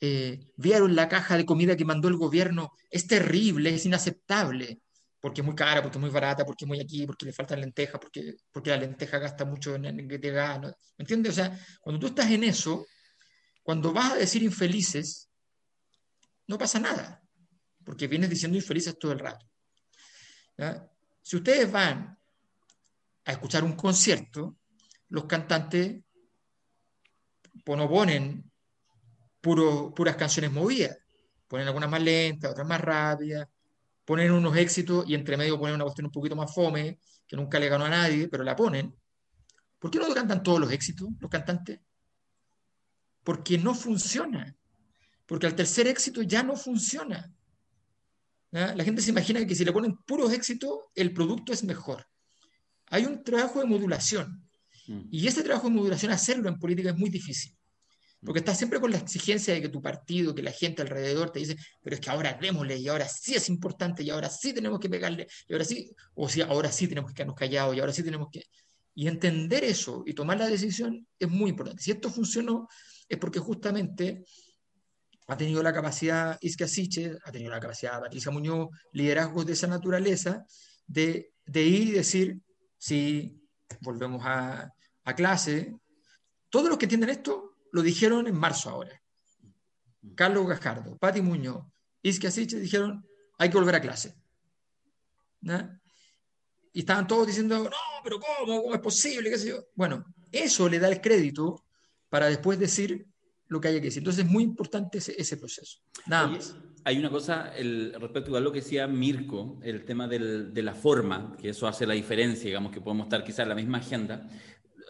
eh, 0.00 0.50
vieron 0.56 0.96
la 0.96 1.08
caja 1.08 1.36
de 1.36 1.46
comida 1.46 1.76
que 1.76 1.84
mandó 1.84 2.08
el 2.08 2.16
gobierno, 2.16 2.72
es 2.90 3.06
terrible, 3.06 3.74
es 3.74 3.86
inaceptable, 3.86 4.80
porque 5.20 5.40
es 5.40 5.46
muy 5.46 5.54
cara, 5.54 5.82
porque 5.82 5.98
es 5.98 6.00
muy 6.00 6.10
barata, 6.10 6.44
porque 6.44 6.64
es 6.64 6.68
muy 6.68 6.80
aquí, 6.80 7.06
porque 7.06 7.26
le 7.26 7.32
faltan 7.32 7.60
lentejas, 7.60 8.00
porque, 8.00 8.34
porque 8.50 8.70
la 8.70 8.76
lenteja 8.76 9.18
gasta 9.18 9.44
mucho 9.44 9.76
en, 9.76 9.84
en 9.84 10.08
que 10.08 10.18
te 10.18 10.30
gana. 10.30 10.74
¿Me 10.98 11.04
entiendes? 11.04 11.32
O 11.32 11.36
sea, 11.36 11.58
cuando 11.80 12.00
tú 12.00 12.08
estás 12.08 12.28
en 12.30 12.42
eso, 12.42 12.84
cuando 13.62 13.92
vas 13.92 14.12
a 14.12 14.16
decir 14.16 14.42
infelices, 14.42 15.30
no 16.48 16.58
pasa 16.58 16.80
nada, 16.80 17.21
porque 17.84 18.08
vienes 18.08 18.30
diciendo 18.30 18.56
infelices 18.56 18.98
todo 18.98 19.12
el 19.12 19.18
rato. 19.18 19.46
Si 21.22 21.36
ustedes 21.36 21.70
van 21.70 22.18
a 23.24 23.32
escuchar 23.32 23.64
un 23.64 23.74
concierto, 23.74 24.58
los 25.08 25.24
cantantes 25.24 26.02
no 27.66 27.88
ponen 27.88 28.50
puras 29.40 30.16
canciones 30.16 30.52
movidas. 30.52 30.96
Ponen 31.48 31.66
algunas 31.66 31.90
más 31.90 32.02
lentas, 32.02 32.50
otras 32.50 32.66
más 32.66 32.80
rápidas, 32.80 33.46
ponen 34.04 34.32
unos 34.32 34.56
éxitos 34.56 35.04
y 35.06 35.14
entre 35.14 35.36
medio 35.36 35.58
ponen 35.58 35.74
una 35.74 35.84
cuestión 35.84 36.06
un 36.06 36.12
poquito 36.12 36.34
más 36.34 36.52
fome, 36.54 36.98
que 37.26 37.36
nunca 37.36 37.58
le 37.58 37.68
ganó 37.68 37.84
a 37.84 37.90
nadie, 37.90 38.28
pero 38.28 38.42
la 38.42 38.56
ponen. 38.56 38.94
¿Por 39.78 39.90
qué 39.90 39.98
no 39.98 40.12
cantan 40.14 40.42
todos 40.42 40.60
los 40.60 40.72
éxitos, 40.72 41.08
los 41.20 41.30
cantantes? 41.30 41.80
Porque 43.22 43.58
no 43.58 43.74
funciona. 43.74 44.56
Porque 45.26 45.46
al 45.46 45.54
tercer 45.54 45.86
éxito 45.88 46.22
ya 46.22 46.42
no 46.42 46.56
funciona. 46.56 47.30
La 48.52 48.84
gente 48.84 49.00
se 49.00 49.10
imagina 49.10 49.44
que 49.46 49.54
si 49.54 49.64
le 49.64 49.72
ponen 49.72 49.96
puros 50.06 50.30
éxitos, 50.32 50.78
el 50.94 51.14
producto 51.14 51.54
es 51.54 51.64
mejor. 51.64 52.06
Hay 52.88 53.06
un 53.06 53.24
trabajo 53.24 53.60
de 53.60 53.64
modulación. 53.64 54.46
Mm. 54.86 55.08
Y 55.10 55.26
ese 55.26 55.42
trabajo 55.42 55.68
de 55.68 55.74
modulación, 55.74 56.12
hacerlo 56.12 56.50
en 56.50 56.58
política 56.58 56.90
es 56.90 56.96
muy 56.96 57.08
difícil. 57.08 57.56
Porque 58.22 58.40
estás 58.40 58.58
siempre 58.58 58.78
con 58.78 58.90
la 58.90 58.98
exigencia 58.98 59.54
de 59.54 59.62
que 59.62 59.70
tu 59.70 59.80
partido, 59.80 60.34
que 60.34 60.42
la 60.42 60.52
gente 60.52 60.82
alrededor 60.82 61.32
te 61.32 61.38
dice, 61.40 61.56
pero 61.80 61.94
es 61.94 62.00
que 62.00 62.10
ahora 62.10 62.38
démosle 62.40 62.76
y 62.76 62.88
ahora 62.88 63.08
sí 63.08 63.34
es 63.34 63.48
importante 63.48 64.02
y 64.02 64.10
ahora 64.10 64.28
sí 64.28 64.52
tenemos 64.52 64.78
que 64.78 64.90
pegarle 64.90 65.26
y 65.48 65.52
ahora 65.54 65.64
sí, 65.64 65.90
o 66.14 66.28
sea, 66.28 66.46
ahora 66.46 66.70
sí 66.70 66.86
tenemos 66.86 67.10
que 67.10 67.14
quedarnos 67.14 67.36
callados 67.36 67.74
y 67.74 67.80
ahora 67.80 67.92
sí 67.92 68.02
tenemos 68.02 68.28
que... 68.30 68.44
Y 68.94 69.08
entender 69.08 69.64
eso 69.64 70.04
y 70.06 70.12
tomar 70.12 70.38
la 70.38 70.46
decisión 70.46 71.06
es 71.18 71.28
muy 71.28 71.50
importante. 71.50 71.82
Si 71.82 71.90
esto 71.90 72.10
funcionó 72.10 72.68
es 73.08 73.18
porque 73.18 73.38
justamente 73.38 74.24
ha 75.28 75.36
tenido 75.36 75.62
la 75.62 75.72
capacidad 75.72 76.38
Isca 76.40 76.66
Siche, 76.66 77.16
ha 77.24 77.32
tenido 77.32 77.50
la 77.50 77.60
capacidad 77.60 78.00
Patricia 78.00 78.30
Muñoz, 78.30 78.68
liderazgos 78.92 79.46
de 79.46 79.52
esa 79.52 79.66
naturaleza, 79.66 80.44
de, 80.86 81.32
de 81.46 81.62
ir 81.62 81.88
y 81.88 81.92
decir, 81.92 82.40
si 82.78 83.40
volvemos 83.80 84.22
a, 84.24 84.72
a 85.04 85.14
clase, 85.14 85.74
todos 86.50 86.68
los 86.68 86.78
que 86.78 86.86
entienden 86.86 87.10
esto 87.10 87.56
lo 87.72 87.82
dijeron 87.82 88.26
en 88.26 88.34
marzo 88.34 88.70
ahora. 88.70 89.00
Carlos 90.14 90.46
Gascardo, 90.48 90.98
Pati 90.98 91.22
Muñoz, 91.22 91.64
Isque 92.02 92.26
Asiche 92.26 92.58
dijeron, 92.58 93.06
hay 93.38 93.48
que 93.48 93.56
volver 93.56 93.76
a 93.76 93.80
clase. 93.80 94.14
Y 96.72 96.80
estaban 96.80 97.06
todos 97.06 97.26
diciendo, 97.26 97.64
no, 97.64 97.70
pero 98.02 98.18
¿cómo? 98.18 98.62
¿Cómo 98.62 98.74
es 98.74 98.80
posible? 98.80 99.30
¿Qué 99.30 99.38
sé 99.38 99.48
yo? 99.48 99.64
Bueno, 99.74 100.04
eso 100.30 100.68
le 100.68 100.78
da 100.78 100.88
el 100.88 101.00
crédito 101.00 101.64
para 102.08 102.26
después 102.26 102.58
decir 102.58 103.06
lo 103.52 103.60
que 103.60 103.68
haya 103.68 103.80
que 103.80 103.86
decir. 103.86 104.00
Entonces 104.00 104.24
es 104.24 104.30
muy 104.30 104.42
importante 104.42 104.98
ese, 104.98 105.36
proceso. 105.36 105.78
Nada 106.06 106.26
más. 106.26 106.56
Hay 106.84 106.98
una 106.98 107.10
cosa 107.10 107.54
el, 107.54 107.94
respecto 108.00 108.34
a 108.34 108.40
lo 108.40 108.50
que 108.50 108.60
decía 108.60 108.88
Mirko, 108.88 109.60
el 109.62 109.84
tema 109.84 110.08
del, 110.08 110.52
de 110.52 110.62
la 110.62 110.74
forma, 110.74 111.36
que 111.40 111.50
eso 111.50 111.68
hace 111.68 111.86
la 111.86 111.94
diferencia, 111.94 112.46
digamos 112.46 112.72
que 112.72 112.80
podemos 112.80 113.06
estar 113.06 113.22
quizás 113.22 113.40
en 113.40 113.50
la 113.50 113.54
misma 113.54 113.78
agenda, 113.78 114.26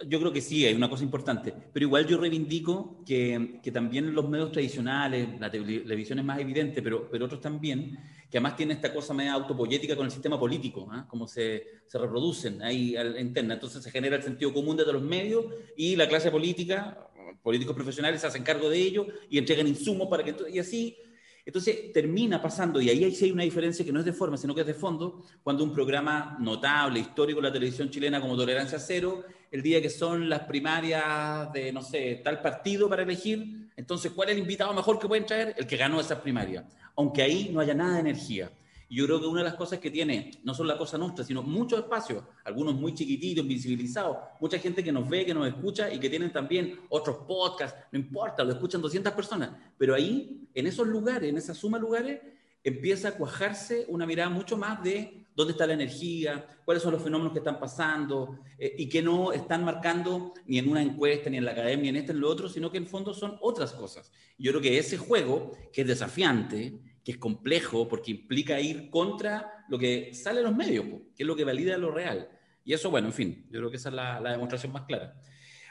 yo 0.08 0.18
creo 0.20 0.32
que 0.32 0.40
sí, 0.40 0.64
hay 0.64 0.74
una 0.74 0.88
cosa 0.88 1.04
importante, 1.04 1.52
pero 1.72 1.86
igual 1.86 2.06
yo 2.06 2.18
reivindico 2.18 3.02
que, 3.04 3.60
que 3.62 3.70
también 3.70 4.14
los 4.14 4.28
medios 4.28 4.52
tradicionales, 4.52 5.40
la 5.40 5.50
televisión 5.50 6.18
es 6.18 6.24
más 6.24 6.40
evidente, 6.40 6.82
pero, 6.82 7.08
pero 7.10 7.26
otros 7.26 7.40
también, 7.40 7.98
que 8.30 8.38
además 8.38 8.56
tienen 8.56 8.76
esta 8.76 8.92
cosa 8.92 9.12
media 9.12 9.34
autopoyética 9.34 9.94
con 9.94 10.06
el 10.06 10.12
sistema 10.12 10.38
político, 10.40 10.88
¿ah? 10.90 11.06
como 11.08 11.28
se, 11.28 11.66
se, 11.86 11.98
reproducen 11.98 12.62
ahí 12.62 12.96
interna. 13.18 13.54
Entonces 13.54 13.82
se 13.82 13.90
genera 13.90 14.16
el 14.16 14.22
sentido 14.22 14.52
común 14.54 14.76
de 14.76 14.90
los 14.90 15.02
medios 15.02 15.44
y 15.76 15.96
la 15.96 16.08
clase 16.08 16.30
política, 16.30 17.10
políticos 17.40 17.74
profesionales, 17.74 18.20
se 18.20 18.26
hacen 18.26 18.42
cargo 18.42 18.68
de 18.68 18.78
ello 18.78 19.06
y 19.30 19.38
entregan 19.38 19.66
insumos 19.66 20.08
para 20.08 20.22
que... 20.22 20.34
Y 20.50 20.58
así 20.58 20.96
entonces 21.44 21.92
termina 21.92 22.40
pasando, 22.40 22.80
y 22.80 22.88
ahí 22.88 23.12
sí 23.12 23.24
hay 23.24 23.32
una 23.32 23.42
diferencia 23.42 23.84
que 23.84 23.92
no 23.92 23.98
es 23.98 24.04
de 24.04 24.12
forma, 24.12 24.36
sino 24.36 24.54
que 24.54 24.60
es 24.60 24.66
de 24.66 24.74
fondo, 24.74 25.24
cuando 25.42 25.64
un 25.64 25.72
programa 25.72 26.36
notable, 26.38 27.00
histórico 27.00 27.40
de 27.40 27.48
la 27.48 27.52
televisión 27.52 27.90
chilena 27.90 28.20
como 28.20 28.36
Tolerancia 28.36 28.78
Cero, 28.78 29.24
el 29.50 29.60
día 29.60 29.82
que 29.82 29.90
son 29.90 30.28
las 30.28 30.40
primarias 30.42 31.52
de, 31.52 31.72
no 31.72 31.82
sé, 31.82 32.20
tal 32.22 32.40
partido 32.40 32.88
para 32.88 33.02
elegir, 33.02 33.70
entonces, 33.76 34.12
¿cuál 34.12 34.28
es 34.28 34.36
el 34.36 34.42
invitado 34.42 34.72
mejor 34.72 34.98
que 34.98 35.08
pueden 35.08 35.26
traer? 35.26 35.54
El 35.58 35.66
que 35.66 35.76
ganó 35.76 36.00
esas 36.00 36.20
primarias, 36.20 36.64
aunque 36.94 37.22
ahí 37.22 37.50
no 37.52 37.58
haya 37.58 37.74
nada 37.74 37.94
de 37.94 38.00
energía. 38.00 38.52
Yo 38.92 39.06
creo 39.06 39.18
que 39.18 39.26
una 39.26 39.40
de 39.40 39.46
las 39.46 39.54
cosas 39.54 39.78
que 39.78 39.90
tiene, 39.90 40.32
no 40.44 40.52
solo 40.52 40.68
la 40.68 40.76
cosa 40.76 40.98
nuestra, 40.98 41.24
sino 41.24 41.42
muchos 41.42 41.78
espacios, 41.78 42.24
algunos 42.44 42.74
muy 42.74 42.94
chiquititos, 42.94 43.46
visibilizados, 43.46 44.18
mucha 44.38 44.58
gente 44.58 44.84
que 44.84 44.92
nos 44.92 45.08
ve, 45.08 45.24
que 45.24 45.32
nos 45.32 45.48
escucha 45.48 45.90
y 45.90 45.98
que 45.98 46.10
tienen 46.10 46.30
también 46.30 46.78
otros 46.90 47.24
podcasts, 47.26 47.86
no 47.90 47.98
importa, 47.98 48.44
lo 48.44 48.52
escuchan 48.52 48.82
200 48.82 49.14
personas, 49.14 49.50
pero 49.78 49.94
ahí, 49.94 50.46
en 50.52 50.66
esos 50.66 50.86
lugares, 50.86 51.30
en 51.30 51.38
esa 51.38 51.54
suma 51.54 51.78
de 51.78 51.82
lugares, 51.82 52.20
empieza 52.62 53.08
a 53.08 53.12
cuajarse 53.12 53.86
una 53.88 54.04
mirada 54.04 54.28
mucho 54.28 54.58
más 54.58 54.82
de 54.82 55.24
dónde 55.34 55.52
está 55.52 55.66
la 55.66 55.72
energía, 55.72 56.46
cuáles 56.62 56.82
son 56.82 56.92
los 56.92 57.02
fenómenos 57.02 57.32
que 57.32 57.38
están 57.38 57.58
pasando 57.58 58.40
eh, 58.58 58.74
y 58.76 58.90
que 58.90 59.00
no 59.00 59.32
están 59.32 59.64
marcando 59.64 60.34
ni 60.46 60.58
en 60.58 60.68
una 60.68 60.82
encuesta, 60.82 61.30
ni 61.30 61.38
en 61.38 61.46
la 61.46 61.52
academia, 61.52 61.84
ni 61.84 61.88
en 61.88 61.96
este, 61.96 62.12
ni 62.12 62.18
en 62.18 62.20
lo 62.20 62.28
otro, 62.28 62.46
sino 62.50 62.70
que 62.70 62.76
en 62.76 62.86
fondo 62.86 63.14
son 63.14 63.38
otras 63.40 63.72
cosas. 63.72 64.12
Yo 64.38 64.52
creo 64.52 64.60
que 64.60 64.78
ese 64.78 64.98
juego, 64.98 65.52
que 65.72 65.80
es 65.80 65.86
desafiante, 65.86 66.78
que 67.04 67.12
es 67.12 67.18
complejo 67.18 67.88
porque 67.88 68.12
implica 68.12 68.60
ir 68.60 68.88
contra 68.90 69.64
lo 69.68 69.78
que 69.78 70.14
sale 70.14 70.40
en 70.40 70.46
los 70.46 70.56
medios, 70.56 70.84
que 71.16 71.22
es 71.22 71.26
lo 71.26 71.34
que 71.34 71.44
valida 71.44 71.76
lo 71.76 71.90
real. 71.90 72.28
Y 72.64 72.72
eso, 72.72 72.90
bueno, 72.90 73.08
en 73.08 73.12
fin, 73.12 73.46
yo 73.50 73.58
creo 73.58 73.70
que 73.70 73.76
esa 73.76 73.88
es 73.88 73.94
la, 73.94 74.32
demostración 74.32 74.72
más 74.72 74.84
clara. 74.84 75.14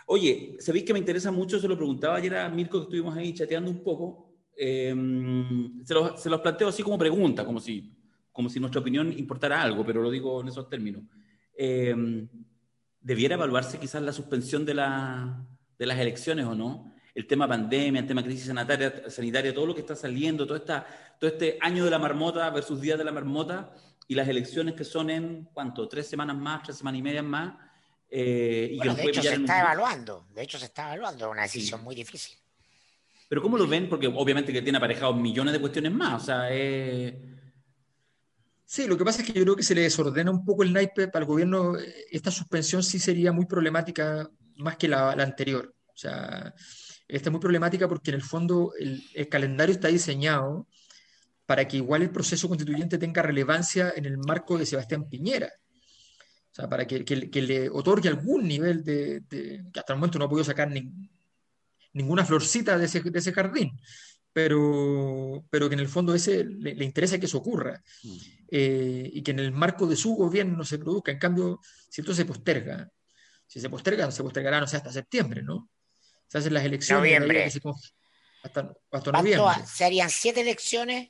Oye, 0.08 0.58
sabéis 0.60 0.84
que 0.84 0.94
me 0.94 1.00
interesa 1.00 1.32
mucho, 1.32 1.60
se 1.60 1.68
lo 1.68 1.78
preguntaba 1.78 2.16
ayer 2.16 2.36
a 2.36 2.50
Mirko, 2.50 2.80
que 2.80 2.84
estuvimos 2.84 3.16
ahí 3.16 3.34
chateando 3.34 3.72
un 3.72 3.82
poco, 3.82 4.34
em, 4.58 5.82
se, 5.86 5.94
los, 5.94 6.22
se, 6.22 6.30
los, 6.30 6.42
planteo 6.42 6.68
así 6.68 6.84
como 6.84 6.98
pregunta, 6.98 7.46
como 7.46 7.62
si, 7.62 7.96
como 8.32 8.50
si 8.50 8.60
nuestra 8.60 8.82
opinión 8.82 9.12
importara 9.18 9.62
algo, 9.62 9.86
pero 9.86 10.02
lo 10.02 10.12
digo 10.12 10.42
en 10.42 10.50
esos 10.50 10.68
términos. 10.68 11.04
Em, 11.56 12.28
¿Debiera 13.00 13.36
evaluarse 13.36 13.80
quizás 13.80 14.02
la 14.02 14.12
suspensión 14.12 14.66
de, 14.66 14.74
la, 14.74 15.48
de 15.80 15.86
las 15.86 15.98
elecciones 15.98 16.46
o 16.46 16.56
no? 16.56 16.94
El 17.14 17.28
tema 17.28 17.48
pandemia, 17.48 18.02
el 18.02 18.08
tema 18.08 18.24
crisis 18.24 18.48
sanitaria, 18.48 19.10
sanitaria, 19.10 19.54
todo 19.54 19.66
lo 19.66 19.76
que 19.76 19.82
está 19.82 19.96
saliendo, 19.96 20.46
todo, 20.46 20.58
esta, 20.58 20.86
todo 21.20 21.30
este 21.30 21.58
año 21.62 21.84
de 21.84 21.92
la 21.92 22.00
marmota 22.00 22.50
versus 22.50 22.80
día 22.80 22.98
de 22.98 23.04
la 23.04 23.12
marmota 23.12 23.74
y 24.08 24.16
las 24.16 24.28
elecciones 24.28 24.76
que 24.76 24.84
son 24.84 25.10
en, 25.10 25.50
¿cuánto? 25.54 25.88
Tres 25.88 26.08
semanas 26.08 26.38
más, 26.38 26.64
tres 26.64 26.78
semanas 26.78 27.00
y 27.00 27.02
media 27.02 27.24
más. 27.24 27.54
Eh, 28.10 28.70
y 28.72 28.80
de 28.80 29.04
hecho 29.06 29.22
se 29.22 29.36
está 29.36 29.62
evaluando, 29.62 30.28
de 30.34 30.44
hecho 30.44 30.58
se 30.58 30.66
está 30.66 30.88
evaluando, 30.88 31.30
una 31.30 31.44
decisión 31.44 31.84
muy 31.84 31.96
difícil. 31.96 32.38
Pero 33.30 33.42
¿cómo 33.42 33.58
lo 33.58 33.66
ven? 33.68 33.88
Porque 33.88 34.08
obviamente 34.08 34.52
que 34.52 34.62
tiene 34.62 34.78
aparejados 34.78 35.16
millones 35.16 35.54
de 35.54 35.62
cuestiones 35.62 35.92
más, 35.94 36.22
o 36.22 36.26
sea, 36.26 36.50
Sí, 38.66 38.88
lo 38.88 38.98
que 38.98 39.04
pasa 39.04 39.22
es 39.22 39.28
que 39.28 39.34
yo 39.34 39.44
creo 39.44 39.56
que 39.58 39.64
se 39.64 39.76
le 39.76 39.82
desordena 39.82 40.32
un 40.32 40.46
poco 40.46 40.64
el 40.64 40.72
naipe 40.72 41.10
para 41.10 41.24
el 41.24 41.28
gobierno. 41.28 41.74
Esta 42.10 42.32
suspensión 42.32 42.82
sí 42.82 43.00
sería 43.00 43.34
muy 43.34 43.46
problemática 43.46 44.30
más 44.56 44.78
que 44.78 44.88
la, 44.88 45.14
la 45.14 45.24
anterior. 45.24 45.76
O 45.88 45.98
sea, 45.98 46.54
esta 47.12 47.30
es 47.30 47.32
muy 47.32 47.42
problemática 47.42 47.88
porque 47.88 48.12
en 48.12 48.16
el 48.16 48.24
fondo 48.24 48.74
el, 48.80 49.28
calendario 49.28 49.74
está 49.74 49.90
diseñado 49.90 50.68
para 51.46 51.68
que 51.68 51.78
igual 51.78 52.02
el 52.02 52.10
proceso 52.10 52.48
constituyente 52.48 52.98
tenga 52.98 53.22
relevancia 53.22 53.94
en 53.96 54.06
el 54.06 54.18
marco 54.18 54.58
de 54.58 54.66
Sebastián 54.66 55.10
Piñera. 55.10 55.52
O 56.52 56.54
sea, 56.54 56.70
para 56.70 56.88
que, 56.88 57.04
que, 57.04 57.42
le 57.42 57.70
otorgue 57.70 58.08
algún 58.08 58.48
nivel 58.48 58.84
de, 58.84 59.24
que 59.30 59.80
hasta 59.80 59.94
el 59.94 60.00
momento 60.00 60.20
no 60.20 60.26
ha 60.26 60.30
podido 60.30 60.46
sacar 60.46 60.70
ninguna 61.94 62.26
florcita 62.26 62.78
de 62.78 62.86
ese, 62.86 63.02
de 63.02 63.20
ese 63.20 63.34
jardín, 63.34 63.78
pero, 64.32 65.46
pero 65.50 65.68
que 65.68 65.76
en 65.76 65.82
el 65.82 65.90
fondo 65.90 66.14
ese 66.14 66.46
le, 66.46 66.84
interesa 66.84 67.20
que 67.20 67.26
eso 67.26 67.38
ocurra 67.38 67.82
mm. 68.04 68.18
eh, 68.50 69.10
y 69.14 69.22
que 69.22 69.32
en 69.32 69.40
el 69.40 69.52
marco 69.52 69.86
de 69.86 69.98
su 69.98 70.16
gobierno 70.16 70.64
se 70.64 70.80
produzca. 70.80 71.12
En 71.12 71.20
cambio, 71.20 71.60
si 71.90 72.02
esto 72.02 72.14
se 72.14 72.26
posterga, 72.26 72.90
si 73.46 73.60
se 73.60 73.70
posterga, 73.70 74.10
se 74.12 74.24
postergará, 74.24 74.62
no 74.62 74.68
sé, 74.68 74.78
hasta 74.78 74.92
septiembre, 74.92 75.44
¿no? 75.44 75.70
Se 76.32 76.38
hacen 76.38 76.54
las 76.54 76.64
elecciones. 76.64 77.02
Noviembre. 77.02 77.44
hasta, 78.42 78.74
hasta 78.90 79.12
noviembre. 79.12 79.66
Se 79.66 79.84
harían 79.84 80.10
siete 80.10 80.40
elecciones 80.40 81.10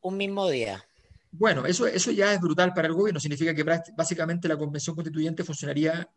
un 0.00 0.16
mismo 0.16 0.50
día. 0.50 0.84
Bueno, 1.30 1.66
eso, 1.66 1.86
eso 1.86 2.10
ya 2.10 2.32
es 2.34 2.40
brutal 2.40 2.74
para 2.74 2.88
el 2.88 2.94
gobierno. 2.94 3.20
Significa 3.20 3.54
que 3.54 3.62
básicamente 3.96 4.48
la 4.48 4.56
convención 4.56 4.96
constituyente 4.96 5.44
funcionaría 5.44 6.10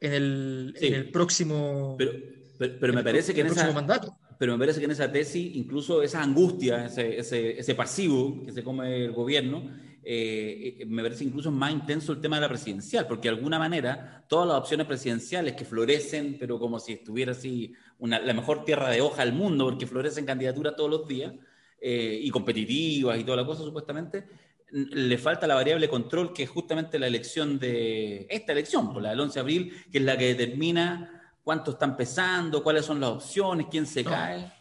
en 0.00 0.12
el, 0.14 0.74
en 0.80 0.94
el 0.94 1.10
próximo. 1.10 1.96
Pero, 1.98 2.12
pero, 2.80 2.94
me 2.94 3.04
parece 3.04 3.34
que 3.34 3.42
en 3.42 3.48
esa, 3.48 3.70
mandato. 3.72 4.16
Pero 4.38 4.52
me 4.52 4.58
parece 4.60 4.78
que 4.78 4.86
en 4.86 4.92
esa 4.92 5.12
tesis, 5.12 5.54
incluso 5.54 6.02
esa 6.02 6.22
angustia, 6.22 6.86
ese, 6.86 7.18
ese, 7.18 7.60
ese 7.60 7.74
pasivo 7.74 8.42
que 8.46 8.52
se 8.52 8.64
come 8.64 9.04
el 9.04 9.12
gobierno, 9.12 9.70
eh, 10.04 10.78
eh, 10.80 10.84
me 10.86 11.02
parece 11.02 11.24
incluso 11.24 11.50
más 11.50 11.72
intenso 11.72 12.12
el 12.12 12.20
tema 12.20 12.36
de 12.36 12.42
la 12.42 12.48
presidencial, 12.48 13.06
porque 13.06 13.28
de 13.28 13.36
alguna 13.36 13.58
manera 13.58 14.24
todas 14.28 14.48
las 14.48 14.56
opciones 14.56 14.86
presidenciales 14.86 15.54
que 15.54 15.64
florecen, 15.64 16.36
pero 16.38 16.58
como 16.58 16.80
si 16.80 16.94
estuviera 16.94 17.32
así 17.32 17.72
una, 17.98 18.18
la 18.18 18.34
mejor 18.34 18.64
tierra 18.64 18.90
de 18.90 19.00
hoja 19.00 19.24
del 19.24 19.34
mundo, 19.34 19.66
porque 19.66 19.86
florecen 19.86 20.26
candidaturas 20.26 20.74
todos 20.76 20.90
los 20.90 21.06
días, 21.06 21.32
eh, 21.80 22.18
y 22.22 22.30
competitivas 22.30 23.18
y 23.18 23.24
toda 23.24 23.38
la 23.38 23.46
cosa 23.46 23.62
supuestamente, 23.62 24.24
le 24.70 25.18
falta 25.18 25.46
la 25.46 25.54
variable 25.54 25.88
control, 25.88 26.32
que 26.32 26.44
es 26.44 26.50
justamente 26.50 26.98
la 26.98 27.06
elección 27.06 27.58
de 27.58 28.26
esta 28.30 28.52
elección, 28.52 28.86
por 28.86 28.94
pues, 28.94 29.02
la 29.02 29.10
del 29.10 29.20
11 29.20 29.34
de 29.34 29.40
abril, 29.40 29.84
que 29.90 29.98
es 29.98 30.04
la 30.04 30.16
que 30.16 30.34
determina 30.34 31.34
cuánto 31.42 31.72
están 31.72 31.96
pesando, 31.96 32.62
cuáles 32.62 32.84
son 32.84 33.00
las 33.00 33.10
opciones, 33.10 33.66
quién 33.70 33.86
se 33.86 34.04
cae. 34.04 34.52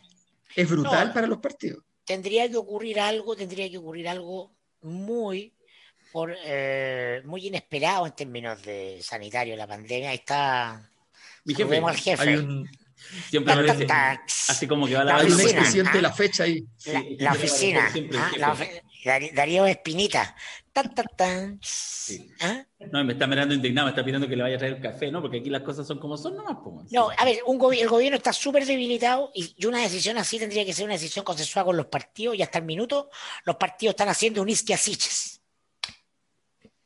Es 0.56 0.70
brutal 0.70 1.14
para 1.14 1.28
los 1.28 1.38
partidos. 1.38 1.84
Tendría 2.04 2.50
que 2.50 2.58
ocurrir 2.58 3.00
algo, 3.00 3.36
tendría 3.36 3.70
que 3.70 3.78
ocurrir 3.78 4.10
algo 4.10 4.52
muy 4.82 5.54
por, 6.12 6.36
eh, 6.44 7.22
muy 7.26 7.48
inesperado 7.48 8.06
en 8.06 8.14
términos 8.14 8.62
de 8.64 9.00
sanitario 9.02 9.56
la 9.56 9.68
pandemia. 9.68 10.10
Ahí 10.10 10.18
está. 10.18 10.90
Mi 11.46 11.56
jefe, 11.56 11.78
al 11.78 11.96
jefe. 11.98 12.46
Siempre 13.30 13.54
así 14.48 14.68
como 14.68 14.88
que 14.88 14.96
va 14.96 15.04
la, 15.04 15.24
la 15.24 15.92
de 15.94 16.02
la 16.02 16.12
fecha 16.12 16.44
ahí. 16.44 16.66
La, 17.20 17.32
oficina. 17.34 17.90
Ah, 18.42 18.56
Darío 19.34 19.66
Espinita. 19.66 20.36
¿Ah? 20.74 22.66
No, 22.92 23.04
me 23.04 23.14
está 23.14 23.28
mirando 23.28 23.54
indignado, 23.54 23.88
me 23.88 23.92
está 23.92 24.04
pidiendo 24.04 24.28
que 24.28 24.36
le 24.38 24.44
vaya 24.44 24.56
a 24.56 24.60
traer 24.60 24.82
café, 24.82 25.12
¿no? 25.12 25.22
Porque 25.22 25.40
aquí 25.40 25.50
las 25.50 25.64
cosas 25.64 25.86
son 25.86 26.00
como 26.00 26.18
son 26.18 26.36
nomás. 26.38 26.58
No, 26.92 27.10
a 27.16 27.26
ver, 27.26 27.40
un 27.46 27.74
el 27.74 27.90
gobierno 27.90 28.16
está 28.16 28.32
súper 28.32 28.66
debilitado 28.66 29.32
y, 29.34 29.54
una 29.66 29.80
decisión 29.80 30.18
así 30.18 30.40
tendría 30.40 30.66
que 30.66 30.74
ser 30.74 30.86
una 30.86 30.94
decisión 30.94 31.26
consensuada 31.26 31.66
con 31.66 31.78
los 31.78 31.88
partidos 31.88 32.38
y 32.38 32.42
hasta 32.42 32.60
el 32.60 32.66
minuto 32.66 33.10
los 33.44 33.58
partidos 33.58 33.94
están 33.94 34.10
haciendo 34.10 34.42
un 34.42 34.50
isquiasiches. 34.50 35.42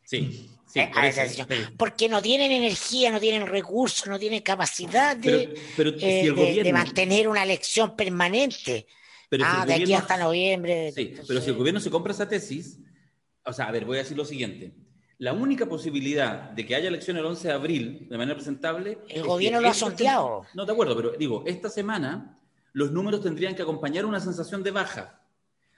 Sí. 0.04 0.55
Eh, 0.76 1.68
porque 1.78 2.10
no 2.10 2.22
tienen 2.22 2.52
energía, 2.52 3.10
no 3.10 3.20
tienen 3.20 3.48
recursos, 3.48 4.08
no 4.08 4.20
tienen 4.20 4.42
capacidad 4.42 5.16
de, 5.16 5.56
eh, 5.78 6.72
mantener 6.74 7.30
una 7.30 7.44
elección 7.44 7.96
permanente. 7.96 8.86
ah, 9.42 9.66
de 9.66 9.74
aquí 9.74 9.94
hasta 9.94 10.18
noviembre. 10.18 10.92
Sí, 10.92 11.16
pero 11.28 11.40
si 11.40 11.50
el 11.50 11.56
gobierno 11.56 11.80
se 11.80 11.90
compra 11.90 12.12
esa 12.12 12.28
tesis, 12.28 12.80
o 13.46 13.54
sea, 13.54 13.68
a 13.68 13.72
ver, 13.72 13.86
voy 13.86 13.98
a 13.98 14.02
decir 14.02 14.18
lo 14.18 14.26
siguiente. 14.26 14.74
La 15.18 15.32
única 15.32 15.66
posibilidad 15.66 16.52
de 16.52 16.66
que 16.66 16.76
haya 16.76 16.90
elección 16.90 17.16
el 17.16 17.26
11 17.26 17.48
de 17.48 17.54
abril 17.54 18.08
de 18.10 18.18
manera 18.18 18.36
presentable. 18.36 18.98
El 19.08 19.24
gobierno 19.24 19.62
lo 19.62 19.70
ha 19.70 19.74
sondeado. 19.74 20.46
No, 20.54 20.66
de 20.66 20.74
acuerdo, 20.74 20.94
pero 20.96 21.12
digo, 21.12 21.44
esta 21.46 21.70
semana 21.70 22.38
los 22.74 22.92
números 22.92 23.22
tendrían 23.22 23.56
que 23.56 23.62
acompañar 23.62 24.06
una 24.06 24.20
sensación 24.20 24.62
de 24.62 24.72
baja. 24.72 25.22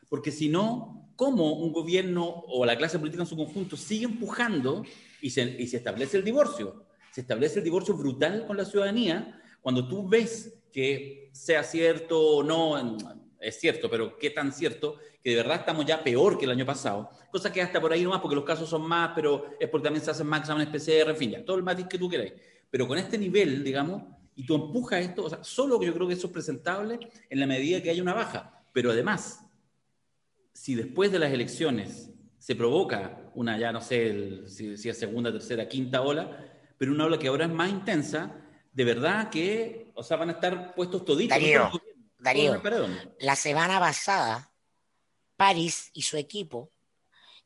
Porque 0.10 0.32
si 0.32 0.50
no, 0.50 0.97
cómo 1.18 1.54
un 1.54 1.74
gobierno 1.74 2.26
o 2.48 2.66
la 2.66 2.78
clase 2.78 2.98
política 2.98 3.24
en 3.24 3.28
su 3.28 3.36
conjunto 3.36 3.76
sigue 3.76 4.06
empujando 4.06 4.86
y 5.22 5.32
se, 5.32 5.44
y 5.60 5.68
se 5.68 5.78
establece 5.78 6.16
el 6.16 6.24
divorcio. 6.24 6.86
Se 7.12 7.22
establece 7.22 7.60
el 7.60 7.66
divorcio 7.66 7.96
brutal 7.98 8.46
con 8.48 8.56
la 8.56 8.64
ciudadanía 8.64 9.42
cuando 9.62 9.86
tú 9.86 10.08
ves 10.08 10.54
que 10.72 11.30
sea 11.34 11.64
cierto 11.64 12.38
o 12.38 12.44
no, 12.44 12.98
es 13.40 13.60
cierto, 13.60 13.90
pero 13.90 14.18
qué 14.18 14.30
tan 14.30 14.52
cierto, 14.52 14.98
que 15.24 15.32
de 15.32 15.36
verdad 15.38 15.58
estamos 15.58 15.86
ya 15.86 16.04
peor 16.04 16.38
que 16.38 16.46
el 16.46 16.52
año 16.52 16.66
pasado. 16.66 17.10
Cosa 17.32 17.52
que 17.52 17.62
hasta 17.62 17.82
por 17.82 17.92
ahí 17.92 18.04
nomás, 18.04 18.22
porque 18.22 18.36
los 18.36 18.46
casos 18.46 18.70
son 18.70 18.88
más, 18.88 19.12
pero 19.16 19.58
es 19.60 19.68
porque 19.70 19.86
también 19.86 20.06
se 20.06 20.12
hacen 20.12 20.28
más 20.28 20.42
exámenes 20.42 20.70
PCR, 20.70 21.10
en 21.10 21.18
fin, 21.18 21.32
ya, 21.32 21.44
todo 21.44 21.58
el 21.58 21.64
matiz 21.64 21.88
que 21.88 21.98
tú 21.98 22.08
queráis. 22.08 22.34
Pero 22.70 22.88
con 22.88 22.98
este 22.98 23.18
nivel, 23.18 23.64
digamos, 23.64 24.04
y 24.36 24.46
tú 24.46 24.56
empujas 24.56 25.02
esto, 25.02 25.26
o 25.26 25.30
sea, 25.30 25.44
solo 25.44 25.82
yo 25.82 25.94
creo 25.94 26.08
que 26.08 26.14
eso 26.14 26.28
es 26.28 26.34
presentable 26.34 27.00
en 27.30 27.40
la 27.40 27.48
medida 27.48 27.82
que 27.82 27.90
haya 27.90 28.02
una 28.02 28.14
baja. 28.14 28.64
Pero 28.72 28.92
además, 28.92 29.47
si 30.58 30.74
después 30.74 31.12
de 31.12 31.20
las 31.20 31.32
elecciones 31.32 32.10
se 32.40 32.56
provoca 32.56 33.30
una, 33.36 33.60
ya 33.60 33.72
no 33.72 33.80
sé 33.80 34.48
si, 34.48 34.74
es 34.90 34.98
segunda, 34.98 35.32
tercera, 35.32 35.70
quinta 35.70 36.02
ola, 36.02 36.36
pero 36.80 36.92
una 36.92 37.06
ola 37.06 37.20
que 37.20 37.28
ahora 37.28 37.46
es 37.46 37.52
más 37.52 37.70
intensa, 37.70 38.36
de 38.74 38.84
verdad 38.84 39.30
que, 39.30 39.92
o 39.94 40.02
sea, 40.02 40.18
van 40.18 40.30
a 40.30 40.34
estar 40.34 40.74
puestos 40.74 41.06
toditos. 41.06 41.38
Darío, 41.38 41.72
Darío 42.18 42.62
la 43.20 43.36
semana 43.36 43.80
pasada, 43.80 44.52
París 45.36 45.92
y 45.94 46.02
su 46.02 46.18
equipo 46.18 46.72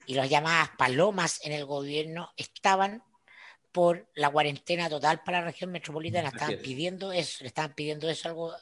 y 0.06 0.14
las 0.14 0.30
llamadas 0.30 0.70
palomas 0.78 1.46
en 1.46 1.52
el 1.52 1.66
gobierno 1.66 2.32
estaban 2.38 3.04
por 3.74 4.10
la 4.16 4.30
cuarentena 4.30 4.90
total 4.90 5.22
para 5.22 5.42
la 5.42 5.48
región 5.48 5.70
metropolitana, 5.72 6.30
estaban 6.30 6.60
pidiendo 6.60 7.12
eso, 7.12 7.40
le 7.42 7.50
estaban 7.50 7.74
pidiendo 7.76 8.10
eso 8.10 8.30
algo, 8.30 8.56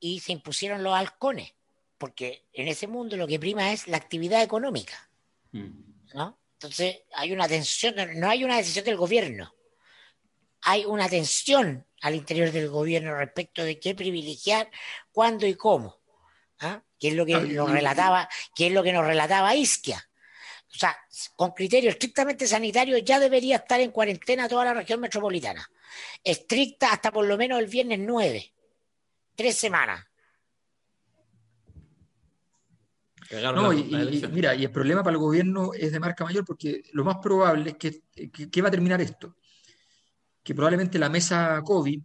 y 0.00 0.20
se 0.20 0.32
impusieron 0.32 0.82
los 0.82 0.94
halcones 0.94 1.52
porque 2.00 2.46
en 2.54 2.66
ese 2.66 2.86
mundo 2.86 3.14
lo 3.18 3.26
que 3.26 3.38
prima 3.38 3.72
es 3.72 3.86
la 3.86 3.98
actividad 3.98 4.42
económica. 4.42 5.10
Mm. 5.52 5.68
¿no? 6.14 6.38
Entonces 6.54 7.02
hay 7.12 7.30
una 7.32 7.46
tensión, 7.46 7.94
no 8.18 8.30
hay 8.30 8.42
una 8.42 8.56
decisión 8.56 8.86
del 8.86 8.96
gobierno, 8.96 9.54
hay 10.62 10.86
una 10.86 11.10
tensión 11.10 11.86
al 12.00 12.14
interior 12.14 12.52
del 12.52 12.70
gobierno 12.70 13.14
respecto 13.14 13.62
de 13.62 13.78
qué 13.78 13.94
privilegiar, 13.94 14.70
cuándo 15.12 15.46
y 15.46 15.54
cómo. 15.54 16.00
¿ah? 16.60 16.82
¿Qué 16.98 17.08
es 17.08 17.14
lo 17.14 17.26
que 17.26 17.38
nos 17.38 17.70
relataba, 17.70 18.30
qué 18.56 18.68
es 18.68 18.72
lo 18.72 18.82
que 18.82 18.94
nos 18.94 19.06
relataba 19.06 19.54
Isquia? 19.54 20.08
O 20.74 20.78
sea, 20.78 20.96
con 21.36 21.50
criterio 21.50 21.90
estrictamente 21.90 22.46
sanitario 22.46 22.96
ya 22.96 23.18
debería 23.18 23.56
estar 23.56 23.78
en 23.78 23.90
cuarentena 23.90 24.48
toda 24.48 24.64
la 24.64 24.72
región 24.72 25.00
metropolitana. 25.00 25.70
Estricta 26.24 26.92
hasta 26.92 27.12
por 27.12 27.26
lo 27.26 27.36
menos 27.36 27.58
el 27.58 27.66
viernes 27.66 27.98
9. 27.98 28.54
Tres 29.34 29.56
semanas. 29.56 30.09
No, 33.30 33.72
y, 33.72 33.84
mira, 34.32 34.56
y 34.56 34.64
el 34.64 34.72
problema 34.72 35.04
para 35.04 35.14
el 35.14 35.20
gobierno 35.20 35.72
es 35.72 35.92
de 35.92 36.00
marca 36.00 36.24
mayor 36.24 36.44
porque 36.44 36.82
lo 36.92 37.04
más 37.04 37.18
probable 37.18 37.76
es 37.78 38.00
que, 38.50 38.62
va 38.62 38.68
a 38.68 38.72
terminar 38.72 39.00
esto. 39.00 39.36
Que 40.42 40.52
probablemente 40.52 40.98
la 40.98 41.08
mesa 41.08 41.62
COVID 41.64 42.02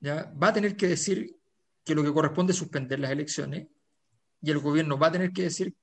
¿ya? 0.00 0.32
va 0.42 0.48
a 0.48 0.52
tener 0.52 0.76
que 0.76 0.88
decir 0.88 1.36
que 1.84 1.94
lo 1.94 2.02
que 2.02 2.12
corresponde 2.12 2.52
es 2.52 2.58
suspender 2.58 2.98
las 3.00 3.10
elecciones 3.10 3.66
y 4.40 4.50
el 4.50 4.60
gobierno 4.60 4.98
va 4.98 5.08
a 5.08 5.12
tener 5.12 5.30
que 5.30 5.42
decir 5.42 5.74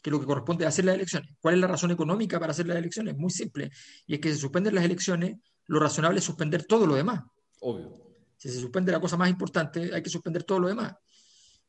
que 0.00 0.10
lo 0.10 0.20
que 0.20 0.26
corresponde 0.26 0.64
es 0.64 0.68
hacer 0.68 0.84
las 0.84 0.94
elecciones. 0.94 1.30
¿Cuál 1.40 1.54
es 1.54 1.60
la 1.60 1.66
razón 1.66 1.90
económica 1.90 2.38
para 2.38 2.52
hacer 2.52 2.68
las 2.68 2.76
elecciones? 2.76 3.16
Muy 3.16 3.30
simple. 3.30 3.70
Y 4.06 4.14
es 4.14 4.20
que 4.20 4.28
si 4.28 4.34
se 4.36 4.40
suspenden 4.42 4.76
las 4.76 4.84
elecciones, 4.84 5.38
lo 5.66 5.80
razonable 5.80 6.18
es 6.20 6.24
suspender 6.24 6.66
todo 6.66 6.86
lo 6.86 6.94
demás. 6.94 7.22
Obvio. 7.60 8.00
Si 8.36 8.48
se 8.48 8.60
suspende 8.60 8.92
la 8.92 9.00
cosa 9.00 9.16
más 9.16 9.28
importante, 9.28 9.92
hay 9.92 10.02
que 10.02 10.10
suspender 10.10 10.44
todo 10.44 10.60
lo 10.60 10.68
demás. 10.68 10.94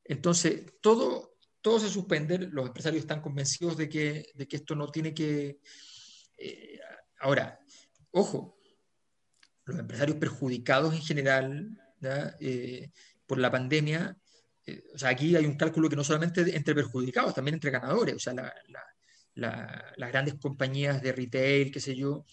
Entonces, 0.03 0.73
todo 0.81 1.32
todo 1.63 1.79
se 1.79 1.89
suspende, 1.89 2.37
los 2.37 2.67
empresarios 2.67 3.01
están 3.01 3.21
convencidos 3.21 3.77
de 3.77 3.87
que, 3.87 4.25
de 4.35 4.47
que 4.47 4.57
esto 4.57 4.75
no 4.75 4.89
tiene 4.89 5.13
que... 5.13 5.59
Eh, 6.37 6.77
ahora, 7.21 7.57
ojo, 8.11 8.59
los 9.63 9.79
empresarios 9.79 10.17
perjudicados 10.17 10.93
en 10.93 11.01
general 11.01 11.79
eh, 12.41 12.91
por 13.25 13.37
la 13.37 13.49
pandemia, 13.49 14.17
eh, 14.65 14.83
o 14.93 14.97
sea, 14.97 15.09
aquí 15.09 15.37
hay 15.37 15.45
un 15.45 15.55
cálculo 15.55 15.87
que 15.87 15.95
no 15.95 16.03
solamente 16.03 16.53
entre 16.53 16.75
perjudicados, 16.75 17.33
también 17.33 17.55
entre 17.55 17.71
ganadores, 17.71 18.15
o 18.15 18.19
sea, 18.19 18.53
las 19.35 20.11
grandes 20.11 20.35
compañías 20.35 21.01
de 21.01 21.13
retail, 21.13 21.71
qué 21.71 21.79
sé 21.79 21.95
yo, 21.95 22.25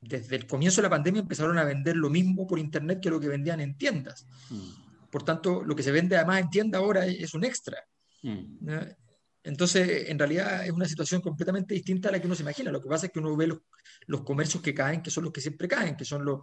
desde 0.00 0.34
el 0.34 0.48
comienzo 0.48 0.78
de 0.78 0.88
la 0.88 0.90
pandemia 0.90 1.22
empezaron 1.22 1.56
a 1.56 1.64
vender 1.64 1.96
lo 1.96 2.10
mismo 2.10 2.48
por 2.48 2.58
Internet 2.58 2.98
que 3.00 3.10
lo 3.10 3.20
que 3.20 3.28
vendían 3.28 3.60
en 3.60 3.78
tiendas. 3.78 4.26
Mm. 4.50 5.08
Por 5.08 5.22
tanto, 5.22 5.62
lo 5.62 5.76
que 5.76 5.84
se 5.84 5.92
vende 5.92 6.16
además 6.16 6.40
en 6.40 6.50
tienda 6.50 6.78
ahora 6.78 7.06
es 7.06 7.32
un 7.32 7.44
extra. 7.44 7.78
Mm. 8.22 8.68
Entonces, 9.46 10.08
en 10.08 10.18
realidad 10.18 10.64
es 10.64 10.72
una 10.72 10.88
situación 10.88 11.20
completamente 11.20 11.72
distinta 11.72 12.08
a 12.08 12.12
la 12.12 12.20
que 12.20 12.26
uno 12.26 12.34
se 12.34 12.42
imagina. 12.42 12.72
Lo 12.72 12.82
que 12.82 12.88
pasa 12.88 13.06
es 13.06 13.12
que 13.12 13.20
uno 13.20 13.36
ve 13.36 13.46
los, 13.46 14.20
comercios 14.22 14.60
que 14.60 14.74
caen, 14.74 15.02
que 15.02 15.10
son 15.10 15.22
los 15.22 15.32
que 15.32 15.40
siempre 15.40 15.68
caen, 15.68 15.96
que 15.96 16.04
son 16.04 16.24
los, 16.24 16.40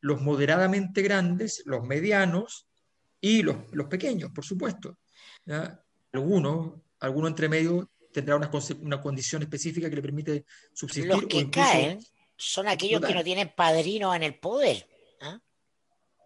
los 0.00 0.22
moderadamente 0.22 1.02
grandes, 1.02 1.62
los 1.66 1.84
medianos 1.84 2.66
y 3.20 3.42
los, 3.42 3.56
pequeños, 3.90 4.30
por 4.34 4.46
supuesto. 4.46 4.98
Algunos, 6.10 6.80
algunos 7.00 7.30
entre 7.30 7.50
medio 7.50 7.90
tendrá 8.14 8.36
una, 8.36 8.50
una 8.80 9.02
condición 9.02 9.42
específica 9.42 9.90
que 9.90 9.96
le 9.96 10.02
permite 10.02 10.46
subsistir. 10.72 11.06
Los 11.06 11.26
que 11.26 11.50
caen 11.50 11.98
son 12.34 12.66
aquellos 12.66 13.02
que 13.02 13.14
no 13.14 13.24
tienen 13.24 13.52
padrino 13.54 14.14
en 14.14 14.22
el 14.22 14.38
poder. 14.38 14.88
¿ah? 15.20 15.38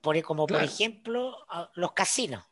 Por, 0.01 0.23
como 0.23 0.47
por 0.47 0.63
ejemplo 0.63 1.37
los 1.75 1.93
casinos. 1.95 2.45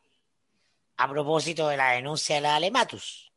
A 1.01 1.09
propósito 1.09 1.67
de 1.67 1.77
la 1.77 1.91
denuncia 1.93 2.35
de 2.35 2.41
la 2.41 2.55
Alematus. 2.55 3.31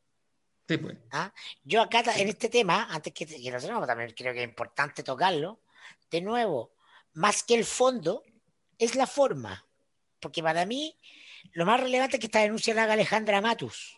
Sí, 0.69 0.77
pues. 0.77 0.97
¿Ah? 1.11 1.33
Yo 1.63 1.81
acá 1.83 2.03
en 2.17 2.29
este 2.29 2.49
tema, 2.49 2.89
antes 2.91 3.13
que, 3.13 3.27
que 3.27 3.51
lo 3.51 3.59
tenemos, 3.59 3.87
también 3.87 4.13
creo 4.17 4.33
que 4.35 4.43
es 4.43 4.49
importante 4.49 5.03
tocarlo. 5.03 5.61
De 6.11 6.21
nuevo, 6.21 6.73
más 7.15 7.43
que 7.43 7.55
el 7.55 7.65
fondo, 7.65 8.23
es 8.79 8.95
la 8.95 9.07
forma. 9.07 9.65
Porque 10.21 10.43
para 10.43 10.67
mí, 10.67 10.99
lo 11.53 11.65
más 11.65 11.81
relevante 11.81 12.17
es 12.17 12.21
que 12.21 12.27
esta 12.27 12.41
denuncia 12.41 12.75
la 12.75 12.85
haga 12.85 12.95
Alejandra 12.95 13.41
Matus. 13.41 13.97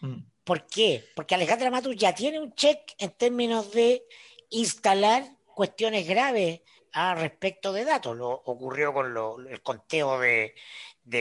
Mm. 0.00 0.22
¿Por 0.44 0.66
qué? 0.66 1.04
Porque 1.14 1.34
Alejandra 1.34 1.70
Matus 1.70 1.96
ya 1.96 2.14
tiene 2.14 2.40
un 2.40 2.54
check 2.54 2.94
en 2.98 3.10
términos 3.10 3.72
de 3.72 4.02
instalar 4.48 5.24
cuestiones 5.54 6.08
graves 6.08 6.60
a 6.92 7.14
respecto 7.14 7.72
de 7.72 7.84
datos. 7.84 8.16
Lo 8.16 8.30
ocurrió 8.30 8.92
con 8.92 9.46
el 9.48 9.62
conteo 9.62 10.18
de, 10.18 10.54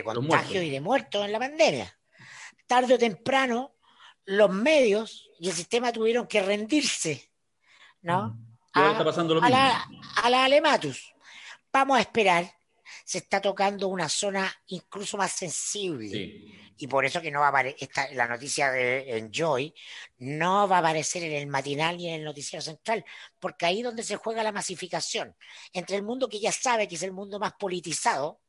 contagios 0.03 0.63
y 0.63 0.69
de 0.69 0.81
muertos 0.81 1.25
en 1.25 1.31
la 1.31 1.39
pandemia. 1.39 1.99
Tarde 2.67 2.93
o 2.93 2.97
temprano, 2.97 3.75
los 4.25 4.51
medios 4.51 5.29
y 5.39 5.49
el 5.49 5.55
sistema 5.55 5.91
tuvieron 5.91 6.27
que 6.27 6.41
rendirse, 6.41 7.31
¿no? 8.01 8.29
Mm. 8.29 8.49
A, 8.73 8.91
está 8.91 9.03
pasando 9.03 9.33
lo 9.33 9.43
a, 9.43 9.49
la, 9.49 9.89
a 10.17 10.29
la 10.29 10.45
Alematus. 10.45 11.13
Vamos 11.71 11.97
a 11.97 12.01
esperar. 12.01 12.51
Se 13.05 13.19
está 13.19 13.41
tocando 13.41 13.87
una 13.87 14.07
zona 14.07 14.51
incluso 14.67 15.17
más 15.17 15.31
sensible. 15.31 16.71
Y 16.77 16.87
por 16.87 17.05
eso 17.05 17.21
que 17.21 17.31
no 17.31 17.39
va 17.39 17.47
a 17.47 17.49
aparecer, 17.49 17.89
la 18.13 18.27
noticia 18.27 18.71
de 18.71 19.17
Enjoy 19.17 19.73
no 20.19 20.67
va 20.67 20.77
a 20.77 20.79
aparecer 20.79 21.23
en 21.23 21.33
el 21.33 21.47
matinal 21.47 21.97
ni 21.97 22.07
en 22.07 22.15
el 22.15 22.23
noticiero 22.23 22.61
central, 22.61 23.03
porque 23.39 23.65
ahí 23.65 23.79
es 23.79 23.83
donde 23.83 24.03
se 24.03 24.15
juega 24.15 24.43
la 24.43 24.51
masificación. 24.51 25.35
Entre 25.73 25.95
el 25.95 26.03
mundo 26.03 26.29
que 26.29 26.39
ya 26.39 26.51
sabe 26.51 26.87
que 26.87 26.95
es 26.95 27.03
el 27.03 27.11
mundo 27.11 27.39
más 27.39 27.53
politizado, 27.53 28.39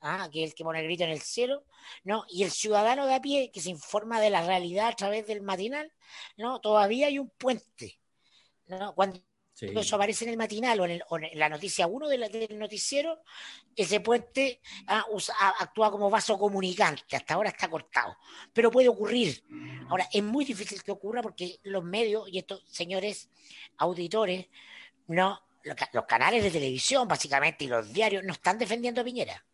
¿ah? 0.00 0.28
que 0.32 0.44
es 0.44 0.50
el 0.50 0.54
que 0.54 0.64
pone 0.64 0.80
el 0.80 0.86
grito 0.86 1.04
en 1.04 1.10
el 1.10 1.20
cielo, 1.20 1.64
¿no? 2.04 2.24
Y 2.28 2.44
el 2.44 2.50
ciudadano 2.50 3.06
de 3.06 3.14
a 3.14 3.20
pie 3.20 3.50
que 3.52 3.60
se 3.60 3.70
informa 3.70 4.20
de 4.20 4.30
la 4.30 4.44
realidad 4.46 4.88
a 4.88 4.96
través 4.96 5.26
del 5.26 5.42
matinal, 5.42 5.92
¿no? 6.36 6.60
Todavía 6.60 7.08
hay 7.08 7.18
un 7.18 7.30
puente. 7.30 7.98
¿no? 8.66 8.94
Cuando 8.94 9.20
eso 9.60 9.96
aparece 9.96 10.24
en 10.24 10.30
el 10.30 10.36
matinal 10.36 10.80
o 10.80 10.86
en, 10.86 11.00
la 11.34 11.48
noticia 11.48 11.86
1 11.86 12.08
del 12.08 12.58
noticiero, 12.58 13.22
ese 13.74 14.00
puente 14.00 14.60
ah, 14.86 15.04
actúa 15.58 15.90
como 15.90 16.10
vaso 16.10 16.38
comunicante, 16.38 17.16
hasta 17.16 17.34
ahora 17.34 17.50
está 17.50 17.68
cortado, 17.68 18.16
pero 18.52 18.70
puede 18.70 18.88
ocurrir. 18.88 19.42
Ahora, 19.88 20.08
es 20.12 20.22
muy 20.22 20.44
difícil 20.44 20.82
que 20.82 20.92
ocurra 20.92 21.22
porque 21.22 21.58
los 21.64 21.82
medios 21.82 22.28
y 22.28 22.38
estos 22.38 22.62
señores 22.70 23.30
auditores, 23.78 24.46
no, 25.08 25.40
los, 25.64 26.04
canales 26.06 26.44
de 26.44 26.50
televisión 26.50 27.08
básicamente 27.08 27.64
y 27.64 27.68
los 27.68 27.92
diarios 27.92 28.24
no 28.24 28.32
están 28.32 28.58
defendiendo 28.58 29.00
a 29.00 29.04
Piñera, 29.04 29.44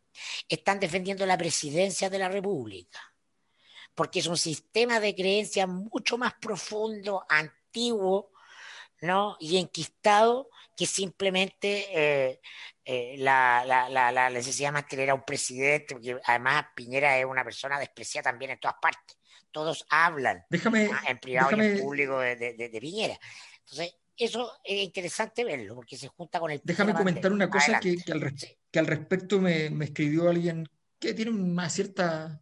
están 0.48 0.80
defendiendo 0.80 1.26
la 1.26 1.38
presidencia 1.38 2.10
de 2.10 2.18
la 2.18 2.28
República, 2.28 3.00
porque 3.94 4.20
es 4.20 4.26
un 4.26 4.36
sistema 4.36 5.00
de 5.00 5.14
creencias 5.14 5.68
mucho 5.68 6.18
más 6.18 6.34
profundo, 6.34 7.24
antiguo, 7.28 8.32
¿no? 9.00 9.36
y 9.40 9.58
enquistado 9.58 10.48
que 10.76 10.86
simplemente 10.86 11.86
eh, 11.92 12.40
eh, 12.84 13.16
la, 13.18 13.64
la, 13.64 14.12
la, 14.12 14.30
necesidad 14.30 14.68
de 14.68 14.72
mantener 14.72 15.10
a 15.10 15.14
un 15.14 15.24
presidente, 15.24 15.94
porque 15.94 16.18
además 16.24 16.66
Piñera 16.74 17.18
es 17.18 17.24
una 17.24 17.44
persona 17.44 17.78
despreciada 17.78 18.30
también 18.30 18.52
en 18.52 18.60
todas 18.60 18.76
partes. 18.80 19.18
Todos 19.50 19.86
hablan 19.88 20.44
en 21.06 21.18
privado 21.18 21.56
y 21.56 21.60
en 21.60 21.80
público 21.80 22.18
de, 22.18 22.36
de, 22.36 22.80
Piñera. 22.80 23.18
Entonces, 23.60 23.94
eso 24.16 24.50
es 24.62 24.84
interesante 24.84 25.44
verlo, 25.44 25.74
porque 25.74 25.96
se 25.96 26.08
junta 26.08 26.38
con 26.40 26.50
el... 26.50 26.60
Déjame 26.62 26.94
comentar 26.94 27.32
una 27.32 27.50
cosa 27.50 27.80
que, 27.80 27.96
que, 27.96 28.12
al 28.12 28.34
que, 28.70 28.78
al 28.78 28.86
respecto 28.86 29.40
me, 29.40 29.70
me, 29.70 29.86
escribió 29.86 30.28
alguien 30.28 30.68
que 30.98 31.14
tiene 31.14 31.30
una 31.30 31.68
cierta... 31.68 32.40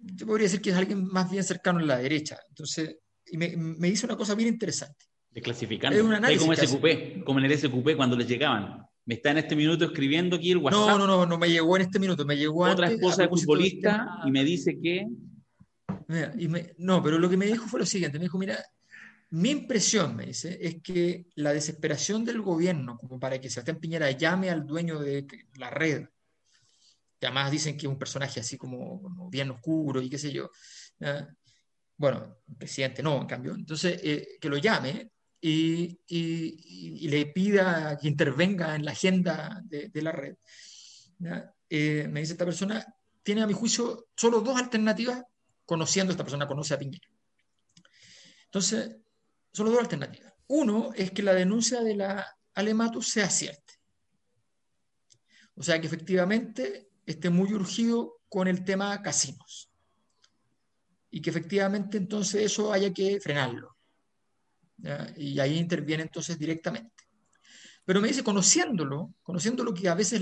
Yo 0.00 0.26
podría 0.26 0.46
decir 0.46 0.60
que 0.60 0.70
es 0.70 0.76
alguien 0.76 1.04
más 1.04 1.30
bien 1.30 1.44
cercano 1.44 1.78
a 1.78 1.82
la 1.82 1.98
derecha. 1.98 2.38
Entonces, 2.48 2.96
y 3.26 3.36
me, 3.36 3.56
me 3.56 3.88
dice 3.88 4.06
una 4.06 4.16
cosa 4.16 4.34
bien 4.34 4.48
interesante. 4.48 5.06
Desclasificando. 5.30 5.98
Es 5.98 6.04
un 6.04 6.14
análisis. 6.14 6.42
Como, 6.42 6.54
SQP, 6.54 7.24
como 7.24 7.38
en 7.38 7.46
el 7.46 7.58
SQP 7.58 7.96
cuando 7.96 8.16
les 8.16 8.28
llegaban. 8.28 8.84
Me 9.04 9.14
está 9.14 9.30
en 9.30 9.38
este 9.38 9.56
minuto 9.56 9.84
escribiendo 9.84 10.36
aquí 10.36 10.52
el 10.52 10.58
WhatsApp. 10.58 10.80
No, 10.80 10.98
no, 10.98 11.06
no, 11.06 11.26
no 11.26 11.38
me 11.38 11.48
llegó 11.48 11.76
en 11.76 11.82
este 11.82 11.98
minuto, 11.98 12.24
me 12.24 12.36
llegó 12.36 12.64
Otra 12.64 12.88
esposa 12.88 13.22
de 13.22 13.28
futbolista 13.28 14.20
y 14.24 14.30
me 14.30 14.44
dice 14.44 14.78
que. 14.80 15.06
no, 16.78 17.02
pero 17.02 17.18
lo 17.18 17.28
que 17.28 17.36
me 17.36 17.46
dijo 17.46 17.66
fue 17.66 17.80
lo 17.80 17.86
siguiente: 17.86 18.18
me 18.18 18.26
dijo, 18.26 18.38
mira, 18.38 18.58
mi 19.32 19.50
impresión, 19.50 20.14
me 20.14 20.26
dice, 20.26 20.58
es 20.60 20.82
que 20.82 21.26
la 21.36 21.54
desesperación 21.54 22.22
del 22.22 22.42
gobierno, 22.42 22.98
como 22.98 23.18
para 23.18 23.40
que 23.40 23.48
Sebastián 23.48 23.80
Piñera 23.80 24.10
llame 24.10 24.50
al 24.50 24.66
dueño 24.66 24.98
de 24.98 25.26
la 25.56 25.70
red, 25.70 26.06
que 27.18 27.26
además 27.26 27.50
dicen 27.50 27.78
que 27.78 27.86
es 27.86 27.90
un 27.90 27.98
personaje 27.98 28.40
así 28.40 28.58
como, 28.58 29.30
bien 29.30 29.50
oscuro 29.50 30.02
y 30.02 30.10
qué 30.10 30.18
sé 30.18 30.32
yo. 30.32 30.50
Bueno, 31.96 32.42
presidente 32.58 33.02
no, 33.02 33.22
en 33.22 33.26
cambio. 33.26 33.54
Entonces, 33.54 34.00
eh, 34.02 34.36
que 34.38 34.50
lo 34.50 34.58
llame 34.58 35.12
y, 35.40 37.08
le 37.08 37.26
pida 37.26 37.96
que 37.96 38.08
intervenga 38.08 38.76
en 38.76 38.84
la 38.84 38.92
agenda 38.92 39.62
de, 39.64 40.02
la 40.02 40.12
red. 40.12 40.36
Eh, 41.70 42.06
me 42.10 42.20
dice 42.20 42.32
esta 42.32 42.44
persona, 42.44 42.84
tiene 43.22 43.40
a 43.40 43.46
mi 43.46 43.54
juicio 43.54 44.08
solo 44.14 44.42
dos 44.42 44.58
alternativas, 44.58 45.22
conociendo 45.64 46.10
esta 46.10 46.24
persona, 46.24 46.46
conoce 46.46 46.74
a 46.74 46.78
Piñera. 46.78 47.08
Entonces, 48.44 48.96
solo 49.52 49.70
dos 49.70 49.80
alternativas. 49.80 50.32
Uno 50.48 50.92
es 50.94 51.10
que 51.10 51.22
la 51.22 51.34
denuncia 51.34 51.80
de 51.80 51.96
la 51.96 52.26
Alematus 52.54 53.08
sea 53.08 53.30
cierta. 53.30 53.72
O 55.54 55.62
sea, 55.62 55.80
que 55.80 55.86
efectivamente 55.86 56.88
esté 57.06 57.30
muy 57.30 57.52
urgido 57.52 58.20
con 58.28 58.48
el 58.48 58.64
tema 58.64 59.00
casinos. 59.02 59.70
Y 61.10 61.20
que 61.20 61.30
efectivamente 61.30 61.98
entonces 61.98 62.42
eso 62.42 62.72
haya 62.72 62.92
que 62.92 63.20
frenarlo 63.20 63.76
y 65.16 65.38
ahí 65.38 65.58
interviene 65.58 66.04
entonces 66.04 66.38
directamente. 66.38 67.04
Pero 67.84 68.00
me 68.00 68.08
dice, 68.08 68.22
conociéndolo, 68.22 69.14
conociéndolo 69.22 69.74
que 69.74 69.88
a 69.88 69.94
veces 69.94 70.20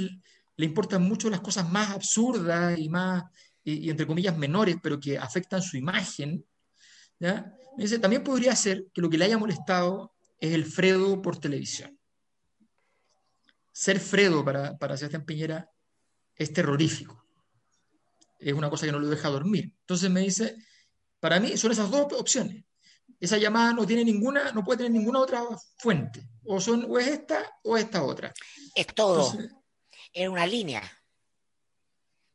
le 0.56 0.66
importan 0.66 1.02
mucho 1.02 1.30
las 1.30 1.40
cosas 1.40 1.70
más 1.70 1.90
absurdas 1.90 2.78
y 2.78 2.88
más, 2.88 3.24
y, 3.62 3.90
entre 3.90 4.06
comillas, 4.06 4.36
menores, 4.36 4.76
pero 4.82 4.98
que 4.98 5.18
afectan 5.18 5.62
su 5.62 5.76
imagen, 5.76 6.44
¿ya? 7.18 7.54
Me 7.76 7.84
dice, 7.84 7.98
también 7.98 8.22
podría 8.22 8.54
ser 8.56 8.86
que 8.92 9.00
lo 9.00 9.10
que 9.10 9.18
le 9.18 9.24
haya 9.24 9.38
molestado 9.38 10.14
es 10.38 10.52
el 10.52 10.64
Fredo 10.64 11.20
por 11.22 11.38
televisión. 11.38 11.98
Ser 13.72 14.00
Fredo 14.00 14.44
para, 14.44 14.76
para 14.78 14.96
Sebastián 14.96 15.24
Piñera 15.24 15.70
es 16.34 16.52
terrorífico. 16.52 17.24
Es 18.38 18.54
una 18.54 18.70
cosa 18.70 18.86
que 18.86 18.92
no 18.92 18.98
lo 18.98 19.08
deja 19.08 19.28
dormir. 19.28 19.72
Entonces 19.80 20.10
me 20.10 20.20
dice, 20.20 20.56
para 21.20 21.38
mí 21.40 21.56
son 21.56 21.72
esas 21.72 21.90
dos 21.90 22.12
opciones 22.12 22.64
esa 23.20 23.36
llamada 23.36 23.74
no 23.74 23.86
tiene 23.86 24.04
ninguna, 24.04 24.50
no 24.52 24.64
puede 24.64 24.78
tener 24.78 24.92
ninguna 24.92 25.20
otra 25.20 25.42
fuente. 25.76 26.26
O 26.46 26.58
son, 26.60 26.86
o 26.88 26.98
es 26.98 27.06
esta 27.06 27.58
o 27.64 27.76
esta 27.76 28.02
otra. 28.02 28.32
Es 28.74 28.86
todo. 28.88 29.32
es 30.12 30.28
una 30.28 30.46
línea. 30.46 30.82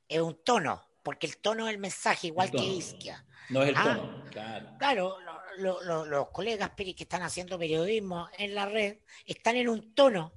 Es 0.08 0.22
un 0.22 0.44
tono, 0.44 0.84
porque 1.04 1.26
el 1.26 1.38
tono 1.38 1.68
es 1.68 1.74
el 1.74 1.80
mensaje, 1.80 2.28
igual 2.28 2.52
que 2.52 2.64
Isquia. 2.64 3.26
No 3.50 3.64
es 3.64 3.70
el 3.70 3.76
ah, 3.78 3.84
tono, 3.84 4.24
claro. 4.30 4.76
Claro, 4.78 5.20
los 5.58 6.30
colegas 6.30 6.72
que 6.76 6.96
están 6.98 7.22
haciendo 7.22 7.60
periodismo 7.60 8.30
en 8.38 8.56
la 8.56 8.66
red 8.66 8.98
están 9.26 9.56
en 9.56 9.70
un 9.70 9.94
tono, 9.94 10.34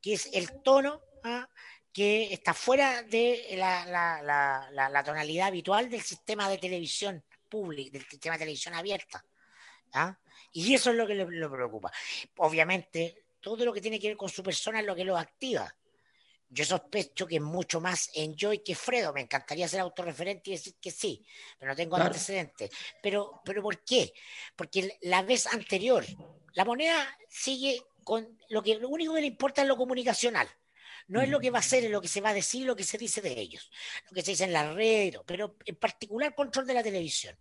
que 0.00 0.14
es 0.14 0.28
el 0.32 0.62
tono 0.62 1.00
¿ah? 1.24 1.48
que 1.92 2.32
está 2.32 2.54
fuera 2.54 3.02
de 3.02 3.54
la, 3.56 3.84
la, 4.72 5.04
tonalidad 5.04 5.48
habitual 5.48 5.90
del 5.90 6.02
sistema 6.02 6.48
de 6.48 6.58
televisión 6.58 7.24
pública, 7.48 7.92
del 7.92 8.06
sistema 8.06 8.34
de 8.36 8.40
televisión 8.40 8.74
abierta. 8.74 9.24
¿ah? 9.94 10.16
Y 10.52 10.74
eso 10.74 10.90
es 10.90 10.96
lo 10.96 11.06
que 11.06 11.14
le, 11.14 11.26
preocupa. 11.26 11.90
Obviamente, 12.38 13.24
todo 13.40 13.64
lo 13.64 13.72
que 13.72 13.80
tiene 13.80 13.98
que 13.98 14.08
ver 14.08 14.16
con 14.16 14.28
su 14.28 14.42
persona 14.42 14.80
es 14.80 14.86
lo 14.86 14.94
que 14.94 15.04
lo 15.04 15.16
activa. 15.16 15.74
Yo 16.50 16.64
sospecho 16.64 17.26
que 17.26 17.36
es 17.36 17.42
mucho 17.42 17.80
más 17.80 18.10
Enjoy 18.14 18.58
que 18.62 18.74
Fredo. 18.74 19.12
Me 19.12 19.22
encantaría 19.22 19.68
ser 19.68 19.80
autorreferente 19.80 20.50
y 20.50 20.54
decir 20.54 20.74
que 20.80 20.90
sí, 20.90 21.24
pero 21.58 21.70
no 21.70 21.76
tengo 21.76 21.96
antecedentes. 21.96 22.70
Pero, 23.02 23.40
pero 23.44 23.62
¿por 23.62 23.82
qué? 23.84 24.12
Porque 24.56 24.98
la 25.02 25.22
vez 25.22 25.46
anterior, 25.46 26.04
la 26.54 26.64
moneda 26.64 27.16
sigue 27.28 27.80
con 28.04 28.38
lo 28.48 28.62
que 28.62 28.76
lo 28.76 28.88
único 28.88 29.14
que 29.14 29.20
le 29.20 29.28
importa 29.28 29.62
es 29.62 29.68
lo 29.68 29.76
comunicacional. 29.76 30.48
No 31.06 31.22
es 31.22 31.28
lo 31.28 31.40
que 31.40 31.50
va 31.50 31.60
a 31.60 31.62
ser, 31.62 31.84
es 31.84 31.90
lo 31.90 32.00
que 32.00 32.08
se 32.08 32.20
va 32.20 32.30
a 32.30 32.34
decir, 32.34 32.66
lo 32.66 32.76
que 32.76 32.84
se 32.84 32.98
dice 32.98 33.20
de 33.20 33.32
ellos, 33.32 33.70
lo 34.08 34.14
que 34.14 34.22
se 34.22 34.32
dice 34.32 34.44
en 34.44 34.52
la 34.52 34.72
red, 34.72 35.14
pero 35.26 35.56
en 35.64 35.76
particular 35.76 36.34
control 36.34 36.66
de 36.66 36.74
la 36.74 36.82
televisión 36.82 37.36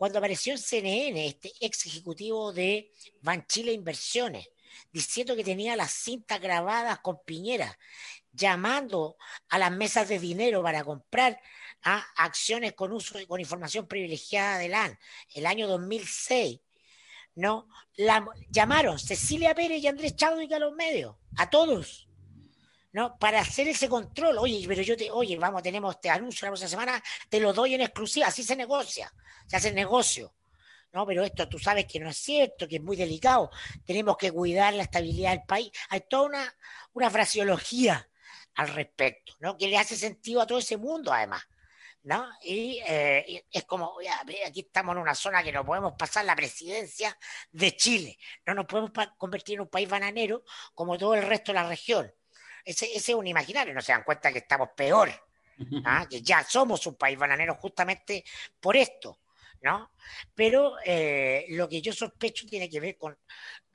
cuando 0.00 0.18
apareció 0.18 0.54
en 0.54 0.58
CNN 0.58 1.26
este 1.26 1.52
ex 1.60 1.84
ejecutivo 1.84 2.54
de 2.54 2.90
Banchile 3.20 3.74
Inversiones, 3.74 4.48
diciendo 4.90 5.36
que 5.36 5.44
tenía 5.44 5.76
las 5.76 5.92
cintas 5.92 6.40
grabadas 6.40 7.00
con 7.00 7.22
Piñera, 7.22 7.78
llamando 8.32 9.16
a 9.48 9.58
las 9.58 9.72
mesas 9.72 10.08
de 10.08 10.18
dinero 10.18 10.62
para 10.62 10.84
comprar 10.84 11.40
a 11.82 11.98
acciones 12.16 12.74
con 12.74 12.92
uso 12.92 13.18
con 13.26 13.40
información 13.40 13.86
privilegiada 13.86 14.58
de 14.58 14.68
LAN, 14.68 14.98
el 15.34 15.46
año 15.46 15.66
2006, 15.66 16.60
¿no? 17.36 17.68
La, 17.96 18.26
llamaron 18.48 18.98
Cecilia 18.98 19.54
Pérez 19.54 19.82
y 19.82 19.86
Andrés 19.86 20.16
Chadwick 20.16 20.52
a 20.52 20.58
los 20.58 20.74
medios, 20.74 21.16
a 21.36 21.48
todos, 21.48 22.08
¿no? 22.92 23.18
Para 23.18 23.40
hacer 23.40 23.68
ese 23.68 23.88
control. 23.88 24.38
Oye, 24.38 24.64
pero 24.68 24.82
yo 24.82 24.96
te, 24.96 25.10
oye, 25.10 25.36
vamos, 25.36 25.62
tenemos 25.62 25.94
este 25.94 26.10
anuncio 26.10 26.46
la 26.46 26.50
próxima 26.50 26.68
semana, 26.68 27.02
te 27.28 27.40
lo 27.40 27.52
doy 27.52 27.74
en 27.74 27.82
exclusiva, 27.82 28.26
así 28.26 28.42
se 28.42 28.56
negocia, 28.56 29.12
se 29.46 29.56
hace 29.56 29.72
negocio. 29.72 30.34
No, 30.92 31.06
pero 31.06 31.22
esto 31.22 31.48
tú 31.48 31.56
sabes 31.58 31.86
que 31.86 32.00
no 32.00 32.10
es 32.10 32.16
cierto, 32.16 32.66
que 32.66 32.76
es 32.76 32.82
muy 32.82 32.96
delicado. 32.96 33.50
Tenemos 33.86 34.16
que 34.16 34.32
cuidar 34.32 34.74
la 34.74 34.82
estabilidad 34.82 35.30
del 35.30 35.44
país. 35.44 35.70
Hay 35.88 36.02
toda 36.08 36.24
una, 36.24 36.56
una 36.94 37.08
fraseología 37.08 38.09
al 38.54 38.68
respecto, 38.68 39.34
¿no? 39.40 39.56
Que 39.56 39.68
le 39.68 39.78
hace 39.78 39.96
sentido 39.96 40.40
a 40.40 40.46
todo 40.46 40.58
ese 40.58 40.76
mundo, 40.76 41.12
además. 41.12 41.42
¿no? 42.02 42.30
Y 42.42 42.80
eh, 42.86 43.44
es 43.50 43.64
como, 43.64 43.96
aquí 44.46 44.60
estamos 44.60 44.94
en 44.94 45.02
una 45.02 45.14
zona 45.14 45.42
que 45.42 45.52
no 45.52 45.64
podemos 45.64 45.94
pasar 45.98 46.24
la 46.24 46.34
presidencia 46.34 47.16
de 47.52 47.76
Chile, 47.76 48.18
no 48.46 48.54
nos 48.54 48.66
podemos 48.66 48.90
convertir 49.18 49.56
en 49.56 49.62
un 49.62 49.68
país 49.68 49.88
bananero 49.88 50.42
como 50.74 50.96
todo 50.96 51.14
el 51.14 51.22
resto 51.22 51.52
de 51.52 51.56
la 51.56 51.68
región. 51.68 52.12
Ese, 52.64 52.94
es 52.94 53.08
un 53.10 53.26
imaginario, 53.26 53.74
no 53.74 53.80
se 53.80 53.92
dan 53.92 54.04
cuenta 54.04 54.32
que 54.32 54.38
estamos 54.38 54.70
peor, 54.74 55.10
¿ah? 55.84 56.06
que 56.08 56.22
ya 56.22 56.42
somos 56.44 56.86
un 56.86 56.96
país 56.96 57.18
bananero 57.18 57.54
justamente 57.56 58.24
por 58.58 58.76
esto, 58.76 59.20
¿no? 59.62 59.92
Pero 60.34 60.76
eh, 60.84 61.46
lo 61.50 61.68
que 61.68 61.82
yo 61.82 61.92
sospecho 61.92 62.46
tiene 62.46 62.68
que 62.68 62.80
ver 62.80 62.96
con 62.96 63.18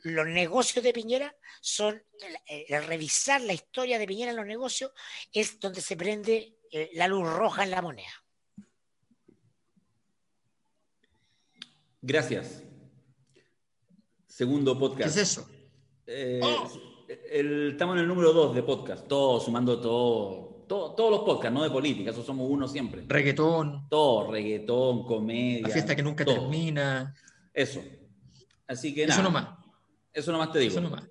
los 0.05 0.27
negocios 0.27 0.83
de 0.83 0.93
Piñera, 0.93 1.35
son, 1.61 2.01
el, 2.45 2.85
revisar 2.85 3.41
la 3.41 3.53
historia 3.53 3.97
de 3.97 4.05
Piñera 4.05 4.29
en 4.29 4.37
los 4.37 4.45
negocios 4.45 4.91
es 5.33 5.59
donde 5.59 5.81
se 5.81 5.97
prende 5.97 6.53
eh, 6.71 6.91
la 6.93 7.07
luz 7.07 7.27
roja 7.27 7.63
en 7.63 7.71
la 7.71 7.81
moneda. 7.81 8.13
Gracias. 12.03 12.61
Segundo 14.27 14.77
podcast. 14.77 15.15
¿Qué 15.15 15.21
es 15.21 15.31
eso? 15.31 15.49
Eh, 16.05 16.39
oh. 16.43 16.71
estamos 17.09 17.95
en 17.95 18.01
el 18.01 18.07
número 18.07 18.31
dos 18.31 18.53
de 18.53 18.61
podcast, 18.61 19.07
todo, 19.07 19.39
sumando 19.39 19.81
todo, 19.81 20.65
todos 20.67 21.09
los 21.09 21.21
podcasts, 21.21 21.51
no 21.51 21.63
de 21.63 21.71
política, 21.71 22.11
eso 22.11 22.21
somos 22.21 22.47
uno 22.47 22.67
siempre. 22.67 23.03
Reggaetón. 23.07 23.89
Todo, 23.89 24.31
reggaetón, 24.31 25.03
comedia. 25.03 25.63
La 25.63 25.69
fiesta 25.69 25.95
que 25.95 26.03
nunca 26.03 26.23
termina. 26.23 27.15
Eso. 27.51 27.83
Así 28.67 28.93
que 28.93 29.07
nada. 29.07 29.19
Eso 29.19 29.23
nomás. 29.23 29.64
Eso 30.15 30.31
nomás 30.31 30.51
te 30.51 30.59
digo. 30.59 30.71
Eso 30.71 30.81
nomás. 30.81 31.03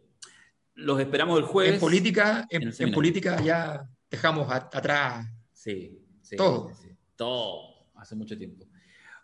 Los 0.75 0.99
esperamos 0.99 1.39
el 1.39 1.45
jueves. 1.45 1.75
En 1.75 1.81
política, 1.81 2.47
en 2.51 2.93
política 2.93 3.41
ya 3.41 3.87
dejamos 4.11 4.51
atrás 4.51 5.27
Sí, 5.53 5.99
sí. 6.23 6.37
Todo. 6.37 6.71
todo. 7.17 7.89
Hace 7.95 8.17
mucho 8.17 8.37
tiempo. 8.37 8.67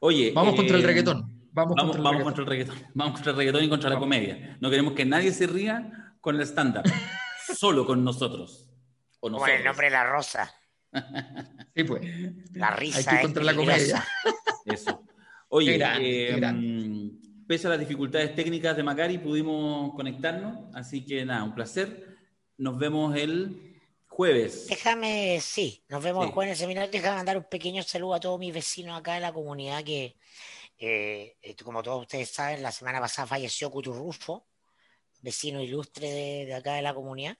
Oye. 0.01 0.33
Vamos 0.35 0.55
contra 0.55 0.76
el 0.76 0.85
eh, 0.85 0.87
reggaetón. 0.87 1.49
Vamos, 1.53 1.76
contra, 1.76 1.99
el 1.99 2.03
vamos 2.03 2.22
contra, 2.22 2.43
el 2.45 2.49
reggaetón. 2.49 2.76
Vamos 2.95 3.14
contra 3.14 3.33
el 3.33 3.39
reggaetón 3.39 3.64
y 3.64 3.68
contra 3.68 3.91
la 3.91 3.99
comedia. 3.99 4.57
No 4.61 4.70
queremos 4.70 4.93
que 4.95 5.05
nadie 5.05 5.33
se 5.33 5.47
ría 5.47 6.14
con 6.20 6.37
el 6.37 6.43
estándar. 6.43 6.85
solo 7.57 7.85
con 7.85 8.05
nosotros. 8.05 8.70
O 9.20 9.31
Como 9.31 9.47
el 9.47 9.64
nombre 9.64 9.87
de 9.87 9.91
la 9.91 10.05
rosa. 10.05 10.55
sí, 11.74 11.85
pues. 11.85 12.03
La 12.53 12.70
risa. 12.70 13.11
Hay 13.11 13.22
contra 13.22 13.45
la 13.45 13.55
comedia. 13.55 14.05
Eso. 14.64 15.05
Oye, 15.49 15.78
eh, 15.99 16.41
pese 17.51 17.66
a 17.66 17.70
las 17.70 17.80
dificultades 17.80 18.32
técnicas 18.36 18.76
de 18.76 18.84
Macari, 18.84 19.18
pudimos 19.18 19.92
conectarnos. 19.96 20.72
Así 20.72 21.05
que 21.05 21.24
nada, 21.24 21.42
un 21.42 21.53
placer. 21.53 22.16
Nos 22.57 22.78
vemos 22.78 23.16
el 23.16 23.80
Jueves. 24.07 24.68
Déjame, 24.68 25.40
sí, 25.40 25.82
nos 25.88 26.01
vemos 26.01 26.26
el 26.26 26.30
jueves 26.30 26.46
en 26.46 26.53
el 26.53 26.57
seminario. 26.59 26.90
Déjame 26.92 27.16
mandar 27.16 27.38
un 27.38 27.48
pequeño 27.51 27.82
saludo 27.82 28.14
a 28.14 28.20
todos 28.20 28.38
mis 28.38 28.55
vecinos 28.55 28.96
acá 28.96 29.14
de 29.14 29.20
la 29.20 29.32
comunidad 29.32 29.82
que, 29.82 30.16
eh, 30.78 31.34
como 31.64 31.82
todos 31.82 32.03
ustedes 32.03 32.30
saben, 32.30 32.62
la 32.62 32.70
semana 32.70 33.01
pasada 33.01 33.26
falleció 33.26 33.68
Cuturrufo, 33.68 34.46
vecino 35.20 35.61
ilustre 35.61 36.09
de, 36.46 36.55
acá 36.55 36.74
de 36.74 36.82
la 36.82 36.94
comunidad. 36.94 37.36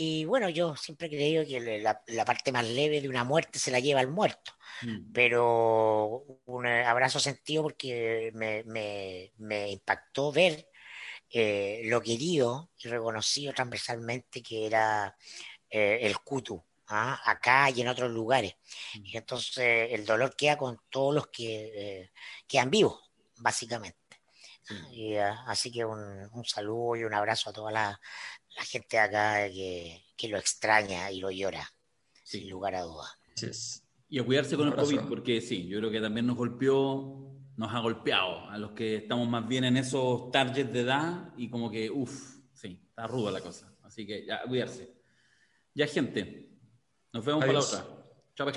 Y 0.00 0.26
bueno, 0.26 0.48
yo 0.48 0.76
siempre 0.76 1.08
he 1.08 1.10
creído 1.10 1.44
que 1.44 1.80
la, 1.80 2.24
parte 2.24 2.52
más 2.52 2.64
leve 2.64 3.00
de 3.00 3.08
una 3.08 3.24
muerte 3.24 3.58
se 3.58 3.72
la 3.72 3.80
lleva 3.80 4.00
el 4.00 4.06
muerto. 4.06 4.52
Mm. 4.82 5.12
Pero 5.12 6.24
un 6.46 6.66
abrazo 6.68 7.18
sentido 7.18 7.64
porque 7.64 8.30
me, 8.32 9.32
impactó 9.72 10.30
ver 10.30 10.68
eh, 11.30 11.80
lo 11.86 12.00
querido 12.00 12.70
y 12.78 12.86
reconocido 12.86 13.52
transversalmente 13.52 14.40
que 14.40 14.66
era 14.66 15.16
eh, 15.68 15.98
el 16.02 16.16
cutu, 16.20 16.62
¿ah? 16.86 17.20
acá 17.24 17.68
y 17.70 17.80
en 17.80 17.88
otros 17.88 18.12
lugares. 18.12 18.54
Mm. 18.94 19.04
Y 19.04 19.16
entonces 19.16 19.88
el 19.90 20.06
dolor 20.06 20.36
queda 20.36 20.56
con 20.56 20.80
todos 20.88 21.12
los 21.12 21.26
que 21.26 21.72
eh, 21.74 22.10
quedan 22.46 22.70
vivos, 22.70 23.00
básicamente. 23.38 23.98
Y, 24.92 25.16
ah, 25.16 25.44
así 25.46 25.72
que 25.72 25.84
un, 25.84 26.44
saludo 26.44 26.96
y 26.96 27.04
un 27.04 27.14
abrazo 27.14 27.50
a 27.50 27.52
toda 27.52 27.72
la, 27.72 28.00
gente 28.64 28.96
de 28.96 29.02
acá 29.02 29.48
que, 29.48 30.28
lo 30.28 30.38
extraña 30.38 31.10
y 31.10 31.20
lo 31.20 31.30
llora, 31.30 31.68
sin 32.22 32.48
lugar 32.48 32.74
a 32.74 32.82
dudas. 32.82 33.84
Y 34.08 34.18
a 34.18 34.24
cuidarse 34.24 34.56
con 34.56 34.68
el 34.68 34.74
COVID, 34.74 35.00
porque 35.08 35.40
sí, 35.40 35.66
yo 35.68 35.78
creo 35.78 35.90
que 35.90 36.00
también 36.00 36.26
nos 36.26 36.36
golpeó, 36.36 37.36
nos 37.56 37.74
ha 37.74 37.80
golpeado 37.80 38.48
a 38.50 38.58
los 38.58 38.72
que 38.72 38.96
estamos 38.96 39.28
más 39.28 39.46
bien 39.46 39.64
en 39.64 39.76
esos 39.76 40.30
targets 40.30 40.72
de 40.72 40.80
edad 40.80 41.32
y 41.36 41.50
como 41.50 41.70
que, 41.70 41.90
uff, 41.90 42.38
sí, 42.52 42.80
está 42.88 43.06
ruda 43.06 43.30
la 43.30 43.40
cosa. 43.40 43.72
Así 43.82 44.06
que 44.06 44.26
ya, 44.26 44.36
a 44.36 44.42
cuidarse. 44.46 44.94
Ya, 45.74 45.86
gente. 45.86 46.50
Nos 47.12 47.24
vemos 47.24 47.40
para 47.40 47.52
la 47.52 47.60
otra. 47.60 47.86
Chao, 48.34 48.52